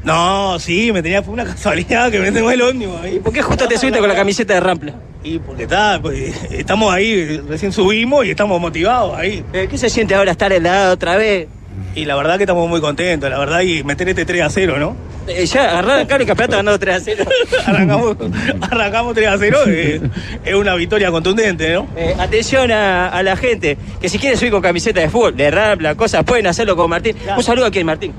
No, 0.04 0.58
sí, 0.58 0.92
me 0.92 1.02
tenía 1.02 1.22
fue 1.22 1.32
una 1.34 1.44
casualidad 1.54 2.10
que 2.10 2.18
me 2.20 2.30
tengo 2.30 2.50
el 2.50 2.60
ómnibus 2.62 3.00
ahí. 3.00 3.18
¿Por 3.20 3.32
qué 3.32 3.42
justo 3.42 3.66
te 3.66 3.78
subiste 3.78 3.98
con 3.98 4.08
la 4.08 4.14
camiseta 4.14 4.54
de 4.54 4.60
Rampla? 4.60 4.94
Y 5.22 5.38
porque 5.38 5.62
está, 5.62 5.98
pues, 6.02 6.34
estamos 6.50 6.92
ahí, 6.92 7.38
recién 7.48 7.72
subimos 7.72 8.26
y 8.26 8.30
estamos 8.30 8.60
motivados 8.60 9.16
ahí. 9.16 9.42
Eh, 9.54 9.66
¿Qué 9.70 9.78
se 9.78 9.88
siente 9.88 10.14
ahora 10.14 10.32
estar 10.32 10.52
helado 10.52 10.92
otra 10.92 11.16
vez? 11.16 11.48
Y 11.94 12.04
la 12.04 12.16
verdad 12.16 12.36
que 12.36 12.42
estamos 12.42 12.68
muy 12.68 12.80
contentos, 12.80 13.30
la 13.30 13.38
verdad, 13.38 13.60
y 13.62 13.82
meter 13.82 14.08
este 14.08 14.24
3 14.26 14.42
a 14.42 14.50
0, 14.50 14.76
¿no? 14.78 14.96
Eh, 15.26 15.46
ya 15.46 15.70
agarrar 15.70 16.00
el 16.00 16.06
cable 16.06 16.24
y 16.24 16.26
campeonato 16.26 16.56
ganado 16.58 16.78
3 16.78 16.96
a 16.96 17.00
0. 17.00 17.24
arrancamos, 17.66 18.16
arrancamos 18.60 19.14
3 19.14 19.28
a 19.28 19.38
0. 19.38 19.58
eh, 19.68 20.00
es 20.44 20.54
una 20.54 20.74
victoria 20.74 21.10
contundente, 21.10 21.72
¿no? 21.72 21.86
Eh, 21.96 22.14
atención 22.18 22.70
a, 22.70 23.08
a 23.08 23.22
la 23.22 23.36
gente 23.36 23.78
que 24.02 24.08
si 24.10 24.18
quiere 24.18 24.36
subir 24.36 24.50
con 24.52 24.60
camiseta 24.60 25.00
de 25.00 25.08
fútbol, 25.08 25.34
de 25.36 25.50
Rampla, 25.50 25.94
cosas, 25.94 26.24
pueden 26.24 26.46
hacerlo 26.46 26.76
con 26.76 26.90
Martín. 26.90 27.16
Un 27.34 27.42
saludo 27.42 27.64
aquí, 27.64 27.82
Martín. 27.82 28.12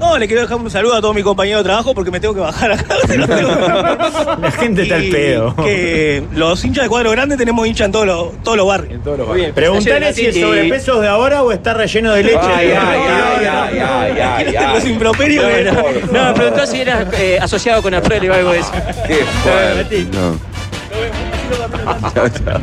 No, 0.00 0.16
le 0.16 0.26
quiero 0.26 0.40
dejar 0.42 0.56
un 0.56 0.70
saludo 0.70 0.94
a 0.94 1.00
todos 1.02 1.14
mis 1.14 1.22
compañeros 1.22 1.60
de 1.60 1.64
trabajo 1.64 1.94
porque 1.94 2.10
me 2.10 2.18
tengo 2.20 2.32
que 2.34 2.40
bajar 2.40 2.72
acá. 2.72 2.96
La 4.40 4.50
gente 4.50 4.82
está 4.82 4.96
al 4.96 5.08
pedo. 5.08 5.54
Que 5.56 6.24
los 6.32 6.64
hinchas 6.64 6.84
de 6.84 6.88
cuadro 6.88 7.10
grande 7.10 7.36
tenemos 7.36 7.66
hinchas 7.66 7.84
en 7.86 7.92
todos 7.92 8.06
los, 8.06 8.42
todos 8.42 8.56
los 8.56 8.66
barrios. 8.66 8.98
Muy 9.04 9.40
bien. 9.40 9.52
Preguntale 9.54 10.12
si 10.14 10.26
es 10.26 10.40
sobrepesos 10.40 11.02
de 11.02 11.08
ahora 11.08 11.42
o 11.42 11.52
está 11.52 11.74
relleno 11.74 12.12
de 12.12 12.24
leche. 12.24 12.38
Ay, 12.40 12.70
ay, 12.70 13.00
ay, 13.06 13.46
ay, 13.46 13.78
ay, 13.78 14.18
ay, 14.18 14.56
ay. 14.56 14.74
Los 14.74 14.86
improperios 14.86 15.44
No, 16.10 16.24
me 16.28 16.32
preguntó 16.32 16.66
si 16.66 16.80
era 16.80 17.06
eh, 17.12 17.38
asociado 17.40 17.82
con 17.82 17.92
April 17.92 18.30
o 18.30 18.34
algo 18.34 18.52
de 18.52 18.58
eso. 18.60 18.72
Qué 19.06 19.24
fuerte. 19.42 20.06
No. 20.12 20.38
Chao, 22.14 22.28
chao. 22.28 22.60